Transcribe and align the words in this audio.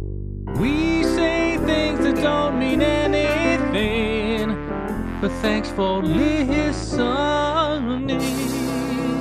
We 0.00 1.04
say 1.04 1.56
things 1.58 2.00
that 2.00 2.16
don't 2.16 2.58
mean 2.58 2.82
anything, 2.82 4.48
but 5.20 5.30
thanks 5.40 5.70
for 5.70 6.02
listening. 6.02 7.08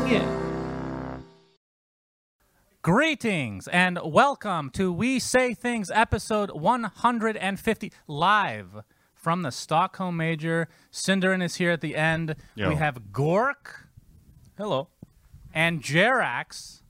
Yeah. 0.07 0.27
Greetings 2.81 3.67
and 3.67 3.99
welcome 4.03 4.71
to 4.71 4.91
We 4.91 5.19
Say 5.19 5.53
Things 5.53 5.91
episode 5.91 6.49
150 6.51 7.91
live 8.07 8.83
from 9.13 9.43
the 9.43 9.51
Stockholm 9.51 10.17
Major. 10.17 10.67
SyndereN 10.91 11.43
is 11.43 11.55
here 11.55 11.71
at 11.71 11.81
the 11.81 11.95
end. 11.95 12.35
Yo. 12.55 12.69
We 12.69 12.75
have 12.75 13.11
Gork. 13.11 13.85
Hello. 14.57 14.87
And 15.53 15.83
Jerax 15.83 16.81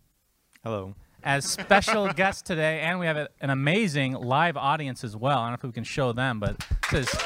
Hello. 0.63 0.95
As 1.23 1.45
special 1.45 2.07
guests 2.13 2.41
today, 2.41 2.81
and 2.81 2.99
we 2.99 3.05
have 3.05 3.17
a, 3.17 3.29
an 3.41 3.49
amazing 3.49 4.13
live 4.13 4.57
audience 4.57 5.03
as 5.03 5.15
well. 5.15 5.39
I 5.39 5.43
don't 5.43 5.51
know 5.51 5.55
if 5.55 5.63
we 5.63 5.71
can 5.71 5.83
show 5.83 6.11
them, 6.11 6.39
but 6.39 6.65
this 6.91 7.13
is. 7.13 7.19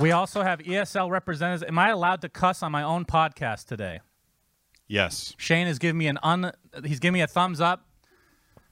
We 0.00 0.12
also 0.12 0.42
have 0.42 0.60
ESL 0.60 1.10
representatives. 1.10 1.62
Am 1.62 1.78
I 1.78 1.90
allowed 1.90 2.22
to 2.22 2.30
cuss 2.30 2.62
on 2.62 2.72
my 2.72 2.82
own 2.82 3.04
podcast 3.04 3.66
today? 3.66 4.00
Yes. 4.88 5.34
Shane 5.36 5.66
is 5.66 5.78
giving 5.78 5.98
me 5.98 6.06
an 6.06 6.18
un. 6.22 6.52
He's 6.84 7.00
giving 7.00 7.14
me 7.14 7.20
a 7.20 7.26
thumbs 7.26 7.60
up. 7.60 7.86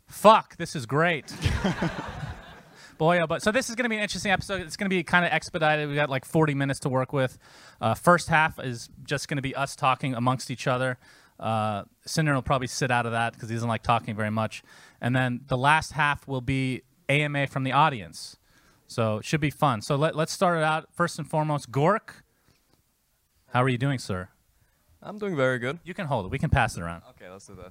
Fuck, 0.07 0.57
this 0.57 0.75
is 0.75 0.87
great. 0.87 1.33
Boy, 2.99 3.21
oh, 3.21 3.29
but 3.29 3.43
so 3.43 3.53
this 3.53 3.69
is 3.71 3.77
going 3.77 3.85
to 3.85 3.89
be 3.89 3.97
an 3.97 4.03
interesting 4.03 4.33
episode. 4.33 4.61
It's 4.61 4.77
going 4.77 4.87
to 4.87 4.95
be 4.95 5.03
kind 5.05 5.25
of 5.25 5.33
expedited. 5.33 5.89
We 5.89 5.95
got 5.95 6.11
like 6.11 6.25
40 6.25 6.55
minutes 6.55 6.81
to 6.81 6.89
work 6.89 7.13
with. 7.13 7.39
Uh, 7.81 7.95
first 7.95 8.29
half 8.29 8.59
is 8.59 8.91
just 9.05 9.29
going 9.29 9.37
to 9.37 9.43
be 9.43 9.55
us 9.55 9.77
talking 9.77 10.15
amongst 10.15 10.51
each 10.51 10.67
other. 10.67 10.99
Uh, 11.39 11.85
Cinder 12.05 12.35
will 12.35 12.43
probably 12.43 12.67
sit 12.67 12.91
out 12.91 13.07
of 13.07 13.13
that 13.13 13.35
because 13.35 13.49
he 13.49 13.55
doesn't 13.55 13.69
like 13.69 13.85
talking 13.85 14.17
very 14.17 14.33
much. 14.33 14.65
And 15.01 15.15
then 15.15 15.43
the 15.47 15.57
last 15.57 15.93
half 15.93 16.27
will 16.27 16.41
be 16.41 16.83
AMA 17.09 17.47
from 17.47 17.63
the 17.63 17.71
audience. 17.71 18.37
So 18.89 19.19
it 19.19 19.25
should 19.25 19.41
be 19.41 19.51
fun. 19.51 19.81
So 19.81 19.95
let, 19.95 20.17
let's 20.17 20.33
start 20.33 20.59
it 20.59 20.65
out. 20.65 20.89
First 20.93 21.19
and 21.21 21.29
foremost, 21.29 21.71
Gork, 21.71 22.23
how 23.53 23.63
are 23.63 23.69
you 23.69 23.79
doing, 23.79 24.01
sir? 24.01 24.29
I'm 25.01 25.19
doing 25.19 25.37
very 25.37 25.61
good. 25.61 25.79
You 25.85 25.95
can 25.95 26.07
hold 26.07 26.27
it. 26.27 26.33
We 26.33 26.39
can 26.41 26.51
pass 26.51 26.77
it 26.77 26.83
around. 26.83 27.03
Okay, 27.11 27.31
let's 27.31 27.47
do 27.47 27.55
that. 27.55 27.71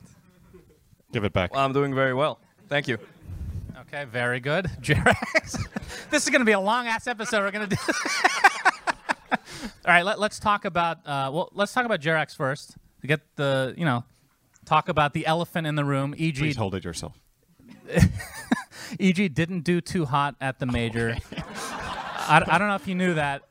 Give 1.12 1.26
it 1.26 1.34
back. 1.34 1.54
Well, 1.54 1.66
I'm 1.66 1.74
doing 1.74 1.94
very 1.94 2.14
well. 2.14 2.40
Thank 2.70 2.88
you. 2.88 2.98
Okay, 3.88 4.04
very 4.06 4.40
good. 4.40 4.66
Jerax. 4.82 5.66
this 6.10 6.24
is 6.24 6.30
going 6.30 6.42
to 6.42 6.46
be 6.46 6.52
a 6.52 6.60
long 6.60 6.88
ass 6.88 7.08
episode. 7.08 7.40
We're 7.40 7.52
going 7.52 7.70
to 7.70 7.76
do. 7.76 7.82
All 9.32 9.94
right, 9.94 10.04
let, 10.04 10.20
us 10.20 10.40
talk 10.40 10.66
about. 10.66 10.98
Uh, 11.06 11.32
well, 11.34 11.50
let's 11.54 11.72
talk 11.72 11.86
about 11.86 12.02
Jerax 12.02 12.36
first. 12.36 12.76
To 13.02 13.08
get 13.08 13.22
the, 13.38 13.74
you 13.78 13.86
know, 13.86 14.04
talk 14.66 14.90
about 14.90 15.14
the 15.14 15.26
elephant 15.26 15.68
in 15.68 15.76
the 15.76 15.86
room. 15.86 16.14
E 16.18 16.34
Please 16.34 16.56
EG, 16.56 16.58
hold 16.58 16.76
it 16.76 16.84
yourself. 16.84 17.18
EG 19.00 19.34
didn't 19.34 19.62
do 19.62 19.80
too 19.80 20.06
hot 20.06 20.36
at 20.42 20.60
the 20.60 20.66
major. 20.66 21.16
I, 21.32 22.44
I 22.46 22.58
don't 22.58 22.68
know 22.68 22.76
if 22.76 22.88
you 22.88 22.96
knew 22.96 23.14
that. 23.14 23.44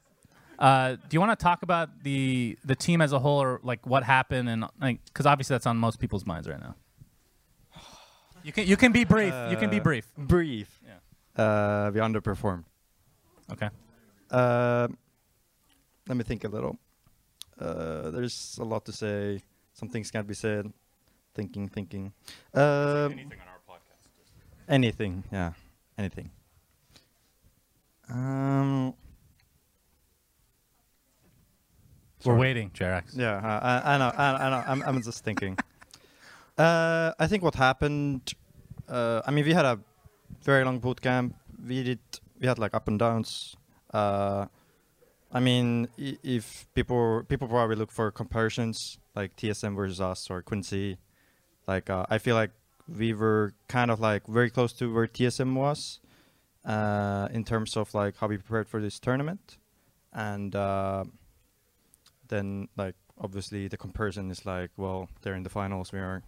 Uh, 0.59 0.93
do 0.97 1.01
you 1.13 1.21
want 1.21 1.39
to 1.39 1.43
talk 1.43 1.63
about 1.63 2.03
the 2.03 2.59
the 2.65 2.75
team 2.75 3.01
as 3.01 3.13
a 3.13 3.19
whole, 3.19 3.43
or 3.43 3.61
like 3.63 3.87
what 3.87 4.03
happened, 4.03 4.49
and 4.49 4.65
like 4.81 5.05
because 5.07 5.27
obviously 5.27 5.55
that's 5.55 5.67
on 5.67 5.77
most 5.77 5.99
people's 5.99 6.27
minds 6.27 6.49
right 6.49 6.61
now. 6.61 6.75
You 8.47 8.53
can 8.53 8.65
you 8.69 8.77
can 8.77 8.93
be 8.93 9.03
brief. 9.05 9.35
you 9.51 9.57
can 9.57 9.71
be 9.71 9.81
Uh, 9.81 9.83
brief. 9.83 10.07
Brief. 10.17 10.81
Uh, 11.35 11.91
we 11.93 11.99
underperformed. 12.01 12.63
Okay. 13.51 13.69
Uh, 14.31 14.87
let 16.07 16.17
me 16.17 16.23
think 16.23 16.45
a 16.45 16.49
little. 16.49 16.79
Uh, 17.59 18.11
there's 18.15 18.57
a 18.61 18.65
lot 18.65 18.85
to 18.85 18.93
say. 18.93 19.43
Some 19.75 19.89
things 19.89 20.13
can't 20.13 20.29
be 20.29 20.35
said. 20.35 20.73
Thinking, 21.35 21.69
thinking. 21.69 22.13
Uh, 22.55 23.09
anything 23.11 23.41
on 23.43 23.49
our 23.51 23.61
podcast. 23.69 24.07
anything, 24.69 25.25
yeah, 25.33 25.53
anything. 25.99 26.31
Um, 28.09 28.95
We're 32.25 32.33
Sorry. 32.33 32.39
waiting, 32.41 32.71
Jerax. 32.71 33.11
Yeah, 33.17 33.37
uh, 33.43 33.61
I, 33.85 33.95
I 33.95 33.99
know. 33.99 34.13
I, 34.17 34.47
I 34.47 34.51
know. 34.51 34.63
I'm, 34.67 34.83
I'm 34.87 35.03
just 35.03 35.25
thinking. 35.25 35.59
Uh, 36.59 37.13
I 37.19 37.27
think 37.27 37.43
what 37.43 37.55
happened. 37.55 38.33
Uh, 38.89 39.21
I 39.27 39.31
mean, 39.31 39.45
we 39.45 39.53
had 39.53 39.65
a 39.65 39.79
very 40.43 40.65
long 40.65 40.79
boot 40.79 41.01
camp. 41.01 41.37
We 41.67 41.83
did. 41.83 41.99
We 42.41 42.47
had 42.47 42.59
like 42.59 42.75
up 42.75 42.89
and 42.89 42.99
downs. 42.99 43.57
Uh, 43.93 44.47
I 45.33 45.41
mean, 45.41 45.89
if 45.99 46.67
people 46.75 47.25
people 47.29 47.49
probably 47.49 47.77
look 47.77 47.91
for 47.91 48.11
comparisons 48.11 48.99
like 49.15 49.37
TSM 49.37 49.75
versus 49.77 50.01
us 50.01 50.31
or 50.31 50.43
Quincy, 50.43 50.99
like 51.67 51.91
uh, 51.91 52.07
I 52.09 52.19
feel 52.19 52.37
like 52.37 52.53
we 52.89 53.13
were 53.13 53.53
kind 53.69 53.91
of 53.91 54.01
like 54.01 54.27
very 54.27 54.51
close 54.51 54.73
to 54.75 54.93
where 54.93 55.07
TSM 55.07 55.55
was, 55.55 56.01
uh, 56.65 57.29
in 57.33 57.45
terms 57.45 57.77
of 57.77 57.93
like 57.95 58.17
how 58.17 58.29
we 58.29 58.39
prepared 58.39 58.69
for 58.69 58.81
this 58.81 58.99
tournament, 58.99 59.59
and. 60.13 60.55
Uh, 60.55 61.05
then 62.29 62.69
like 62.77 62.95
obviously 63.19 63.69
the 63.69 63.77
comparison 63.77 64.31
is 64.31 64.45
like, 64.45 64.71
well, 64.77 65.09
they're 65.23 65.35
in 65.35 65.43
the 65.43 65.49
finals, 65.49 65.93
we 65.93 65.99
are 65.99 66.23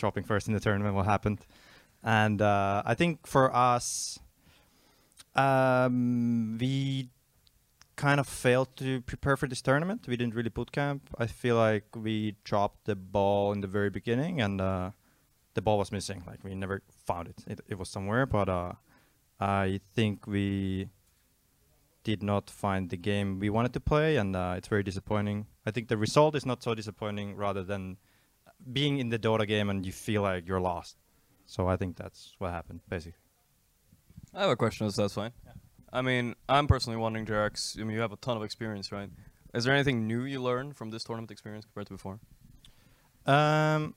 dropping 0.00 0.24
first 0.24 0.48
in 0.48 0.54
the 0.54 0.60
tournament. 0.60 0.94
What 0.94 1.06
happened? 1.06 1.40
And 2.02 2.40
uh, 2.42 2.82
I 2.84 2.94
think 2.94 3.26
for 3.26 3.54
us, 3.54 4.18
um, 5.36 6.58
we 6.58 7.10
kind 7.96 8.18
of 8.18 8.26
failed 8.26 8.74
to 8.76 9.02
prepare 9.02 9.36
for 9.36 9.46
this 9.46 9.60
tournament. 9.60 10.08
We 10.08 10.16
didn't 10.16 10.34
really 10.34 10.48
boot 10.48 10.72
camp. 10.72 11.02
I 11.18 11.26
feel 11.26 11.56
like 11.56 11.84
we 11.94 12.36
dropped 12.44 12.86
the 12.86 12.96
ball 12.96 13.52
in 13.52 13.60
the 13.60 13.68
very 13.68 13.90
beginning, 13.90 14.40
and 14.40 14.60
uh, 14.60 14.90
the 15.54 15.62
ball 15.62 15.78
was 15.78 15.92
missing. 15.92 16.24
Like 16.26 16.42
we 16.42 16.54
never 16.54 16.82
found 16.88 17.28
it. 17.28 17.44
It, 17.46 17.60
it 17.68 17.78
was 17.78 17.90
somewhere, 17.90 18.24
but 18.24 18.48
uh, 18.48 18.72
I 19.38 19.80
think 19.94 20.26
we 20.26 20.88
did 22.02 22.22
not 22.22 22.48
find 22.48 22.88
the 22.88 22.96
game 22.96 23.38
we 23.38 23.50
wanted 23.50 23.74
to 23.74 23.80
play, 23.80 24.16
and 24.16 24.34
uh, 24.34 24.54
it's 24.56 24.68
very 24.68 24.82
disappointing. 24.82 25.46
I 25.66 25.70
think 25.70 25.88
the 25.88 25.98
result 25.98 26.34
is 26.34 26.46
not 26.46 26.62
so 26.62 26.74
disappointing, 26.74 27.36
rather 27.36 27.62
than 27.62 27.98
being 28.72 28.98
in 28.98 29.08
the 29.08 29.18
Dota 29.18 29.46
game 29.46 29.70
and 29.70 29.84
you 29.84 29.92
feel 29.92 30.22
like 30.22 30.46
you're 30.46 30.60
lost. 30.60 30.96
So 31.46 31.66
I 31.68 31.76
think 31.76 31.96
that's 31.96 32.34
what 32.38 32.50
happened, 32.50 32.80
basically. 32.88 33.18
I 34.34 34.42
have 34.42 34.50
a 34.50 34.56
question, 34.56 34.90
so 34.90 35.02
that's 35.02 35.14
fine. 35.14 35.32
I 35.92 36.02
mean, 36.02 36.36
I'm 36.48 36.68
personally 36.68 36.96
wondering, 36.96 37.26
Jerax, 37.26 37.78
I 37.80 37.82
mean, 37.82 37.94
you 37.96 38.00
have 38.00 38.12
a 38.12 38.16
ton 38.16 38.36
of 38.36 38.44
experience, 38.44 38.92
right? 38.92 39.10
Is 39.54 39.64
there 39.64 39.74
anything 39.74 40.06
new 40.06 40.22
you 40.22 40.40
learned 40.40 40.76
from 40.76 40.90
this 40.90 41.02
tournament 41.02 41.32
experience 41.32 41.64
compared 41.64 41.88
to 41.88 41.94
before? 41.94 42.20
Um, 43.26 43.94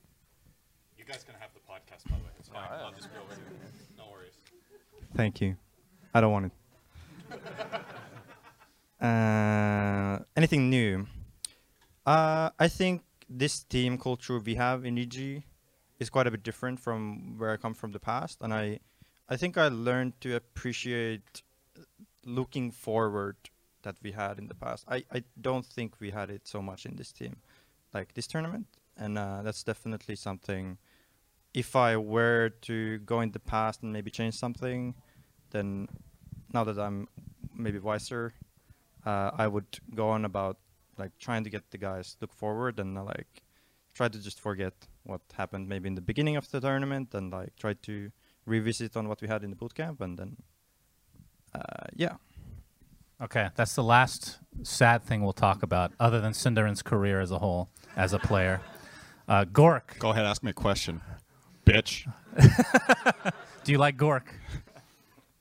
You 0.97 1.05
guys 1.05 1.23
can 1.23 1.35
have 1.39 1.51
the 1.53 1.59
podcast, 1.59 2.09
by 2.09 2.17
the 2.17 2.23
way. 2.23 2.29
It's 2.39 2.49
fine. 2.49 2.67
I'll 2.71 2.91
just 2.91 3.13
go 3.13 3.19
over 3.21 3.35
here. 3.35 3.43
No 3.97 4.05
worries. 4.11 4.33
thank 5.15 5.39
you. 5.41 5.55
I 6.15 6.21
don't 6.21 6.31
want 6.31 6.51
it. 7.31 9.01
uh, 9.05 10.19
anything 10.35 10.69
new? 10.71 11.05
Uh, 12.05 12.49
I 12.59 12.67
think 12.67 13.01
this 13.35 13.63
team 13.63 13.97
culture 13.97 14.39
we 14.39 14.55
have 14.55 14.85
in 14.85 14.97
EG 14.97 15.43
is 15.99 16.09
quite 16.09 16.27
a 16.27 16.31
bit 16.31 16.43
different 16.43 16.79
from 16.79 17.37
where 17.37 17.51
I 17.51 17.57
come 17.57 17.73
from 17.73 17.91
the 17.91 17.99
past, 17.99 18.39
and 18.41 18.53
I, 18.53 18.79
I 19.27 19.37
think 19.37 19.57
I 19.57 19.67
learned 19.69 20.21
to 20.21 20.35
appreciate 20.35 21.41
looking 22.25 22.71
forward 22.71 23.35
that 23.81 23.95
we 24.01 24.11
had 24.11 24.37
in 24.37 24.47
the 24.47 24.53
past. 24.53 24.85
I, 24.87 25.03
I 25.11 25.23
don't 25.39 25.65
think 25.65 25.95
we 25.99 26.11
had 26.11 26.29
it 26.29 26.47
so 26.47 26.61
much 26.61 26.85
in 26.85 26.95
this 26.95 27.11
team, 27.11 27.37
like 27.93 28.13
this 28.13 28.27
tournament, 28.27 28.67
and 28.95 29.17
uh, 29.17 29.41
that's 29.41 29.63
definitely 29.63 30.15
something. 30.15 30.77
If 31.53 31.75
I 31.75 31.97
were 31.97 32.51
to 32.61 32.99
go 32.99 33.21
in 33.21 33.31
the 33.31 33.39
past 33.39 33.83
and 33.83 33.91
maybe 33.91 34.11
change 34.11 34.35
something, 34.35 34.95
then 35.51 35.87
now 36.53 36.63
that 36.63 36.79
I'm 36.79 37.07
maybe 37.53 37.79
wiser, 37.79 38.33
uh, 39.05 39.31
I 39.37 39.47
would 39.47 39.79
go 39.93 40.09
on 40.09 40.25
about 40.25 40.57
like 40.97 41.11
trying 41.19 41.43
to 41.43 41.49
get 41.49 41.69
the 41.71 41.77
guys 41.77 42.17
look 42.21 42.33
forward 42.33 42.79
and 42.79 42.97
uh, 42.97 43.03
like 43.03 43.43
try 43.93 44.07
to 44.07 44.19
just 44.19 44.39
forget 44.39 44.73
what 45.03 45.21
happened 45.33 45.67
maybe 45.67 45.87
in 45.87 45.95
the 45.95 46.01
beginning 46.01 46.35
of 46.35 46.49
the 46.51 46.59
tournament 46.59 47.13
and 47.13 47.31
like 47.31 47.55
try 47.55 47.73
to 47.73 48.11
revisit 48.45 48.97
on 48.97 49.07
what 49.07 49.21
we 49.21 49.27
had 49.27 49.43
in 49.43 49.49
the 49.49 49.55
boot 49.55 49.73
camp 49.73 50.01
and 50.01 50.17
then 50.17 50.35
uh, 51.55 51.87
yeah 51.95 52.15
Okay, 53.23 53.49
that's 53.55 53.73
the 53.73 53.83
last 53.83 54.39
sad 54.63 55.03
thing 55.03 55.23
we'll 55.23 55.31
talk 55.31 55.63
about, 55.63 55.93
other 55.97 56.19
than 56.19 56.33
SyndereN's 56.33 56.81
career 56.81 57.21
as 57.21 57.31
a 57.31 57.39
whole 57.39 57.69
as 57.95 58.11
a 58.11 58.19
player. 58.19 58.59
Uh, 59.29 59.45
Gork, 59.45 59.97
Go 59.99 60.09
ahead, 60.09 60.25
ask 60.25 60.43
me 60.43 60.49
a 60.49 60.53
question, 60.53 60.99
bitch. 61.65 62.11
do 63.63 63.71
you 63.71 63.77
like 63.77 63.95
Gork? 63.95 64.23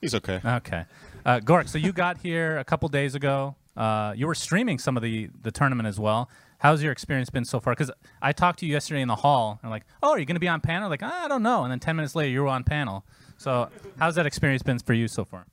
He's 0.00 0.14
okay. 0.14 0.40
Okay, 0.44 0.84
uh, 1.26 1.40
Gork. 1.40 1.68
So 1.68 1.76
you 1.76 1.92
got 1.92 2.18
here 2.18 2.58
a 2.58 2.64
couple 2.64 2.88
days 2.88 3.16
ago. 3.16 3.56
Uh, 3.76 4.12
you 4.16 4.26
were 4.26 4.34
streaming 4.34 4.78
some 4.78 4.96
of 4.96 5.02
the 5.02 5.30
the 5.42 5.50
tournament 5.50 5.86
as 5.86 5.98
well. 5.98 6.28
How's 6.58 6.82
your 6.82 6.92
experience 6.92 7.30
been 7.30 7.44
so 7.44 7.58
far? 7.58 7.72
Because 7.72 7.90
I 8.20 8.32
talked 8.32 8.60
to 8.60 8.66
you 8.66 8.72
yesterday 8.72 9.00
in 9.00 9.08
the 9.08 9.16
hall, 9.16 9.58
and 9.62 9.70
like, 9.70 9.84
oh, 10.02 10.10
are 10.10 10.18
you 10.18 10.24
going 10.24 10.36
to 10.36 10.40
be 10.40 10.48
on 10.48 10.60
panel? 10.60 10.88
Like, 10.88 11.02
I 11.02 11.26
don't 11.26 11.42
know. 11.42 11.62
And 11.64 11.72
then 11.72 11.80
ten 11.80 11.96
minutes 11.96 12.14
later, 12.14 12.30
you 12.30 12.42
were 12.42 12.48
on 12.48 12.64
panel. 12.64 13.04
So 13.38 13.68
how's 13.98 14.14
that 14.14 14.26
experience 14.26 14.62
been 14.62 14.78
for 14.78 14.92
you 14.94 15.08
so 15.08 15.24
far? 15.24 15.46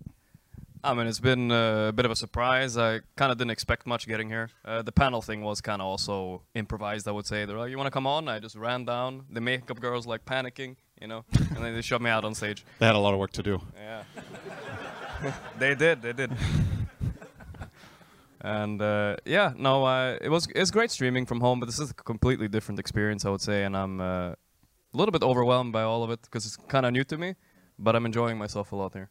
I 0.82 0.94
mean, 0.94 1.08
it's 1.08 1.20
been 1.20 1.52
uh, 1.52 1.88
a 1.90 1.92
bit 1.92 2.06
of 2.06 2.12
a 2.12 2.16
surprise. 2.16 2.78
I 2.78 3.02
kind 3.18 3.32
of 3.32 3.38
didn't 3.38 3.52
expect 3.52 3.86
much 3.86 4.08
getting 4.08 4.30
here. 4.30 4.50
Uh, 4.64 4.82
the 4.82 4.94
panel 4.94 5.22
thing 5.22 5.42
was 5.42 5.60
kind 5.60 5.82
of 5.82 5.88
also 5.88 6.44
improvised, 6.56 7.06
I 7.08 7.12
would 7.12 7.26
say. 7.26 7.44
They're 7.44 7.58
like, 7.58 7.70
"You 7.70 7.78
want 7.78 7.88
to 7.88 7.92
come 7.92 8.08
on?" 8.08 8.30
I 8.30 8.40
just 8.40 8.56
ran 8.56 8.86
down. 8.86 9.26
The 9.30 9.42
makeup 9.42 9.80
girls 9.82 10.08
like 10.08 10.24
panicking, 10.26 10.78
you 11.02 11.08
know, 11.08 11.26
and 11.34 11.58
then 11.58 11.74
they 11.74 11.82
shoved 11.82 12.04
me 12.04 12.10
out 12.10 12.24
on 12.24 12.34
stage. 12.34 12.64
They 12.80 12.86
had 12.86 12.96
a 12.96 13.00
lot 13.00 13.14
of 13.14 13.20
work 13.20 13.32
to 13.34 13.44
do. 13.44 13.62
Yeah, 13.76 14.04
they 15.58 15.76
did. 15.76 16.02
They 16.02 16.14
did. 16.14 16.32
And 18.42 18.82
uh, 18.82 19.18
yeah, 19.26 19.54
no, 19.58 19.86
uh, 19.86 20.18
it 20.22 20.30
was 20.30 20.48
it's 20.56 20.72
great 20.72 20.92
streaming 20.92 21.26
from 21.26 21.42
home, 21.42 21.60
but 21.60 21.66
this 21.66 21.80
is 21.80 21.92
a 21.92 21.94
completely 21.94 22.48
different 22.48 22.80
experience, 22.80 23.26
I 23.26 23.30
would 23.30 23.42
say, 23.42 23.64
and 23.64 23.76
I'm 23.76 24.00
uh, 24.00 24.30
a 24.32 24.38
little 24.94 25.12
bit 25.12 25.24
overwhelmed 25.24 25.74
by 25.74 25.84
all 25.84 26.04
of 26.04 26.10
it 26.10 26.22
because 26.24 26.46
it's 26.46 26.58
kind 26.68 26.86
of 26.86 26.94
new 26.94 27.04
to 27.06 27.18
me, 27.18 27.36
but 27.78 27.96
I'm 27.96 28.06
enjoying 28.06 28.38
myself 28.38 28.72
a 28.72 28.76
lot 28.76 28.94
here. 28.94 29.10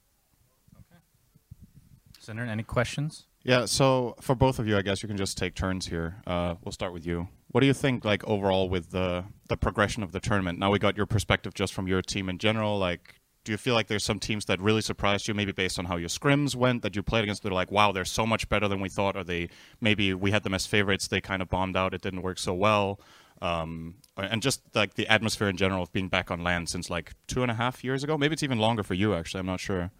Cinder, 2.19 2.45
any 2.45 2.63
questions? 2.63 3.27
Yeah, 3.45 3.65
so 3.65 4.15
for 4.21 4.35
both 4.35 4.59
of 4.59 4.67
you, 4.67 4.77
I 4.77 4.83
guess 4.83 5.03
you 5.03 5.09
can 5.09 5.17
just 5.17 5.39
take 5.39 5.55
turns 5.55 5.87
here. 5.87 6.17
Uh, 6.27 6.57
we'll 6.63 6.73
start 6.73 6.93
with 6.93 7.07
you. 7.07 7.29
What 7.49 7.61
do 7.61 7.67
you 7.67 7.73
think, 7.73 8.05
like 8.05 8.23
overall, 8.25 8.69
with 8.69 8.91
the 8.91 9.25
the 9.49 9.57
progression 9.57 10.03
of 10.03 10.13
the 10.13 10.21
tournament? 10.21 10.59
Now 10.59 10.71
we 10.71 10.79
got 10.79 10.97
your 10.97 11.07
perspective 11.07 11.55
just 11.55 11.73
from 11.73 11.89
your 11.89 12.03
team 12.03 12.29
in 12.29 12.39
general. 12.39 12.79
Like, 12.79 13.15
do 13.49 13.53
you 13.53 13.57
feel 13.57 13.73
like 13.73 13.87
there's 13.87 14.05
some 14.05 14.19
teams 14.19 14.45
that 14.45 14.61
really 14.61 14.83
surprised 14.83 15.27
you, 15.27 15.33
maybe 15.33 15.53
based 15.53 15.79
on 15.79 15.87
how 15.87 15.97
your 15.97 16.11
scrims 16.11 16.55
went 16.55 16.83
that 16.83 16.95
you 16.95 17.03
played 17.03 17.23
against? 17.23 17.43
They're 17.43 17.51
like, 17.51 17.73
wow, 17.73 17.93
they're 17.93 18.05
so 18.05 18.27
much 18.27 18.47
better 18.51 18.69
than 18.69 18.79
we 18.79 18.91
thought, 18.91 19.17
or 19.17 19.25
they 19.25 19.49
maybe 19.81 20.13
we 20.13 20.33
had 20.33 20.43
them 20.43 20.53
as 20.53 20.67
favorites, 20.67 21.09
they 21.09 21.23
kind 21.23 21.41
of 21.41 21.49
bombed 21.49 21.75
out, 21.75 21.95
it 21.95 22.03
didn't 22.03 22.21
work 22.21 22.39
so 22.39 22.53
well. 22.53 23.01
Um, 23.41 23.95
and 24.19 24.43
just 24.43 24.61
like 24.75 24.97
the 24.97 25.07
atmosphere 25.09 25.49
in 25.49 25.57
general 25.57 25.83
of 25.83 25.91
being 25.93 26.09
back 26.09 26.31
on 26.31 26.45
land 26.45 26.69
since 26.69 26.91
like 26.91 27.15
two 27.27 27.41
and 27.41 27.51
a 27.51 27.55
half 27.55 27.83
years 27.83 28.05
ago. 28.05 28.19
Maybe 28.19 28.35
it's 28.35 28.43
even 28.43 28.59
longer 28.59 28.83
for 28.83 28.93
you, 28.93 29.15
actually. 29.15 29.41
I'm 29.41 29.47
not 29.47 29.61
sure. 29.61 29.93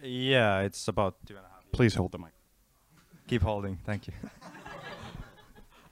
Yeah, 0.00 0.60
it's 0.60 0.86
about 0.86 1.16
two 1.26 1.34
and 1.34 1.44
a 1.44 1.48
half. 1.48 1.64
Please 1.72 1.96
hold 1.96 2.12
the 2.12 2.18
mic. 2.18 2.30
Keep 3.26 3.42
holding. 3.42 3.78
Thank 3.84 4.06
you. 4.06 4.12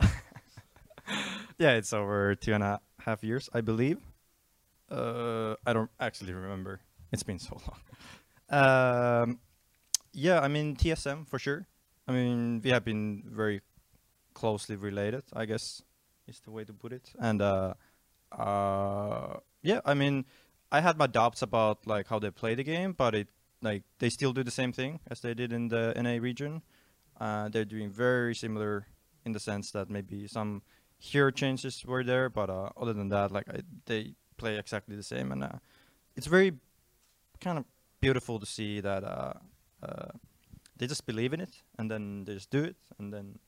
yeah, 1.59 1.73
it's 1.73 1.93
over 1.93 2.37
two 2.37 2.55
and 2.55 2.63
a 2.63 2.81
half 3.01 3.25
years, 3.25 3.51
I 3.53 3.63
believe. 3.63 3.99
Uh, 4.91 5.55
I 5.67 5.73
don't 5.73 5.91
actually 6.01 6.33
remember. 6.33 6.81
It's 7.13 7.23
been 7.23 7.39
so 7.39 7.61
long. 7.69 7.81
Um, 8.51 9.41
yeah, 10.13 10.41
I 10.41 10.49
mean 10.49 10.77
TSM 10.77 11.29
for 11.29 11.39
sure. 11.39 11.67
I 12.07 12.13
mean 12.13 12.61
we 12.63 12.71
have 12.71 12.85
been 12.85 13.23
very 13.27 13.61
closely 14.35 14.77
related. 14.77 15.25
I 15.33 15.45
guess 15.45 15.83
is 16.27 16.41
the 16.41 16.51
way 16.51 16.65
to 16.65 16.73
put 16.73 16.93
it. 16.93 17.11
And 17.19 17.43
uh, 17.43 17.75
uh, 18.33 19.39
yeah, 19.63 19.81
I 19.85 19.95
mean 19.95 20.25
I 20.71 20.81
had 20.81 20.99
my 20.99 21.07
doubts 21.07 21.43
about 21.43 21.87
like 21.87 22.09
how 22.09 22.19
they 22.19 22.31
play 22.31 22.55
the 22.55 22.65
game, 22.65 22.93
but 22.93 23.15
it 23.15 23.29
like 23.61 23.83
they 23.99 24.11
still 24.11 24.33
do 24.33 24.45
the 24.45 24.51
same 24.51 24.73
thing 24.73 25.01
as 25.11 25.21
they 25.21 25.35
did 25.35 25.53
in 25.53 25.69
the 25.69 25.93
NA 25.97 26.19
region. 26.23 26.63
Uh, 27.21 27.49
they're 27.49 27.65
doing 27.65 27.91
very 27.91 28.35
similar 28.35 28.87
in 29.25 29.33
the 29.33 29.41
sense 29.41 29.73
that 29.73 29.91
maybe 29.91 30.27
some 30.29 30.63
hero 30.99 31.31
changes 31.31 31.85
were 31.85 32.05
there, 32.05 32.29
but 32.29 32.49
uh, 32.49 32.71
other 32.77 32.93
than 32.93 33.09
that, 33.09 33.33
like 33.33 33.49
I, 33.49 33.61
they 33.87 34.15
play 34.39 34.59
exactly 34.59 34.97
the 34.97 35.03
same, 35.03 35.33
and 35.33 35.45
uh, 35.45 35.59
it's 36.17 36.27
very 36.27 36.53
kind 37.41 37.59
of 37.59 37.65
beautiful 38.01 38.39
to 38.39 38.47
see 38.47 38.81
that 38.81 39.05
uh, 39.05 39.35
uh, 39.83 40.11
they 40.77 40.87
just 40.87 41.05
believe 41.07 41.33
in 41.35 41.41
it, 41.41 41.63
and 41.79 41.91
then 41.91 42.25
they 42.25 42.35
just 42.35 42.51
do 42.51 42.63
it, 42.63 42.77
and 42.99 43.13
then 43.13 43.39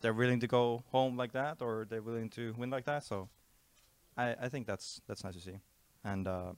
they're 0.00 0.14
willing 0.14 0.40
to 0.40 0.46
go 0.46 0.82
home 0.90 1.16
like 1.16 1.32
that, 1.32 1.62
or 1.62 1.86
they're 1.88 2.02
willing 2.02 2.30
to 2.30 2.54
win 2.58 2.70
like 2.70 2.84
that. 2.84 3.04
So 3.04 3.28
I, 4.16 4.34
I 4.42 4.48
think 4.48 4.66
that's 4.66 5.00
that's 5.06 5.22
nice 5.24 5.34
to 5.34 5.40
see, 5.40 5.60
and. 6.02 6.26
Uh, 6.26 6.52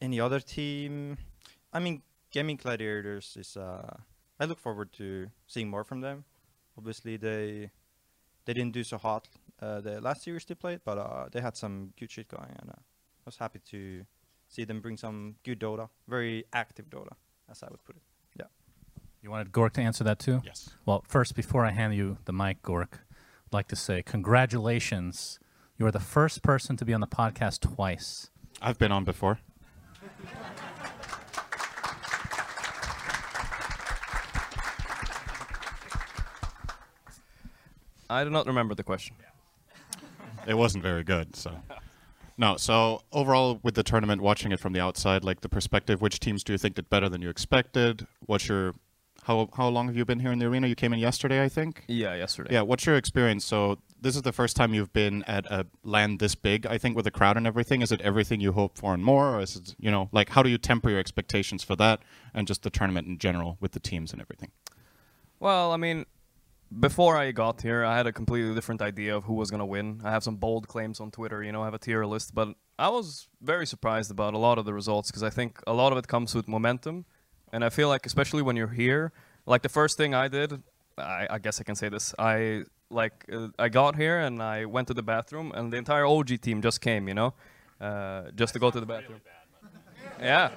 any 0.00 0.20
other 0.20 0.40
team? 0.40 1.18
I 1.72 1.78
mean, 1.80 2.02
Gaming 2.30 2.56
Gladiators 2.56 3.36
is. 3.36 3.56
Uh, 3.56 3.96
I 4.40 4.44
look 4.44 4.58
forward 4.58 4.92
to 4.94 5.28
seeing 5.46 5.68
more 5.68 5.84
from 5.84 6.00
them. 6.00 6.24
Obviously, 6.76 7.16
they 7.16 7.70
they 8.44 8.52
didn't 8.52 8.72
do 8.72 8.84
so 8.84 8.98
hot 8.98 9.28
uh, 9.60 9.80
the 9.80 10.00
last 10.00 10.22
series 10.22 10.44
they 10.44 10.54
played, 10.54 10.80
but 10.84 10.98
uh, 10.98 11.26
they 11.30 11.40
had 11.40 11.56
some 11.56 11.92
good 11.98 12.10
shit 12.10 12.28
going, 12.28 12.54
and 12.60 12.70
uh, 12.70 12.74
I 12.78 13.24
was 13.24 13.36
happy 13.36 13.60
to 13.70 14.04
see 14.48 14.64
them 14.64 14.80
bring 14.80 14.96
some 14.96 15.36
good 15.44 15.60
Dota, 15.60 15.88
very 16.06 16.44
active 16.52 16.86
Dota, 16.88 17.12
as 17.50 17.62
I 17.62 17.68
would 17.70 17.84
put 17.84 17.96
it. 17.96 18.02
Yeah. 18.38 18.46
You 19.22 19.30
wanted 19.30 19.52
Gork 19.52 19.72
to 19.72 19.80
answer 19.80 20.04
that 20.04 20.18
too? 20.18 20.42
Yes. 20.44 20.70
Well, 20.86 21.04
first, 21.06 21.34
before 21.34 21.64
I 21.64 21.70
hand 21.70 21.94
you 21.94 22.18
the 22.24 22.32
mic, 22.32 22.62
Gork, 22.62 23.00
I'd 23.46 23.52
like 23.52 23.68
to 23.68 23.76
say 23.76 24.02
congratulations. 24.02 25.38
You 25.76 25.86
are 25.86 25.92
the 25.92 26.00
first 26.00 26.42
person 26.42 26.76
to 26.76 26.84
be 26.84 26.94
on 26.94 27.00
the 27.00 27.06
podcast 27.06 27.60
twice. 27.60 28.30
I've 28.60 28.78
been 28.78 28.92
on 28.92 29.04
before. 29.04 29.38
I 38.10 38.24
do 38.24 38.30
not 38.30 38.46
remember 38.46 38.74
the 38.74 38.82
question. 38.82 39.16
It 40.48 40.56
wasn't 40.56 40.82
very 40.82 41.04
good, 41.04 41.36
so. 41.36 41.62
No, 42.40 42.56
so 42.56 43.02
overall 43.10 43.58
with 43.64 43.74
the 43.74 43.82
tournament, 43.82 44.22
watching 44.22 44.52
it 44.52 44.60
from 44.60 44.72
the 44.72 44.78
outside, 44.78 45.24
like 45.24 45.40
the 45.40 45.48
perspective, 45.48 46.00
which 46.00 46.20
teams 46.20 46.44
do 46.44 46.52
you 46.52 46.58
think 46.58 46.76
did 46.76 46.88
better 46.88 47.08
than 47.08 47.20
you 47.20 47.30
expected? 47.30 48.06
What's 48.26 48.48
your 48.48 48.76
how 49.24 49.48
how 49.54 49.66
long 49.68 49.88
have 49.88 49.96
you 49.96 50.04
been 50.04 50.20
here 50.20 50.30
in 50.30 50.38
the 50.38 50.46
arena? 50.46 50.68
You 50.68 50.76
came 50.76 50.92
in 50.92 51.00
yesterday, 51.00 51.42
I 51.42 51.48
think. 51.48 51.84
Yeah, 51.88 52.14
yesterday. 52.14 52.54
Yeah, 52.54 52.62
what's 52.62 52.86
your 52.86 52.96
experience? 52.96 53.44
So 53.44 53.78
this 54.00 54.14
is 54.14 54.22
the 54.22 54.32
first 54.32 54.54
time 54.54 54.72
you've 54.72 54.92
been 54.92 55.24
at 55.24 55.46
a 55.46 55.66
land 55.82 56.20
this 56.20 56.36
big, 56.36 56.64
I 56.64 56.78
think, 56.78 56.96
with 56.96 57.08
a 57.08 57.10
crowd 57.10 57.36
and 57.36 57.44
everything. 57.44 57.82
Is 57.82 57.90
it 57.90 58.00
everything 58.02 58.40
you 58.40 58.52
hope 58.52 58.78
for 58.78 58.94
and 58.94 59.04
more, 59.04 59.34
or 59.34 59.40
is 59.40 59.56
it 59.56 59.74
you 59.76 59.90
know 59.90 60.08
like 60.12 60.28
how 60.30 60.44
do 60.44 60.48
you 60.48 60.58
temper 60.58 60.90
your 60.90 61.00
expectations 61.00 61.64
for 61.64 61.74
that 61.74 62.00
and 62.32 62.46
just 62.46 62.62
the 62.62 62.70
tournament 62.70 63.08
in 63.08 63.18
general 63.18 63.58
with 63.60 63.72
the 63.72 63.80
teams 63.80 64.12
and 64.12 64.22
everything? 64.22 64.52
Well, 65.40 65.72
I 65.72 65.76
mean, 65.76 66.06
before 66.76 67.16
I 67.16 67.32
got 67.32 67.62
here, 67.62 67.84
I 67.84 67.96
had 67.96 68.06
a 68.06 68.12
completely 68.12 68.54
different 68.54 68.82
idea 68.82 69.16
of 69.16 69.24
who 69.24 69.34
was 69.34 69.50
gonna 69.50 69.66
win. 69.66 70.00
I 70.04 70.10
have 70.10 70.22
some 70.22 70.36
bold 70.36 70.68
claims 70.68 71.00
on 71.00 71.10
Twitter, 71.10 71.42
you 71.42 71.52
know, 71.52 71.62
I 71.62 71.64
have 71.64 71.74
a 71.74 71.78
tier 71.78 72.04
list, 72.04 72.34
but 72.34 72.54
I 72.78 72.88
was 72.88 73.28
very 73.40 73.66
surprised 73.66 74.10
about 74.10 74.34
a 74.34 74.38
lot 74.38 74.58
of 74.58 74.64
the 74.64 74.74
results 74.74 75.10
because 75.10 75.22
I 75.22 75.30
think 75.30 75.60
a 75.66 75.72
lot 75.72 75.92
of 75.92 75.98
it 75.98 76.06
comes 76.06 76.34
with 76.34 76.46
momentum, 76.46 77.06
and 77.52 77.64
I 77.64 77.70
feel 77.70 77.88
like 77.88 78.06
especially 78.06 78.42
when 78.42 78.56
you're 78.56 78.68
here, 78.68 79.12
like 79.46 79.62
the 79.62 79.68
first 79.68 79.96
thing 79.96 80.14
I 80.14 80.28
did, 80.28 80.62
I, 80.98 81.26
I 81.30 81.38
guess 81.38 81.60
I 81.60 81.64
can 81.64 81.74
say 81.74 81.88
this, 81.88 82.14
I 82.18 82.64
like 82.90 83.24
uh, 83.32 83.48
I 83.58 83.68
got 83.68 83.96
here 83.96 84.18
and 84.20 84.42
I 84.42 84.64
went 84.64 84.88
to 84.88 84.94
the 84.94 85.02
bathroom, 85.02 85.52
and 85.54 85.72
the 85.72 85.76
entire 85.78 86.06
OG 86.06 86.40
team 86.40 86.60
just 86.60 86.80
came, 86.80 87.08
you 87.08 87.14
know, 87.14 87.34
uh, 87.80 88.30
just 88.34 88.52
to 88.54 88.58
go 88.58 88.70
to 88.70 88.80
the 88.80 88.86
bathroom. 88.86 89.20
yeah, 90.20 90.50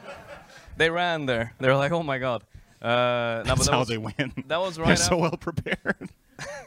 they 0.78 0.90
ran 0.90 1.26
there. 1.26 1.54
They 1.60 1.68
were 1.68 1.76
like, 1.76 1.92
"Oh 1.92 2.04
my 2.04 2.18
god." 2.18 2.44
Uh, 2.82 3.44
no, 3.46 3.56
That's 3.56 3.66
that 3.66 3.72
how 3.72 3.80
was- 3.80 3.88
they 3.88 3.98
win. 3.98 4.34
That 4.48 4.60
was 4.60 4.76
They're 4.78 4.86
right. 4.86 4.98
so 4.98 5.18
well 5.18 5.38
prepared. 5.38 6.10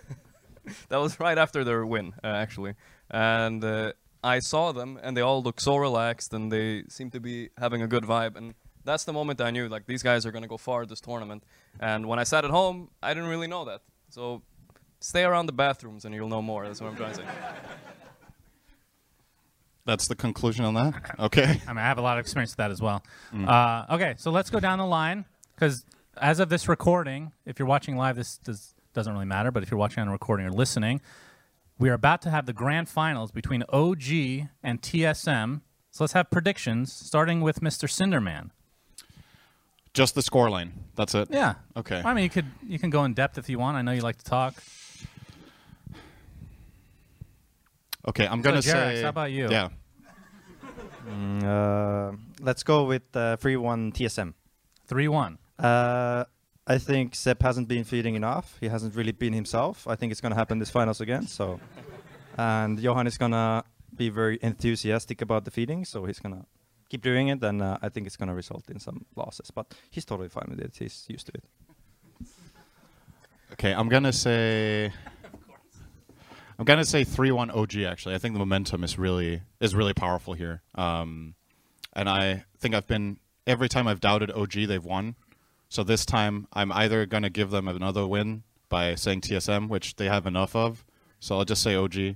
that 0.88 0.98
was 0.98 1.18
right 1.18 1.36
after 1.38 1.64
their 1.64 1.84
win, 1.84 2.14
uh, 2.22 2.28
actually, 2.28 2.74
and 3.10 3.64
uh, 3.64 3.92
I 4.22 4.38
saw 4.38 4.72
them, 4.72 4.98
and 5.02 5.16
they 5.16 5.20
all 5.22 5.42
look 5.42 5.60
so 5.60 5.76
relaxed, 5.76 6.32
and 6.32 6.50
they 6.52 6.84
seem 6.88 7.10
to 7.10 7.20
be 7.20 7.50
having 7.58 7.82
a 7.82 7.86
good 7.88 8.04
vibe, 8.04 8.36
and 8.36 8.54
that's 8.84 9.04
the 9.04 9.12
moment 9.12 9.40
I 9.40 9.50
knew 9.50 9.68
like 9.68 9.86
these 9.86 10.02
guys 10.02 10.24
are 10.26 10.32
gonna 10.32 10.46
go 10.48 10.56
far 10.56 10.86
this 10.86 11.00
tournament. 11.00 11.42
And 11.80 12.06
when 12.06 12.18
I 12.18 12.24
sat 12.24 12.44
at 12.44 12.50
home, 12.50 12.90
I 13.02 13.12
didn't 13.14 13.28
really 13.28 13.46
know 13.48 13.64
that. 13.64 13.80
So 14.10 14.42
stay 15.00 15.24
around 15.24 15.46
the 15.46 15.52
bathrooms, 15.52 16.04
and 16.04 16.14
you'll 16.14 16.28
know 16.28 16.42
more. 16.42 16.66
That's 16.66 16.80
what 16.80 16.90
I'm 16.90 16.96
trying 16.96 17.10
to 17.10 17.16
say. 17.16 17.24
That's 19.86 20.08
the 20.08 20.14
conclusion 20.14 20.64
on 20.64 20.74
that. 20.74 21.16
Okay. 21.18 21.60
I 21.66 21.70
mean, 21.72 21.78
I 21.78 21.82
have 21.82 21.98
a 21.98 22.02
lot 22.02 22.16
of 22.18 22.22
experience 22.22 22.52
with 22.52 22.56
that 22.58 22.70
as 22.70 22.80
well. 22.80 23.02
Uh, 23.34 23.84
okay, 23.90 24.14
so 24.16 24.30
let's 24.30 24.48
go 24.48 24.58
down 24.60 24.78
the 24.78 24.86
line 24.86 25.26
because 25.54 25.84
as 26.18 26.40
of 26.40 26.48
this 26.48 26.68
recording, 26.68 27.32
if 27.44 27.58
you're 27.58 27.68
watching 27.68 27.96
live, 27.96 28.16
this 28.16 28.38
does, 28.38 28.74
doesn't 28.92 29.12
really 29.12 29.24
matter. 29.26 29.50
But 29.50 29.62
if 29.62 29.70
you're 29.70 29.78
watching 29.78 30.00
on 30.02 30.08
a 30.08 30.12
recording 30.12 30.46
or 30.46 30.50
listening, 30.50 31.00
we 31.78 31.88
are 31.90 31.94
about 31.94 32.22
to 32.22 32.30
have 32.30 32.46
the 32.46 32.52
grand 32.52 32.88
finals 32.88 33.32
between 33.32 33.62
OG 33.68 34.48
and 34.62 34.80
TSM. 34.80 35.60
So 35.90 36.04
let's 36.04 36.12
have 36.12 36.30
predictions, 36.30 36.92
starting 36.92 37.40
with 37.40 37.60
Mr. 37.60 37.88
Cinderman. 37.88 38.50
Just 39.92 40.14
the 40.16 40.22
scoreline. 40.22 40.72
That's 40.96 41.14
it. 41.14 41.28
Yeah. 41.30 41.54
Okay. 41.76 42.02
I 42.04 42.14
mean, 42.14 42.24
you 42.24 42.30
could 42.30 42.46
you 42.66 42.80
can 42.80 42.90
go 42.90 43.04
in 43.04 43.14
depth 43.14 43.38
if 43.38 43.48
you 43.48 43.60
want. 43.60 43.76
I 43.76 43.82
know 43.82 43.92
you 43.92 44.00
like 44.00 44.16
to 44.16 44.24
talk. 44.24 44.54
Okay, 48.06 48.26
I'm 48.26 48.42
gonna 48.42 48.58
Jerax, 48.58 48.62
say. 48.62 49.02
how 49.02 49.08
about 49.08 49.30
you? 49.30 49.48
Yeah. 49.48 49.68
Mm, 51.08 51.44
uh, 51.44 52.16
let's 52.40 52.62
go 52.62 52.84
with 52.84 53.02
uh, 53.14 53.36
3 53.36 53.56
1 53.56 53.92
TSM. 53.92 54.34
Three 54.86 55.08
one. 55.08 55.38
Uh, 55.58 56.24
I 56.66 56.78
think 56.78 57.12
Ceb 57.12 57.42
hasn't 57.42 57.68
been 57.68 57.84
feeding 57.84 58.14
enough. 58.14 58.56
He 58.60 58.68
hasn't 58.68 58.94
really 58.94 59.12
been 59.12 59.32
himself. 59.32 59.86
I 59.86 59.96
think 59.96 60.12
it's 60.12 60.20
gonna 60.20 60.34
happen 60.34 60.58
this 60.58 60.70
finals 60.70 61.00
again. 61.00 61.26
So, 61.26 61.60
and 62.38 62.80
Johan 62.80 63.06
is 63.06 63.18
gonna 63.18 63.64
be 63.94 64.08
very 64.08 64.38
enthusiastic 64.42 65.20
about 65.20 65.44
the 65.44 65.50
feeding, 65.50 65.84
so 65.84 66.06
he's 66.06 66.18
gonna 66.18 66.46
keep 66.88 67.02
doing 67.02 67.28
it. 67.28 67.42
And 67.42 67.60
uh, 67.60 67.78
I 67.82 67.90
think 67.90 68.06
it's 68.06 68.16
gonna 68.16 68.34
result 68.34 68.70
in 68.70 68.80
some 68.80 69.04
losses, 69.14 69.50
but 69.50 69.74
he's 69.90 70.04
totally 70.04 70.28
fine 70.28 70.46
with 70.48 70.60
it. 70.60 70.74
He's 70.78 71.04
used 71.08 71.26
to 71.26 71.32
it. 71.34 71.44
Okay, 73.52 73.72
I'm 73.72 73.88
gonna 73.88 74.12
say. 74.12 74.92
I'm 76.58 76.64
gonna 76.64 76.84
say 76.84 77.04
three 77.04 77.30
one 77.30 77.50
OG. 77.50 77.76
Actually, 77.82 78.14
I 78.14 78.18
think 78.18 78.34
the 78.34 78.38
momentum 78.38 78.84
is 78.84 78.98
really 78.98 79.42
is 79.60 79.74
really 79.74 79.94
powerful 79.94 80.34
here. 80.34 80.62
Um, 80.74 81.34
and 81.92 82.08
I 82.08 82.44
think 82.58 82.74
I've 82.74 82.86
been 82.86 83.18
every 83.46 83.68
time 83.68 83.86
I've 83.86 84.00
doubted 84.00 84.30
OG, 84.30 84.66
they've 84.66 84.84
won. 84.84 85.14
So 85.74 85.82
this 85.82 86.06
time, 86.06 86.46
I'm 86.52 86.70
either 86.70 87.04
gonna 87.04 87.30
give 87.30 87.50
them 87.50 87.66
another 87.66 88.06
win 88.06 88.44
by 88.68 88.94
saying 88.94 89.22
TSM, 89.22 89.68
which 89.68 89.96
they 89.96 90.04
have 90.04 90.24
enough 90.24 90.54
of. 90.54 90.84
So 91.18 91.36
I'll 91.36 91.44
just 91.44 91.64
say 91.64 91.74
OG, 91.74 92.14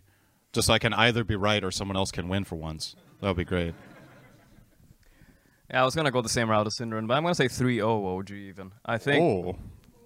just 0.52 0.68
so 0.68 0.74
I 0.74 0.78
can 0.78 0.94
either 0.94 1.24
be 1.24 1.34
right 1.34 1.64
or 1.64 1.72
someone 1.72 1.96
else 1.96 2.12
can 2.12 2.28
win 2.28 2.44
for 2.44 2.54
once. 2.54 2.94
That 3.20 3.26
would 3.26 3.36
be 3.36 3.44
great. 3.44 3.74
Yeah, 5.72 5.82
I 5.82 5.84
was 5.84 5.96
gonna 5.96 6.12
go 6.12 6.22
the 6.22 6.28
same 6.28 6.48
route 6.48 6.68
as 6.68 6.76
SyndereN, 6.76 7.08
but 7.08 7.14
I'm 7.16 7.24
gonna 7.24 7.34
say 7.34 7.48
3-0 7.48 8.06
OG 8.06 8.30
even. 8.30 8.70
I 8.86 8.96
think 8.96 9.24
Oh, 9.24 9.56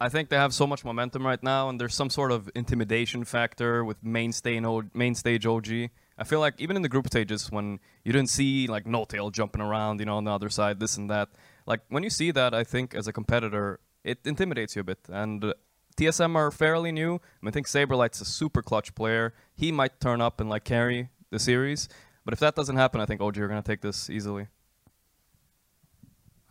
I 0.00 0.08
think 0.08 0.30
they 0.30 0.36
have 0.36 0.54
so 0.54 0.66
much 0.66 0.82
momentum 0.82 1.26
right 1.26 1.42
now, 1.42 1.68
and 1.68 1.78
there's 1.78 1.94
some 1.94 2.08
sort 2.08 2.32
of 2.32 2.48
intimidation 2.54 3.22
factor 3.22 3.84
with 3.84 4.02
mainstay 4.02 4.56
and 4.56 4.64
o- 4.64 4.84
main 4.94 5.14
stage 5.14 5.44
OG. 5.44 5.90
I 6.16 6.24
feel 6.24 6.40
like 6.40 6.54
even 6.58 6.74
in 6.74 6.80
the 6.80 6.88
group 6.88 7.06
stages, 7.06 7.52
when 7.52 7.80
you 8.02 8.14
didn't 8.14 8.30
see 8.30 8.66
like 8.66 8.86
N0tail 8.86 9.30
jumping 9.30 9.60
around, 9.60 10.00
you 10.00 10.06
know, 10.06 10.16
on 10.16 10.24
the 10.24 10.30
other 10.32 10.48
side, 10.48 10.80
this 10.80 10.96
and 10.96 11.10
that. 11.10 11.28
Like 11.66 11.80
when 11.88 12.02
you 12.02 12.10
see 12.10 12.30
that, 12.32 12.54
I 12.54 12.64
think 12.64 12.94
as 12.94 13.06
a 13.06 13.12
competitor, 13.12 13.80
it 14.04 14.18
intimidates 14.24 14.76
you 14.76 14.80
a 14.80 14.84
bit. 14.84 14.98
And 15.08 15.44
uh, 15.44 15.54
TSM 15.96 16.34
are 16.36 16.50
fairly 16.50 16.92
new. 16.92 17.14
I, 17.14 17.38
mean, 17.42 17.48
I 17.48 17.50
think 17.50 17.66
Saberlight's 17.66 18.20
a 18.20 18.24
super 18.24 18.62
clutch 18.62 18.94
player. 18.94 19.34
He 19.54 19.72
might 19.72 20.00
turn 20.00 20.20
up 20.20 20.40
and 20.40 20.48
like 20.50 20.64
carry 20.64 21.10
the 21.30 21.38
series. 21.38 21.88
But 22.24 22.34
if 22.34 22.40
that 22.40 22.54
doesn't 22.54 22.76
happen, 22.76 23.00
I 23.00 23.06
think 23.06 23.20
OG 23.20 23.38
are 23.38 23.48
gonna 23.48 23.62
take 23.62 23.80
this 23.80 24.08
easily. 24.08 24.48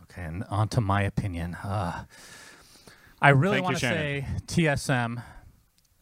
Okay, 0.02 0.22
and 0.22 0.44
on 0.50 0.68
to 0.68 0.80
my 0.80 1.02
opinion. 1.02 1.54
Uh, 1.54 2.04
I 3.22 3.30
really 3.30 3.60
want 3.60 3.76
to 3.76 3.80
say 3.80 4.26
TSM, 4.46 5.22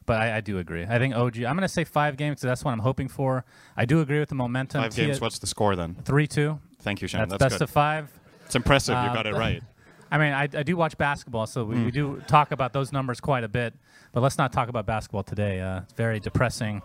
but 0.06 0.20
I, 0.20 0.38
I 0.38 0.40
do 0.40 0.58
agree. 0.58 0.84
I 0.84 0.98
think 0.98 1.14
OG. 1.14 1.36
I'm 1.36 1.54
going 1.54 1.58
to 1.60 1.68
say 1.68 1.84
five 1.84 2.16
games 2.16 2.36
because 2.36 2.42
that's 2.48 2.64
what 2.64 2.72
I'm 2.72 2.80
hoping 2.80 3.08
for. 3.08 3.44
I 3.76 3.84
do 3.84 4.00
agree 4.00 4.18
with 4.18 4.30
the 4.30 4.34
momentum. 4.34 4.82
five 4.82 4.96
games. 4.96 5.20
What's 5.20 5.38
the 5.38 5.46
score 5.46 5.76
then? 5.76 5.96
Three 6.02 6.26
two. 6.26 6.58
Thank 6.80 7.02
you, 7.02 7.08
Shannon. 7.08 7.28
That's, 7.28 7.40
That's, 7.40 7.52
best 7.52 7.58
good. 7.58 7.64
of 7.64 7.70
five. 7.70 8.19
It's 8.50 8.56
impressive. 8.56 8.94
you 8.94 9.10
Uh, 9.10 9.14
got 9.14 9.26
it 9.26 9.34
right. 9.46 9.62
I 10.10 10.18
mean, 10.18 10.32
I, 10.32 10.42
I 10.42 10.64
do 10.64 10.76
watch 10.76 10.98
basketball, 10.98 11.46
so 11.46 11.64
we, 11.64 11.76
Hmm. 11.76 11.84
we 11.84 11.90
do 11.92 12.20
talk 12.26 12.50
about 12.50 12.72
those 12.72 12.90
numbers 12.92 13.20
quite 13.20 13.44
a 13.44 13.48
bit. 13.48 13.74
But 14.12 14.22
let's 14.22 14.38
not 14.38 14.52
talk 14.52 14.68
about 14.68 14.84
basketball 14.84 15.22
today. 15.22 15.60
Uh, 15.60 15.82
it's 15.82 15.92
very 15.92 16.18
depressing. 16.18 16.82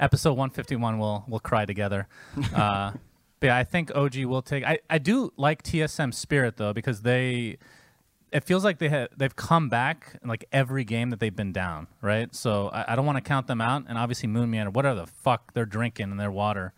Episode 0.00 0.32
151, 0.32 0.98
we'll 0.98 1.24
we'll 1.28 1.40
cry 1.40 1.64
together. 1.66 2.06
Uh, 2.54 2.92
but 3.38 3.48
yeah, 3.48 3.56
I 3.58 3.64
think 3.64 3.94
OG 3.94 4.24
will 4.24 4.40
take. 4.40 4.64
I, 4.64 4.78
I 4.88 4.96
do 4.96 5.30
like 5.36 5.62
TSM 5.62 6.14
spirit 6.14 6.56
though 6.56 6.72
because 6.72 7.02
they, 7.02 7.58
it 8.32 8.44
feels 8.44 8.64
like 8.64 8.78
they 8.78 8.88
have 8.88 9.08
they've 9.14 9.36
come 9.36 9.68
back 9.68 10.18
in 10.22 10.28
like 10.30 10.46
every 10.52 10.84
game 10.84 11.10
that 11.10 11.20
they've 11.20 11.36
been 11.36 11.52
down, 11.52 11.86
right? 12.00 12.34
So 12.34 12.68
I, 12.68 12.92
I 12.92 12.96
don't 12.96 13.04
want 13.04 13.16
to 13.16 13.22
count 13.22 13.46
them 13.46 13.60
out. 13.60 13.84
And 13.88 13.98
obviously 13.98 14.26
MoonMeander, 14.30 14.72
whatever 14.72 15.00
the 15.00 15.06
fuck 15.06 15.52
they're 15.52 15.66
drinking 15.66 16.10
in 16.12 16.16
their 16.16 16.30
water. 16.30 16.72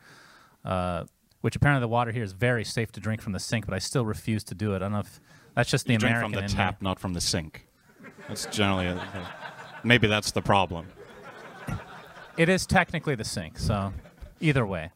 Uh, 0.64 1.04
which 1.48 1.56
apparently 1.56 1.80
the 1.80 1.88
water 1.88 2.12
here 2.12 2.22
is 2.22 2.32
very 2.32 2.62
safe 2.62 2.92
to 2.92 3.00
drink 3.00 3.22
from 3.22 3.32
the 3.32 3.38
sink, 3.38 3.64
but 3.64 3.72
I 3.72 3.78
still 3.78 4.04
refuse 4.04 4.44
to 4.44 4.54
do 4.54 4.74
it. 4.74 4.76
I 4.76 4.78
don't 4.80 4.92
know 4.92 4.98
if 4.98 5.18
that's 5.54 5.70
just 5.70 5.86
the 5.86 5.94
you 5.94 5.98
drink 5.98 6.18
from 6.18 6.32
the 6.32 6.42
tap, 6.42 6.82
not 6.82 6.98
from 7.00 7.14
the 7.14 7.22
sink. 7.22 7.66
That's 8.28 8.44
generally 8.44 8.84
a, 8.84 9.32
maybe 9.82 10.08
that's 10.08 10.30
the 10.32 10.42
problem. 10.42 10.88
It 12.36 12.50
is 12.50 12.66
technically 12.66 13.14
the 13.14 13.24
sink, 13.24 13.58
so 13.58 13.94
either 14.40 14.66
way. 14.66 14.90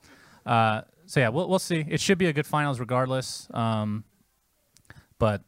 Uh, 0.45 0.83
so 1.07 1.21
yeah, 1.21 1.31
we'll 1.31 1.49
we'll 1.49 1.59
see. 1.59 1.87
It 1.89 2.03
should 2.03 2.19
be 2.19 2.27
a 2.27 2.35
good 2.35 2.47
finals 2.47 2.79
regardless. 2.79 3.49
Um, 3.55 4.05
but 5.19 5.41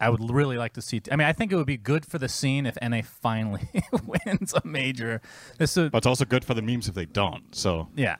I 0.00 0.10
would 0.10 0.32
really 0.32 0.58
like 0.58 0.72
to 0.72 0.82
see. 0.82 1.00
I 1.12 1.14
mean, 1.14 1.28
I 1.28 1.32
think 1.32 1.52
it 1.52 1.54
would 1.54 1.64
be 1.64 1.76
good 1.76 2.04
for 2.04 2.18
the 2.18 2.28
scene 2.28 2.66
if 2.66 2.76
NA 2.82 3.02
finally 3.04 3.68
wins 4.26 4.52
a 4.52 4.66
major. 4.66 5.22
This 5.58 5.76
would, 5.76 5.92
But 5.92 5.98
it's 5.98 6.08
also 6.08 6.24
good 6.24 6.44
for 6.44 6.54
the 6.54 6.62
memes 6.62 6.88
if 6.88 6.96
they 6.96 7.06
don't. 7.06 7.54
So 7.54 7.86
yeah, 7.94 8.16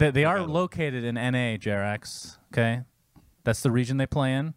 they, 0.00 0.10
they 0.10 0.24
are 0.24 0.40
located 0.40 1.04
in 1.04 1.14
NA, 1.14 1.56
Jerax. 1.56 2.38
Okay, 2.52 2.80
that's 3.44 3.60
the 3.60 3.70
region 3.70 3.98
they 3.98 4.06
play 4.06 4.34
in. 4.34 4.54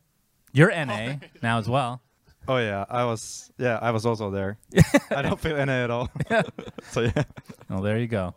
You're 0.54 0.70
NA 0.70 1.16
now 1.44 1.60
as 1.60 1.70
well. 1.70 2.02
Oh 2.48 2.58
yeah, 2.58 2.86
I 2.90 3.06
was. 3.06 3.52
Yeah, 3.58 3.78
I 3.82 3.92
was 3.92 4.06
also 4.06 4.32
there. 4.32 4.58
I 5.12 5.22
don't 5.22 5.40
feel 5.40 5.56
NA 5.66 5.84
at 5.84 5.92
all. 5.92 6.10
so 6.84 7.02
yeah. 7.02 7.24
Well, 7.70 7.82
there 7.82 8.00
you 8.00 8.08
go. 8.08 8.34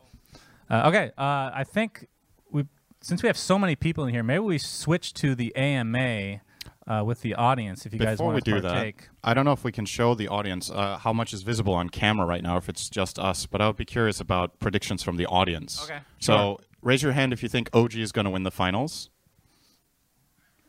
Uh, 0.69 0.89
okay, 0.89 1.13
uh, 1.17 1.51
I 1.55 1.65
think 1.65 2.09
we 2.51 2.67
since 3.01 3.23
we 3.23 3.29
have 3.29 3.39
so 3.39 3.59
many 3.59 3.77
people 3.77 4.05
in 4.05 4.13
here, 4.13 4.23
maybe 4.23 4.41
we 4.41 4.59
switch 4.59 5.15
to 5.15 5.35
the 5.35 5.55
AMA 5.57 6.41
uh, 6.87 7.03
with 7.05 7.21
the 7.23 7.35
audience. 7.35 7.87
If 7.87 7.93
you 7.93 7.99
guys 7.99 8.19
want 8.19 8.45
to 8.45 8.51
do 8.51 8.61
that. 8.61 8.95
I 9.25 9.35
don't 9.35 9.45
know 9.45 9.53
if 9.53 9.65
we 9.65 9.73
can 9.73 9.87
show 9.87 10.15
the 10.15 10.29
audience 10.29 10.71
uh, 10.71 10.99
how 10.99 11.13
much 11.13 11.33
is 11.33 11.43
visible 11.43 11.75
on 11.75 11.89
camera 11.89 12.27
right 12.27 12.43
now, 12.43 12.57
if 12.57 12.69
it's 12.69 12.89
just 12.89 13.19
us. 13.19 13.47
But 13.47 13.61
I 13.61 13.67
would 13.67 13.77
be 13.77 13.85
curious 13.85 14.21
about 14.21 14.59
predictions 14.59 15.03
from 15.03 15.17
the 15.17 15.27
audience. 15.27 15.85
Okay, 15.85 15.99
So 16.21 16.61
raise 16.87 17.03
your 17.03 17.13
hand 17.13 17.33
if 17.33 17.43
you 17.43 17.49
think 17.49 17.69
OG 17.75 17.97
is 17.97 18.13
going 18.13 18.25
to 18.25 18.31
win 18.31 18.45
the 18.45 18.51
finals. 18.51 19.11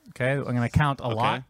Okay, 0.09 0.31
I'm 0.33 0.43
gonna 0.43 0.67
count 0.69 0.99
a 0.99 1.03
Okay. 1.05 1.15
lot. 1.15 1.43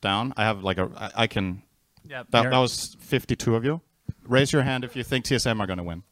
Down. 0.00 0.32
I 0.36 0.42
have 0.44 0.62
like 0.64 0.78
a. 0.78 0.90
I, 0.96 1.22
I 1.22 1.26
can. 1.26 1.62
Yeah, 2.08 2.22
That, 2.30 2.50
that 2.50 2.58
was 2.58 2.96
52 3.00 3.54
of 3.56 3.64
you. 3.64 3.80
Raise 4.24 4.52
your 4.52 4.62
hand 4.62 4.84
if 4.84 4.94
you 4.96 5.02
think 5.02 5.24
TSM 5.24 5.58
are 5.60 5.66
going 5.66 5.78
to 5.78 5.82
win. 5.82 6.02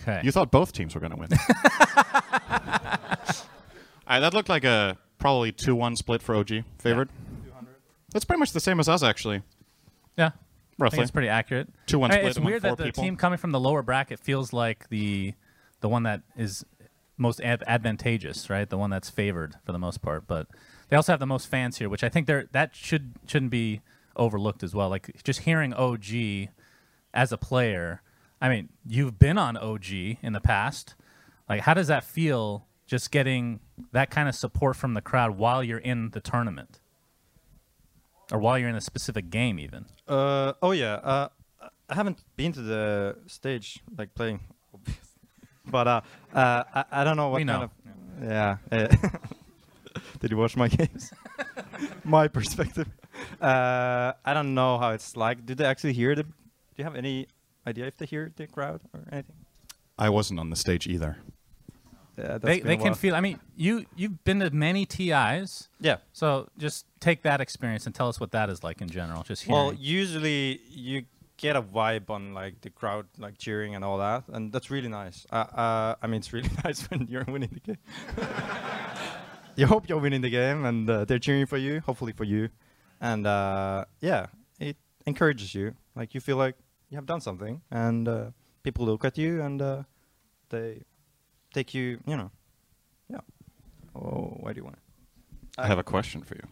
okay. 0.00 0.20
You 0.24 0.32
thought 0.32 0.50
both 0.50 0.72
teams 0.72 0.94
were 0.94 1.00
going 1.00 1.12
to 1.12 1.16
win. 1.18 1.28
All 4.06 4.16
right, 4.16 4.20
that 4.20 4.34
looked 4.34 4.48
like 4.48 4.64
a 4.64 4.98
probably 5.18 5.52
2 5.52 5.74
1 5.74 5.96
split 5.96 6.22
for 6.22 6.34
OG. 6.34 6.64
Favored? 6.78 7.08
That's 8.12 8.24
pretty 8.24 8.40
much 8.40 8.52
the 8.52 8.60
same 8.60 8.78
as 8.80 8.88
us, 8.88 9.02
actually. 9.02 9.42
yeah, 10.18 10.30
Roughly. 10.78 11.00
it's 11.00 11.10
pretty 11.10 11.28
accurate. 11.28 11.68
2-1 11.86 11.94
I 11.96 12.00
mean, 12.00 12.10
split 12.10 12.26
It's 12.26 12.38
weird 12.40 12.62
that 12.62 12.76
the 12.76 12.84
people. 12.84 13.02
team 13.04 13.16
coming 13.16 13.38
from 13.38 13.52
the 13.52 13.60
lower 13.60 13.82
bracket 13.82 14.18
feels 14.18 14.52
like 14.52 14.88
the 14.88 15.34
the 15.82 15.88
one 15.88 16.04
that 16.04 16.22
is 16.36 16.64
most 17.18 17.40
ad- 17.42 17.62
advantageous, 17.66 18.48
right? 18.48 18.68
The 18.68 18.78
one 18.78 18.90
that's 18.90 19.10
favored 19.10 19.56
for 19.64 19.72
the 19.72 19.78
most 19.78 20.00
part. 20.00 20.26
But 20.26 20.48
they 20.88 20.96
also 20.96 21.12
have 21.12 21.20
the 21.20 21.26
most 21.26 21.46
fans 21.46 21.78
here, 21.78 21.88
which 21.88 22.02
I 22.02 22.08
think 22.08 22.26
they're 22.26 22.48
that 22.52 22.74
should 22.74 23.12
shouldn't 23.26 23.50
be 23.50 23.82
overlooked 24.16 24.62
as 24.62 24.74
well. 24.74 24.88
Like 24.88 25.22
just 25.22 25.40
hearing 25.40 25.74
OG 25.74 26.48
as 27.12 27.32
a 27.32 27.38
player. 27.38 28.02
I 28.40 28.48
mean, 28.48 28.70
you've 28.86 29.18
been 29.18 29.38
on 29.38 29.56
OG 29.56 29.92
in 29.92 30.32
the 30.32 30.40
past. 30.40 30.94
Like, 31.48 31.60
how 31.60 31.74
does 31.74 31.88
that 31.88 32.04
feel? 32.04 32.66
Just 32.86 33.10
getting 33.10 33.60
that 33.92 34.10
kind 34.10 34.28
of 34.28 34.34
support 34.34 34.76
from 34.76 34.92
the 34.92 35.00
crowd 35.00 35.38
while 35.38 35.64
you're 35.64 35.78
in 35.78 36.10
the 36.10 36.20
tournament, 36.20 36.80
or 38.30 38.38
while 38.38 38.58
you're 38.58 38.68
in 38.68 38.74
a 38.74 38.82
specific 38.82 39.30
game, 39.30 39.58
even. 39.58 39.86
Uh, 40.06 40.52
oh 40.60 40.72
yeah. 40.72 40.94
Uh, 40.94 41.28
I 41.88 41.94
haven't 41.94 42.18
been 42.36 42.52
to 42.52 42.60
the 42.60 43.16
stage 43.28 43.80
like 43.96 44.14
playing, 44.14 44.40
but 45.66 45.86
uh, 45.88 46.00
uh, 46.34 46.64
I, 46.74 46.84
I 46.92 47.04
don't 47.04 47.16
know 47.16 47.28
what 47.28 47.40
We 47.40 47.44
kind 47.44 47.60
know. 47.60 47.64
of. 47.64 48.22
Yeah. 48.22 48.56
uh, 48.70 48.88
Did 50.20 50.30
you 50.30 50.36
watch 50.36 50.56
my 50.56 50.68
games? 50.68 51.12
my 52.04 52.28
perspective. 52.28 52.88
Uh, 53.40 54.12
I 54.24 54.34
don't 54.34 54.54
know 54.54 54.78
how 54.78 54.90
it's 54.90 55.16
like. 55.16 55.44
Do 55.44 55.54
they 55.54 55.64
actually 55.64 55.92
hear 55.92 56.14
the? 56.14 56.22
Do 56.24 56.30
you 56.76 56.84
have 56.84 56.96
any 56.96 57.26
idea 57.66 57.86
if 57.86 57.96
they 57.98 58.06
hear 58.06 58.32
the 58.36 58.46
crowd 58.46 58.80
or 58.94 59.00
anything? 59.12 59.34
I 59.98 60.08
wasn't 60.08 60.40
on 60.40 60.50
the 60.50 60.56
stage 60.56 60.86
either. 60.86 61.18
Yeah, 62.18 62.38
they 62.38 62.60
they 62.60 62.76
can 62.76 62.94
feel. 62.94 63.14
I 63.14 63.20
mean, 63.20 63.38
you 63.56 63.86
you've 63.96 64.22
been 64.24 64.40
to 64.40 64.50
many 64.50 64.84
TIs, 64.86 65.68
Yeah. 65.80 65.96
so 66.12 66.48
just 66.58 66.84
take 67.00 67.22
that 67.22 67.40
experience 67.40 67.86
and 67.86 67.94
tell 67.94 68.08
us 68.08 68.20
what 68.20 68.32
that 68.32 68.50
is 68.50 68.62
like 68.62 68.80
in 68.82 68.88
general. 68.88 69.22
Just 69.22 69.44
hearing. 69.44 69.54
Well, 69.66 69.74
usually 69.74 70.60
you 70.70 71.04
get 71.42 71.56
a 71.56 71.60
vibe 71.60 72.08
on 72.08 72.32
like 72.32 72.60
the 72.62 72.70
crowd 72.70 73.06
like 73.18 73.36
cheering 73.36 73.74
and 73.74 73.84
all 73.84 73.98
that, 73.98 74.22
and 74.28 74.52
that's 74.52 74.70
really 74.70 74.88
nice. 74.88 75.26
Uh, 75.30 75.44
uh, 75.64 75.94
I 76.00 76.06
mean, 76.06 76.20
it's 76.20 76.32
really 76.32 76.50
nice 76.64 76.88
when 76.88 77.06
you're 77.10 77.24
winning 77.24 77.50
the 77.52 77.60
game. 77.60 77.78
you 79.56 79.66
hope 79.66 79.88
you're 79.88 79.98
winning 79.98 80.22
the 80.22 80.30
game, 80.30 80.64
and 80.64 80.88
uh, 80.88 81.04
they're 81.04 81.18
cheering 81.18 81.44
for 81.46 81.58
you, 81.58 81.80
hopefully 81.80 82.12
for 82.12 82.24
you, 82.24 82.48
and 83.00 83.26
uh, 83.26 83.84
yeah, 84.00 84.26
it 84.60 84.76
encourages 85.04 85.54
you. 85.54 85.74
Like 85.94 86.14
you 86.14 86.20
feel 86.20 86.36
like 86.36 86.54
you 86.88 86.96
have 86.96 87.06
done 87.06 87.20
something, 87.20 87.60
and 87.70 88.08
uh, 88.08 88.30
people 88.62 88.86
look 88.86 89.04
at 89.04 89.18
you, 89.18 89.42
and 89.42 89.60
uh, 89.60 89.82
they 90.48 90.82
take 91.52 91.74
you. 91.74 91.98
You 92.06 92.16
know, 92.16 92.30
yeah. 93.10 93.20
Oh, 93.96 94.38
why 94.40 94.52
do 94.52 94.58
you 94.60 94.64
want 94.64 94.76
it? 94.76 94.82
I 95.58 95.66
have 95.66 95.78
a 95.78 95.84
question 95.84 96.22
for 96.22 96.36
you. 96.36 96.46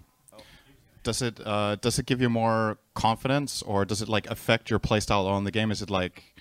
Does 1.03 1.23
it 1.23 1.41
uh, 1.45 1.77
does 1.77 1.99
it 1.99 2.07
give 2.07 2.21
you 2.21 2.29
more 2.29 2.79
confidence, 2.95 3.63
or 3.63 3.85
does 3.85 4.03
it 4.03 4.09
like 4.09 4.31
affect 4.31 4.69
your 4.71 4.79
playstyle 4.79 5.27
on 5.27 5.45
the 5.45 5.51
game? 5.51 5.71
Is 5.71 5.81
it 5.81 5.91
like, 5.91 6.35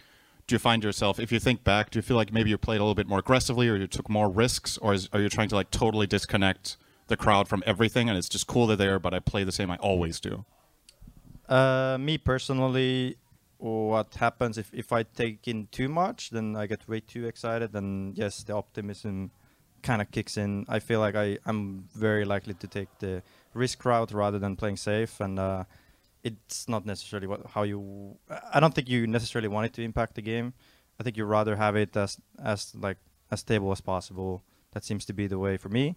do 0.47 0.55
you 0.55 0.59
find 0.59 0.83
yourself, 0.83 1.19
if 1.19 1.31
you 1.31 1.39
think 1.39 1.63
back, 1.63 1.91
do 1.91 1.99
you 1.99 2.03
feel 2.03 2.17
like 2.17 2.33
maybe 2.33 2.49
you 2.49 2.57
played 2.57 2.77
a 2.77 2.83
little 2.83 2.95
bit 2.95 3.07
more 3.07 3.19
aggressively, 3.19 3.69
or 3.69 3.77
you 3.77 3.87
took 3.87 4.09
more 4.09 4.29
risks, 4.29 4.77
or 4.79 4.93
is, 4.93 5.09
are 5.13 5.21
you 5.21 5.29
trying 5.29 5.47
to 5.49 5.55
like 5.55 5.71
totally 5.71 6.07
disconnect 6.07 6.75
the 7.07 7.15
crowd 7.15 7.47
from 7.47 7.63
everything, 7.65 8.09
and 8.09 8.17
it's 8.17 8.29
just 8.29 8.47
cool 8.47 8.67
they're 8.67 8.75
there, 8.75 8.99
but 8.99 9.13
I 9.13 9.19
play 9.19 9.43
the 9.43 9.51
same 9.51 9.71
I 9.71 9.77
always 9.77 10.19
do. 10.19 10.45
Uh, 11.47 11.97
me 11.99 12.17
personally, 12.17 13.17
what 13.57 14.15
happens 14.15 14.57
if, 14.57 14.73
if 14.73 14.91
I 14.91 15.03
take 15.03 15.47
in 15.47 15.67
too 15.71 15.89
much, 15.89 16.29
then 16.29 16.55
I 16.55 16.67
get 16.67 16.87
way 16.87 16.99
too 16.99 17.27
excited, 17.27 17.73
and 17.75 18.17
yes, 18.17 18.43
the 18.43 18.53
optimism 18.53 19.31
kind 19.81 20.01
of 20.01 20.11
kicks 20.11 20.37
in. 20.37 20.65
I 20.67 20.79
feel 20.79 20.99
like 20.99 21.15
I, 21.15 21.37
I'm 21.45 21.85
very 21.95 22.25
likely 22.25 22.53
to 22.55 22.67
take 22.67 22.89
the 22.99 23.23
risk 23.53 23.83
route 23.85 24.11
rather 24.11 24.39
than 24.39 24.55
playing 24.55 24.77
safe, 24.77 25.19
and 25.19 25.39
uh, 25.39 25.63
it's 26.23 26.67
not 26.67 26.85
necessarily 26.85 27.27
what 27.27 27.45
how 27.47 27.63
you. 27.63 28.17
I 28.53 28.59
don't 28.59 28.73
think 28.73 28.89
you 28.89 29.07
necessarily 29.07 29.47
want 29.47 29.65
it 29.65 29.73
to 29.73 29.81
impact 29.81 30.15
the 30.15 30.21
game. 30.21 30.53
I 30.99 31.03
think 31.03 31.17
you 31.17 31.25
rather 31.25 31.55
have 31.55 31.75
it 31.75 31.95
as 31.95 32.17
as 32.43 32.73
like 32.75 32.97
as 33.31 33.41
stable 33.41 33.71
as 33.71 33.81
possible. 33.81 34.43
That 34.73 34.83
seems 34.83 35.05
to 35.05 35.13
be 35.13 35.27
the 35.27 35.39
way 35.39 35.57
for 35.57 35.69
me, 35.69 35.95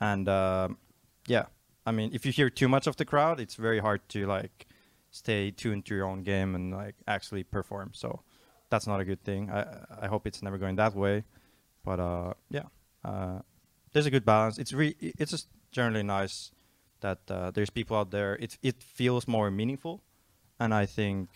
and 0.00 0.28
um, 0.28 0.78
yeah, 1.26 1.46
I 1.86 1.92
mean, 1.92 2.10
if 2.12 2.26
you 2.26 2.32
hear 2.32 2.50
too 2.50 2.68
much 2.68 2.86
of 2.86 2.96
the 2.96 3.04
crowd, 3.04 3.40
it's 3.40 3.54
very 3.54 3.78
hard 3.78 4.08
to 4.10 4.26
like 4.26 4.66
stay 5.10 5.50
tuned 5.50 5.84
to 5.86 5.94
your 5.94 6.06
own 6.06 6.22
game 6.22 6.54
and 6.54 6.72
like 6.72 6.96
actually 7.06 7.44
perform. 7.44 7.90
So 7.94 8.22
that's 8.70 8.86
not 8.86 9.00
a 9.00 9.04
good 9.04 9.22
thing. 9.22 9.50
I 9.50 9.66
I 10.00 10.06
hope 10.08 10.26
it's 10.26 10.42
never 10.42 10.58
going 10.58 10.76
that 10.76 10.94
way, 10.94 11.24
but 11.84 12.00
uh, 12.00 12.34
yeah, 12.50 12.68
uh, 13.04 13.40
there's 13.92 14.06
a 14.06 14.10
good 14.10 14.24
balance. 14.24 14.58
It's 14.58 14.72
re- 14.72 14.96
it's 14.98 15.30
just 15.30 15.48
generally 15.70 16.02
nice 16.02 16.51
that 17.02 17.20
uh, 17.30 17.50
there's 17.52 17.70
people 17.70 17.96
out 17.96 18.10
there. 18.10 18.34
It 18.40 18.58
it 18.62 18.82
feels 18.82 19.28
more 19.28 19.50
meaningful, 19.50 20.00
and 20.58 20.72
I 20.74 20.86
think 20.86 21.28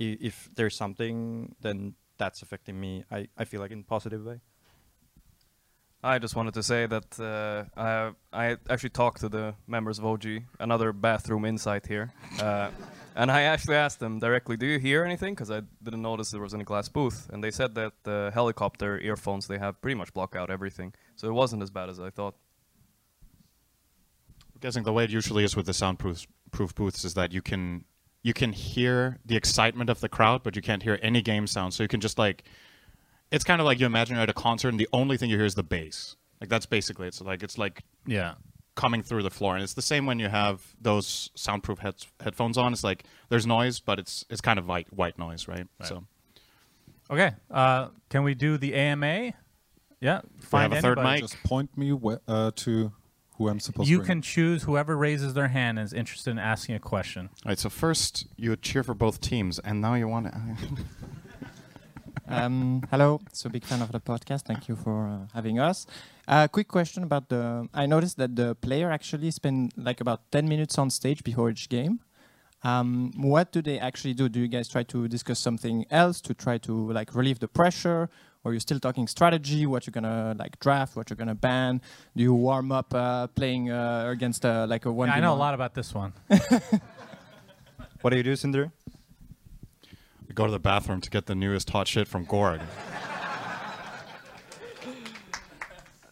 i- 0.00 0.18
if 0.20 0.48
there's 0.56 0.76
something, 0.76 1.54
then 1.60 1.94
that's 2.18 2.42
affecting 2.42 2.80
me. 2.80 3.04
I, 3.10 3.28
I 3.36 3.44
feel 3.44 3.60
like 3.60 3.70
in 3.72 3.80
a 3.80 3.84
positive 3.84 4.24
way. 4.24 4.40
I 6.02 6.18
just 6.20 6.36
wanted 6.36 6.54
to 6.54 6.62
say 6.62 6.86
that 6.86 7.18
uh, 7.20 7.64
I 7.76 8.12
I 8.32 8.56
actually 8.70 8.90
talked 8.90 9.20
to 9.20 9.28
the 9.28 9.54
members 9.66 9.98
of 9.98 10.04
OG, 10.06 10.26
another 10.60 10.92
bathroom 10.92 11.44
insight 11.44 11.86
here, 11.88 12.12
uh, 12.40 12.70
and 13.16 13.30
I 13.32 13.42
actually 13.42 13.74
asked 13.76 13.98
them 13.98 14.20
directly, 14.20 14.56
"Do 14.56 14.66
you 14.66 14.78
hear 14.78 15.04
anything?" 15.04 15.34
Because 15.34 15.50
I 15.50 15.62
didn't 15.82 16.02
notice 16.02 16.30
there 16.30 16.40
was 16.40 16.54
any 16.54 16.64
glass 16.64 16.88
booth, 16.88 17.28
and 17.32 17.42
they 17.42 17.50
said 17.50 17.74
that 17.74 17.92
the 18.04 18.30
helicopter 18.32 19.00
earphones 19.00 19.48
they 19.48 19.58
have 19.58 19.80
pretty 19.82 19.96
much 19.96 20.12
block 20.14 20.36
out 20.36 20.50
everything, 20.50 20.94
so 21.16 21.26
it 21.28 21.32
wasn't 21.32 21.62
as 21.62 21.70
bad 21.70 21.88
as 21.90 21.98
I 21.98 22.10
thought. 22.10 22.36
I'm 24.58 24.60
guessing 24.60 24.82
the 24.82 24.92
way 24.92 25.04
it 25.04 25.10
usually 25.10 25.44
is 25.44 25.54
with 25.54 25.66
the 25.66 25.72
soundproof 25.72 26.26
proof 26.50 26.74
booths 26.74 27.04
is 27.04 27.14
that 27.14 27.32
you 27.32 27.40
can 27.42 27.84
you 28.22 28.34
can 28.34 28.52
hear 28.52 29.18
the 29.24 29.36
excitement 29.36 29.88
of 29.88 30.00
the 30.00 30.08
crowd, 30.08 30.42
but 30.42 30.56
you 30.56 30.62
can't 30.62 30.82
hear 30.82 30.98
any 31.00 31.22
game 31.22 31.46
sound. 31.46 31.74
So 31.74 31.84
you 31.84 31.88
can 31.88 32.00
just 32.00 32.18
like 32.18 32.42
it's 33.30 33.44
kind 33.44 33.60
of 33.60 33.66
like 33.66 33.78
you 33.78 33.86
imagine 33.86 34.16
you're 34.16 34.22
at 34.24 34.30
a 34.30 34.34
concert 34.34 34.70
and 34.70 34.80
the 34.80 34.88
only 34.92 35.16
thing 35.16 35.30
you 35.30 35.36
hear 35.36 35.46
is 35.46 35.54
the 35.54 35.62
bass. 35.62 36.16
Like 36.40 36.50
that's 36.50 36.66
basically 36.66 37.06
it. 37.06 37.14
So 37.14 37.24
like 37.24 37.44
it's 37.44 37.56
like 37.56 37.84
Yeah. 38.04 38.34
coming 38.74 39.02
through 39.04 39.22
the 39.22 39.30
floor, 39.30 39.54
and 39.54 39.62
it's 39.62 39.74
the 39.74 39.82
same 39.82 40.06
when 40.06 40.18
you 40.18 40.28
have 40.28 40.74
those 40.80 41.30
soundproof 41.36 41.78
heads, 41.78 42.08
headphones 42.20 42.58
on. 42.58 42.72
It's 42.72 42.82
like 42.82 43.04
there's 43.28 43.46
noise, 43.46 43.78
but 43.78 44.00
it's 44.00 44.24
it's 44.28 44.40
kind 44.40 44.58
of 44.58 44.66
white 44.66 44.92
white 44.92 45.18
noise, 45.20 45.46
right? 45.46 45.66
right. 45.78 45.88
So 45.88 46.04
Okay. 47.10 47.32
Uh, 47.50 47.88
can 48.10 48.24
we 48.24 48.34
do 48.34 48.58
the 48.58 48.74
AMA? 48.74 49.32
Yeah. 50.00 50.20
we 50.34 50.40
Find 50.42 50.72
have 50.72 50.78
a 50.80 50.82
third 50.82 50.98
anybody. 50.98 51.22
mic. 51.22 51.30
Just 51.30 51.42
point 51.44 51.76
me 51.78 51.90
wh- 51.90 52.18
uh, 52.28 52.50
to 52.56 52.92
who 53.38 53.48
I'm 53.48 53.60
supposed 53.60 53.88
You 53.88 54.00
to. 54.00 54.04
can 54.04 54.20
choose 54.20 54.64
whoever 54.64 54.96
raises 54.96 55.32
their 55.34 55.48
hand 55.48 55.78
and 55.78 55.86
is 55.86 55.92
interested 55.92 56.30
in 56.30 56.38
asking 56.38 56.74
a 56.74 56.80
question. 56.80 57.30
All 57.44 57.50
right. 57.50 57.58
So 57.58 57.70
first 57.70 58.26
you 58.36 58.50
would 58.50 58.62
cheer 58.62 58.82
for 58.82 58.94
both 58.94 59.20
teams, 59.20 59.58
and 59.60 59.80
now 59.80 59.94
you 59.94 60.06
want 60.08 60.26
to. 60.26 60.40
Um, 62.30 62.82
hello, 62.90 63.20
so 63.32 63.48
big 63.48 63.64
fan 63.64 63.80
of 63.80 63.90
the 63.90 64.00
podcast. 64.00 64.42
Thank 64.42 64.68
you 64.68 64.76
for 64.76 65.08
uh, 65.08 65.18
having 65.32 65.58
us. 65.58 65.86
Uh, 66.26 66.46
quick 66.46 66.68
question 66.68 67.02
about 67.02 67.30
the. 67.30 67.66
I 67.72 67.86
noticed 67.86 68.18
that 68.18 68.36
the 68.36 68.54
player 68.54 68.90
actually 68.90 69.30
spent 69.30 69.72
like 69.78 70.02
about 70.02 70.30
ten 70.30 70.46
minutes 70.46 70.76
on 70.76 70.90
stage 70.90 71.24
before 71.24 71.48
each 71.48 71.70
game. 71.70 72.00
Um, 72.62 73.12
what 73.16 73.50
do 73.50 73.62
they 73.62 73.78
actually 73.78 74.12
do? 74.12 74.28
Do 74.28 74.40
you 74.40 74.48
guys 74.48 74.68
try 74.68 74.82
to 74.82 75.08
discuss 75.08 75.38
something 75.38 75.86
else 75.90 76.20
to 76.22 76.34
try 76.34 76.58
to 76.58 76.92
like 76.92 77.14
relieve 77.14 77.38
the 77.38 77.48
pressure, 77.48 78.10
or 78.44 78.52
you're 78.52 78.60
still 78.60 78.80
talking 78.80 79.06
strategy? 79.06 79.66
What 79.66 79.86
you're 79.86 79.92
gonna 79.92 80.34
like 80.38 80.58
draft? 80.60 80.96
What 80.96 81.10
you're 81.10 81.16
gonna 81.16 81.34
ban? 81.34 81.80
Do 82.16 82.22
you 82.22 82.34
warm 82.34 82.72
up 82.72 82.94
uh, 82.94 83.26
playing 83.28 83.70
uh, 83.70 84.08
against 84.08 84.44
uh, 84.44 84.66
like 84.68 84.84
a 84.86 84.92
one? 84.92 85.08
Yeah, 85.08 85.14
I 85.16 85.20
know 85.20 85.34
a 85.34 85.36
lot 85.36 85.54
about 85.54 85.74
this 85.74 85.94
one. 85.94 86.12
What 88.00 88.10
do 88.10 88.16
you 88.16 88.22
do, 88.22 88.36
Cinder? 88.36 88.70
I 90.30 90.32
go 90.32 90.46
to 90.46 90.52
the 90.52 90.60
bathroom 90.60 91.00
to 91.00 91.10
get 91.10 91.26
the 91.26 91.34
newest 91.34 91.68
hot 91.70 91.88
shit 91.88 92.06
from 92.08 92.24
Gorg. 92.24 92.60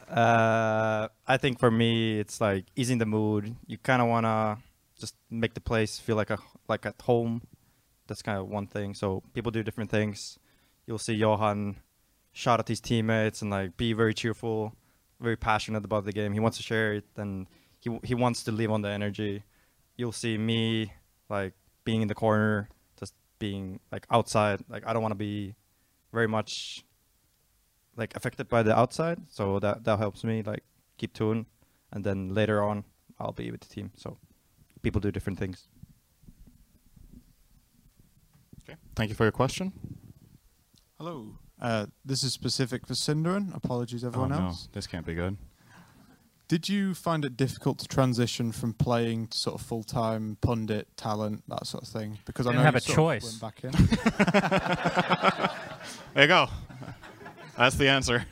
Uh, 0.09 1.09
I 1.27 1.37
think 1.37 1.59
for 1.59 1.71
me, 1.71 2.21
it's 2.21 2.41
like 2.41 2.65
easing 2.77 2.99
the 2.99 3.05
mood. 3.05 3.57
You 3.67 3.77
kind 3.77 4.01
of 4.01 4.09
wanna 4.09 4.59
just 4.99 5.15
make 5.29 5.53
the 5.55 5.61
place 5.61 5.99
feel 5.99 6.15
like 6.17 6.31
a 6.31 6.39
like 6.69 6.87
at 6.87 7.03
home. 7.03 7.43
That's 8.07 8.23
kind 8.23 8.39
of 8.39 8.49
one 8.49 8.67
thing. 8.69 8.95
So 8.95 9.25
people 9.35 9.51
do 9.51 9.62
different 9.65 9.91
things. 9.91 10.39
You'll 10.87 10.99
see 10.99 11.15
Johan 11.15 11.77
shout 12.37 12.61
at 12.61 12.68
his 12.68 12.81
teammates 12.83 13.40
and 13.40 13.51
like 13.51 13.79
be 13.79 13.94
very 13.94 14.12
cheerful, 14.12 14.75
very 15.20 15.37
passionate 15.37 15.85
about 15.87 16.05
the 16.05 16.12
game. 16.12 16.35
He 16.35 16.40
wants 16.40 16.59
to 16.59 16.62
share 16.62 16.92
it 16.92 17.07
and 17.16 17.46
he 17.81 17.99
he 18.05 18.14
wants 18.14 18.44
to 18.44 18.53
live 18.53 18.70
on 18.70 18.83
the 18.83 18.90
energy. 18.90 19.42
You'll 19.96 20.12
see 20.12 20.37
me 20.37 20.92
like 21.31 21.55
being 21.85 22.03
in 22.03 22.09
the 22.09 22.14
corner, 22.14 22.68
just 23.01 23.14
being 23.38 23.81
like 23.90 24.07
outside. 24.11 24.61
Like 24.68 24.87
I 24.87 24.92
don't 24.92 25.01
want 25.01 25.12
to 25.12 25.25
be 25.31 25.55
very 26.12 26.29
much 26.29 26.85
like 27.96 28.14
affected 28.14 28.51
by 28.51 28.62
the 28.62 28.79
outside, 28.79 29.18
so 29.31 29.59
that 29.61 29.85
that 29.85 29.99
helps 29.99 30.22
me 30.22 30.42
like 30.42 30.62
keep 30.99 31.14
tune, 31.14 31.46
and 31.90 32.05
then 32.05 32.35
later 32.35 32.62
on 32.62 32.85
I'll 33.18 33.33
be 33.33 33.51
with 33.51 33.62
the 33.62 33.68
team. 33.68 33.92
So 33.96 34.18
people 34.83 35.01
do 35.01 35.11
different 35.11 35.38
things. 35.38 35.68
Okay. 38.61 38.77
Thank 38.94 39.09
you 39.09 39.14
for 39.14 39.25
your 39.25 39.33
question. 39.33 39.72
Hello. 40.99 41.38
Uh, 41.61 41.87
this 42.05 42.23
is 42.23 42.33
specific 42.33 42.87
for 42.87 42.95
SyndereN. 42.95 43.55
Apologies, 43.57 44.05
everyone 44.05 44.33
oh, 44.33 44.38
no, 44.38 44.45
else. 44.47 44.69
this 44.73 44.87
can't 44.87 45.07
be 45.07 45.14
good. 45.14 45.37
Did 46.49 46.69
you 46.69 46.95
find 46.95 47.25
it 47.25 47.37
difficult 47.37 47.79
to 47.81 47.88
transition 47.88 48.53
from 48.53 48.73
playing 48.73 49.29
to 49.29 49.38
sort 49.38 49.61
of 49.61 49.66
full-time 49.66 50.37
pundit 50.40 50.87
talent, 50.97 51.42
that 51.49 51.66
sort 51.66 51.83
of 51.83 51.88
thing? 51.88 52.19
Because 52.25 52.47
I 52.47 52.51
Didn't 52.51 52.64
know 52.64 52.71
have 52.71 52.75
you 52.87 52.92
a 52.92 52.95
choice. 52.95 53.35
Of 53.35 53.42
went 53.42 53.62
back 53.62 53.64
in. 53.64 53.73
There 56.16 56.25
you 56.25 56.29
go. 56.29 56.49
That's 57.59 57.77
the 57.77 57.88
answer. 57.88 58.25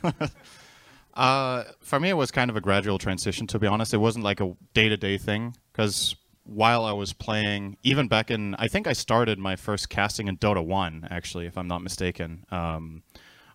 uh, 1.13 1.63
for 1.81 1.99
me, 1.99 2.09
it 2.09 2.17
was 2.17 2.31
kind 2.31 2.49
of 2.49 2.57
a 2.57 2.61
gradual 2.61 2.97
transition, 2.97 3.45
to 3.45 3.59
be 3.59 3.67
honest. 3.67 3.93
It 3.93 3.97
wasn't 3.97 4.25
like 4.25 4.41
a 4.41 4.57
day 4.73 4.89
to 4.89 4.97
day 4.97 5.19
thing. 5.19 5.55
Because 5.71 6.15
while 6.45 6.85
I 6.85 6.93
was 6.93 7.11
playing, 7.11 7.77
even 7.83 8.07
back 8.07 8.29
in, 8.31 8.55
I 8.55 8.67
think 8.67 8.87
I 8.87 8.93
started 8.93 9.39
my 9.39 9.55
first 9.55 9.89
casting 9.89 10.27
in 10.27 10.37
Dota 10.37 10.63
1, 10.63 11.07
actually, 11.09 11.47
if 11.47 11.57
I'm 11.57 11.67
not 11.67 11.81
mistaken. 11.81 12.45
Um, 12.51 13.03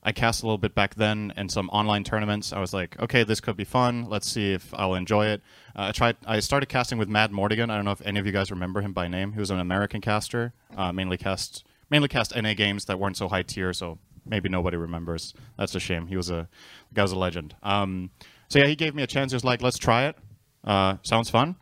I 0.03 0.13
cast 0.13 0.43
a 0.43 0.47
little 0.47 0.59
bit 0.59 0.75
back 0.75 0.95
then 0.95 1.33
in 1.37 1.49
some 1.49 1.69
online 1.71 2.05
tournaments. 2.05 2.53
I 2.53 2.59
was 2.59 2.73
like, 2.73 2.99
okay, 3.01 3.23
this 3.23 3.41
could 3.41 3.57
be 3.57 3.65
fun. 3.65 4.07
Let's 4.09 4.29
see 4.29 4.53
if 4.53 4.73
I'll 4.75 4.95
enjoy 4.95 5.27
it. 5.27 5.43
Uh, 5.77 5.89
I 5.89 5.93
tried. 5.93 6.17
I 6.27 6.41
started 6.41 6.69
casting 6.71 6.99
with 6.99 7.09
Mad 7.09 7.33
Mortigan. 7.33 7.71
I 7.71 7.77
don't 7.77 7.85
know 7.85 7.91
if 7.91 8.01
any 8.05 8.19
of 8.19 8.27
you 8.27 8.33
guys 8.33 8.51
remember 8.51 8.81
him 8.81 8.93
by 8.93 9.09
name. 9.09 9.35
He 9.35 9.39
was 9.39 9.51
an 9.51 9.61
American 9.61 10.01
caster, 10.01 10.55
uh, 10.75 10.91
mainly 10.91 11.19
cast 11.19 11.65
mainly 11.91 12.09
cast 12.09 12.35
NA 12.35 12.55
games 12.55 12.87
that 12.87 12.99
weren't 12.99 13.17
so 13.19 13.29
high 13.29 13.43
tier. 13.43 13.75
So 13.75 13.99
maybe 14.25 14.49
nobody 14.49 14.79
remembers. 14.79 15.35
That's 15.59 15.75
a 15.75 15.81
shame. 15.81 16.07
He 16.07 16.17
was 16.17 16.31
a 16.31 16.49
the 16.89 16.95
guy 16.95 17.03
was 17.03 17.13
a 17.13 17.19
legend. 17.19 17.55
Um, 17.63 18.11
so 18.49 18.59
yeah, 18.59 18.67
he 18.67 18.77
gave 18.77 18.95
me 18.95 19.03
a 19.03 19.07
chance. 19.07 19.33
He 19.33 19.37
was 19.37 19.45
like, 19.45 19.61
let's 19.61 19.79
try 19.79 20.07
it. 20.07 20.17
Uh, 20.65 20.97
sounds 21.03 21.29
fun. 21.29 21.57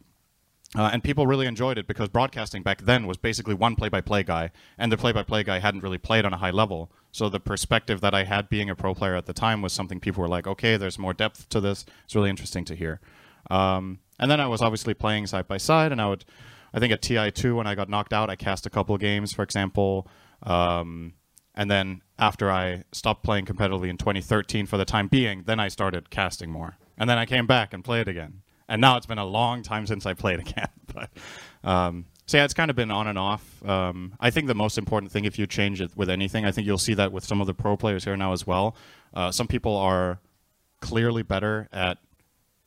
Uh, 0.77 0.91
and 0.93 1.03
people 1.03 1.27
really 1.27 1.47
enjoyed 1.47 1.79
it 1.79 1.87
because 1.87 2.11
broadcasting 2.11 2.63
back 2.63 2.83
then 2.83 3.07
was 3.07 3.17
basically 3.17 3.55
one 3.55 3.75
play-by-play 3.75 4.23
guy, 4.23 4.51
and 4.77 4.93
the 4.93 4.99
play-by-play 4.99 5.43
guy 5.43 5.59
hadn't 5.61 5.83
really 5.83 5.97
played 5.97 6.27
on 6.27 6.35
a 6.35 6.37
high 6.37 6.51
level. 6.51 6.93
So 7.11 7.31
the 7.31 7.41
perspective 7.41 8.03
that 8.03 8.15
I 8.15 8.25
had 8.25 8.51
being 8.51 8.69
a 8.69 8.77
pro 8.77 8.95
player 8.95 9.17
at 9.17 9.25
the 9.25 9.33
time 9.33 9.63
was 9.63 9.73
something 9.73 9.99
people 9.99 10.21
were 10.21 10.29
like, 10.29 10.47
"Okay, 10.47 10.77
there's 10.77 10.99
more 10.99 11.15
depth 11.15 11.49
to 11.51 11.61
this. 11.61 11.87
It's 12.05 12.15
really 12.15 12.29
interesting 12.29 12.67
to 12.67 12.75
hear." 12.75 13.01
Um, 13.51 14.01
and 14.19 14.31
then 14.31 14.41
I 14.41 14.47
was 14.47 14.61
obviously 14.61 14.93
playing 14.93 15.27
side 15.27 15.49
by 15.49 15.57
side, 15.57 15.91
and 15.91 16.03
I 16.03 16.09
would, 16.09 16.27
I 16.75 16.81
think 16.81 16.93
at 16.93 17.01
TI2 17.01 17.57
when 17.57 17.67
I 17.67 17.75
got 17.75 17.89
knocked 17.89 18.13
out, 18.13 18.29
I 18.29 18.37
cast 18.37 18.67
a 18.67 18.71
couple 18.71 18.97
games, 18.99 19.33
for 19.33 19.43
example. 19.43 20.07
Um, 20.43 21.15
and 21.55 21.71
then 21.71 22.03
after 22.19 22.51
I 22.51 22.85
stopped 22.93 23.25
playing 23.25 23.47
competitively 23.47 23.89
in 23.89 23.97
2013 23.97 24.67
for 24.67 24.77
the 24.77 24.85
time 24.85 25.09
being, 25.09 25.45
then 25.45 25.59
I 25.59 25.69
started 25.69 26.11
casting 26.11 26.51
more. 26.51 26.77
And 26.97 27.09
then 27.09 27.19
I 27.19 27.27
came 27.27 27.47
back 27.47 27.73
and 27.73 27.83
played 27.83 28.07
again. 28.07 28.43
And 28.69 28.81
now 28.81 28.97
it's 28.97 29.07
been 29.07 29.19
a 29.19 29.25
long 29.25 29.63
time 29.63 29.87
since 29.87 30.07
I 30.07 30.15
played 30.15 30.41
again. 30.41 30.69
but 30.95 31.11
um, 31.65 32.07
so 32.27 32.37
yeah, 32.37 32.45
it's 32.45 32.55
kind 32.55 32.71
of 32.71 32.77
been 32.77 32.91
on 32.91 33.07
and 33.07 33.19
off. 33.19 33.67
Um, 33.67 34.15
I 34.21 34.31
think 34.31 34.47
the 34.47 34.55
most 34.55 34.77
important 34.77 35.11
thing, 35.11 35.25
if 35.25 35.39
you 35.39 35.47
change 35.47 35.81
it 35.81 35.97
with 35.97 36.11
anything, 36.11 36.45
I 36.45 36.53
think 36.53 36.67
you'll 36.67 36.77
see 36.77 36.95
that 36.95 37.11
with 37.11 37.25
some 37.25 37.41
of 37.41 37.47
the 37.47 37.55
pro 37.55 37.77
players 37.77 38.05
here 38.05 38.17
now 38.17 38.33
as 38.33 38.47
well. 38.47 38.77
Uh, 39.15 39.31
some 39.31 39.47
people 39.47 39.77
are 39.77 40.21
clearly 40.81 41.23
better 41.23 41.69
at 41.73 41.99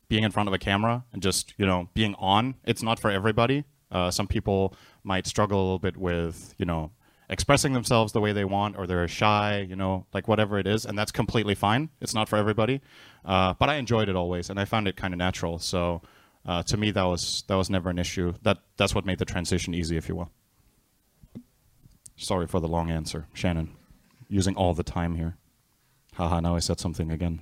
being 0.08 0.24
in 0.24 0.30
front 0.30 0.48
of 0.48 0.52
a 0.52 0.58
camera 0.58 1.04
and 1.12 1.22
just 1.22 1.54
you 1.56 1.64
know 1.64 1.88
being 1.94 2.14
on. 2.16 2.56
It's 2.64 2.82
not 2.82 2.98
for 2.98 3.10
everybody. 3.10 3.64
Uh, 3.90 4.10
some 4.10 4.26
people 4.26 4.74
might 5.04 5.26
struggle 5.26 5.58
a 5.58 5.62
little 5.62 5.78
bit 5.78 5.96
with 5.96 6.54
you 6.58 6.66
know 6.66 6.90
expressing 7.32 7.72
themselves 7.72 8.12
the 8.12 8.20
way 8.20 8.32
they 8.32 8.44
want, 8.44 8.76
or 8.78 8.86
they're 8.86 9.08
shy, 9.08 9.66
you 9.70 9.76
know, 9.76 10.06
like 10.14 10.28
whatever 10.28 10.58
it 10.58 10.66
is, 10.66 10.86
and 10.86 10.96
that's 10.98 11.12
completely 11.12 11.54
fine. 11.56 11.88
It's 12.00 12.14
not 12.14 12.28
for 12.28 12.36
everybody. 12.36 12.80
Uh, 13.24 13.54
but 13.58 13.68
I 13.68 13.74
enjoyed 13.76 14.08
it 14.08 14.16
always, 14.16 14.50
and 14.50 14.60
I 14.60 14.64
found 14.66 14.86
it 14.88 14.96
kind 14.96 15.14
of 15.14 15.18
natural. 15.18 15.58
So 15.58 16.02
Uh, 16.44 16.60
to 16.60 16.76
me, 16.76 16.90
that 16.92 17.06
was 17.06 17.44
that 17.46 17.56
was 17.56 17.70
never 17.70 17.88
an 17.90 17.98
issue. 17.98 18.34
That 18.42 18.58
that's 18.76 18.94
what 18.96 19.04
made 19.04 19.18
the 19.18 19.24
transition 19.24 19.74
easy, 19.74 19.96
if 19.96 20.08
you 20.08 20.16
will. 20.16 20.30
Sorry 22.16 22.46
for 22.48 22.60
the 22.60 22.66
long 22.66 22.90
answer, 22.90 23.26
Shannon. 23.32 23.68
Using 24.28 24.56
all 24.56 24.74
the 24.74 24.82
time 24.82 25.14
here. 25.14 25.36
Haha, 26.14 26.40
now 26.40 26.56
I 26.56 26.60
said 26.60 26.80
something 26.80 27.12
again. 27.12 27.40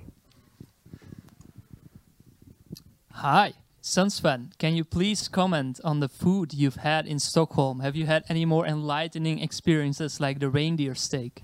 Hi, 3.13 3.53
Sunsfan. 3.81 4.57
Can 4.59 4.75
you 4.75 4.83
please 4.83 5.27
comment 5.27 5.79
on 5.83 5.99
the 6.01 6.09
food 6.09 6.53
you've 6.53 6.75
had 6.75 7.07
in 7.07 7.17
Stockholm? 7.17 7.79
Have 7.79 7.95
you 7.95 8.05
had 8.05 8.23
any 8.29 8.45
more 8.45 8.65
enlightening 8.65 9.39
experiences 9.39 10.19
like 10.19 10.39
the 10.39 10.49
reindeer 10.49 10.93
steak? 10.93 11.41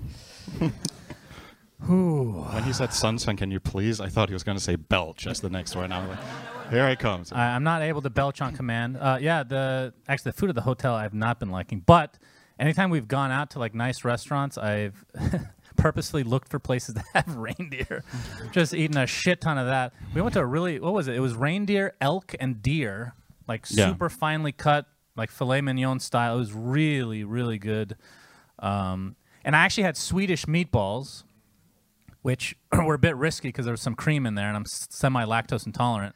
When 1.80 2.64
he 2.64 2.74
said 2.74 2.94
sunshine, 2.94 3.38
can 3.38 3.52
you 3.52 3.60
please? 3.60 4.00
I 4.00 4.10
thought 4.10 4.30
he 4.30 4.34
was 4.34 4.44
going 4.44 4.58
to 4.58 4.64
say 4.64 4.76
belch 4.76 5.28
as 5.28 5.42
the 5.42 5.50
next 5.50 5.76
one. 5.76 5.92
I 5.92 6.00
was 6.00 6.10
like, 6.10 6.72
here 6.72 6.90
he 6.90 6.96
comes. 6.96 7.32
I, 7.32 7.56
I'm 7.56 7.64
not 7.64 7.82
able 7.82 8.02
to 8.02 8.10
belch 8.10 8.42
on 8.42 8.56
command. 8.56 8.98
Uh, 8.98 9.18
yeah, 9.22 9.44
the 9.44 9.94
actually 10.08 10.32
the 10.32 10.38
food 10.38 10.50
at 10.50 10.56
the 10.56 10.62
hotel 10.62 10.96
I've 10.96 11.14
not 11.14 11.40
been 11.40 11.50
liking, 11.50 11.82
but 11.86 12.18
anytime 12.60 12.90
we've 12.90 13.08
gone 13.08 13.32
out 13.32 13.52
to 13.52 13.60
like 13.60 13.74
nice 13.74 14.04
restaurants, 14.04 14.58
I've 14.58 15.06
purposely 15.78 16.24
looked 16.24 16.50
for 16.50 16.60
places 16.60 16.96
that 16.96 17.06
have 17.14 17.36
reindeer. 17.38 18.04
Just 18.52 18.74
eating 18.74 18.98
a 18.98 19.08
shit 19.08 19.40
ton 19.42 19.58
of 19.58 19.68
that. 19.68 19.94
We 20.14 20.22
went 20.22 20.34
to 20.34 20.40
a 20.42 20.46
really 20.46 20.80
what 20.80 20.94
was 20.94 21.08
it? 21.08 21.16
It 21.16 21.20
was 21.20 21.34
reindeer, 21.36 21.96
elk, 22.02 22.36
and 22.40 22.62
deer, 22.62 23.14
like 23.48 23.66
Yeah. 23.70 23.90
super 23.92 24.10
finely 24.10 24.52
cut, 24.52 24.86
like 25.16 25.32
filet 25.32 25.62
mignon 25.62 26.00
style. 26.00 26.36
It 26.36 26.40
was 26.40 26.54
really 26.54 27.24
really 27.24 27.58
good. 27.58 27.96
Um, 28.60 29.16
and 29.46 29.56
I 29.56 29.60
actually 29.60 29.84
had 29.84 29.96
Swedish 29.96 30.46
meatballs, 30.46 31.24
which 32.22 32.56
were 32.86 32.96
a 32.96 33.00
bit 33.00 33.16
risky 33.16 33.48
because 33.50 33.66
there 33.66 33.74
was 33.74 33.82
some 33.82 33.96
cream 33.96 34.26
in 34.26 34.36
there, 34.36 34.48
and 34.48 34.58
I'm 34.58 34.66
semi 34.66 35.24
lactose 35.26 35.66
intolerant 35.66 36.16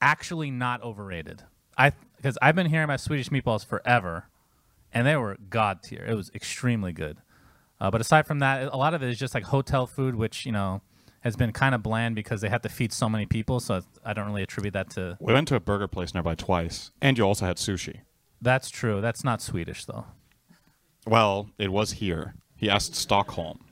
actually 0.00 0.50
not 0.50 0.82
overrated. 0.82 1.42
I 1.76 1.92
because 2.16 2.38
I've 2.42 2.54
been 2.54 2.66
hearing 2.66 2.84
about 2.84 3.00
Swedish 3.00 3.28
meatballs 3.30 3.64
forever, 3.64 4.24
and 4.92 5.06
they 5.06 5.16
were 5.16 5.36
god 5.50 5.82
tier. 5.82 6.04
It 6.06 6.14
was 6.14 6.30
extremely 6.34 6.92
good. 6.92 7.18
Uh, 7.80 7.90
but 7.90 8.00
aside 8.00 8.26
from 8.26 8.40
that, 8.40 8.72
a 8.72 8.76
lot 8.76 8.94
of 8.94 9.02
it 9.02 9.08
is 9.08 9.18
just 9.18 9.34
like 9.34 9.44
hotel 9.44 9.86
food, 9.86 10.14
which 10.14 10.44
you 10.46 10.52
know 10.52 10.82
has 11.20 11.36
been 11.36 11.52
kind 11.52 11.74
of 11.74 11.82
bland 11.82 12.14
because 12.14 12.40
they 12.40 12.48
have 12.48 12.62
to 12.62 12.68
feed 12.68 12.92
so 12.92 13.08
many 13.08 13.26
people. 13.26 13.60
So 13.60 13.82
I 14.04 14.12
don't 14.12 14.26
really 14.26 14.42
attribute 14.42 14.74
that 14.74 14.90
to. 14.90 15.16
We 15.20 15.32
went 15.32 15.48
to 15.48 15.56
a 15.56 15.60
burger 15.60 15.88
place 15.88 16.14
nearby 16.14 16.34
twice, 16.34 16.90
and 17.00 17.16
you 17.18 17.24
also 17.24 17.46
had 17.46 17.56
sushi. 17.56 18.00
That's 18.40 18.70
true. 18.70 19.00
That's 19.00 19.24
not 19.24 19.42
Swedish 19.42 19.84
though. 19.84 20.06
Well, 21.06 21.50
it 21.58 21.72
was 21.72 21.92
here. 21.92 22.34
He 22.56 22.68
asked 22.68 22.94
Stockholm. 22.94 23.64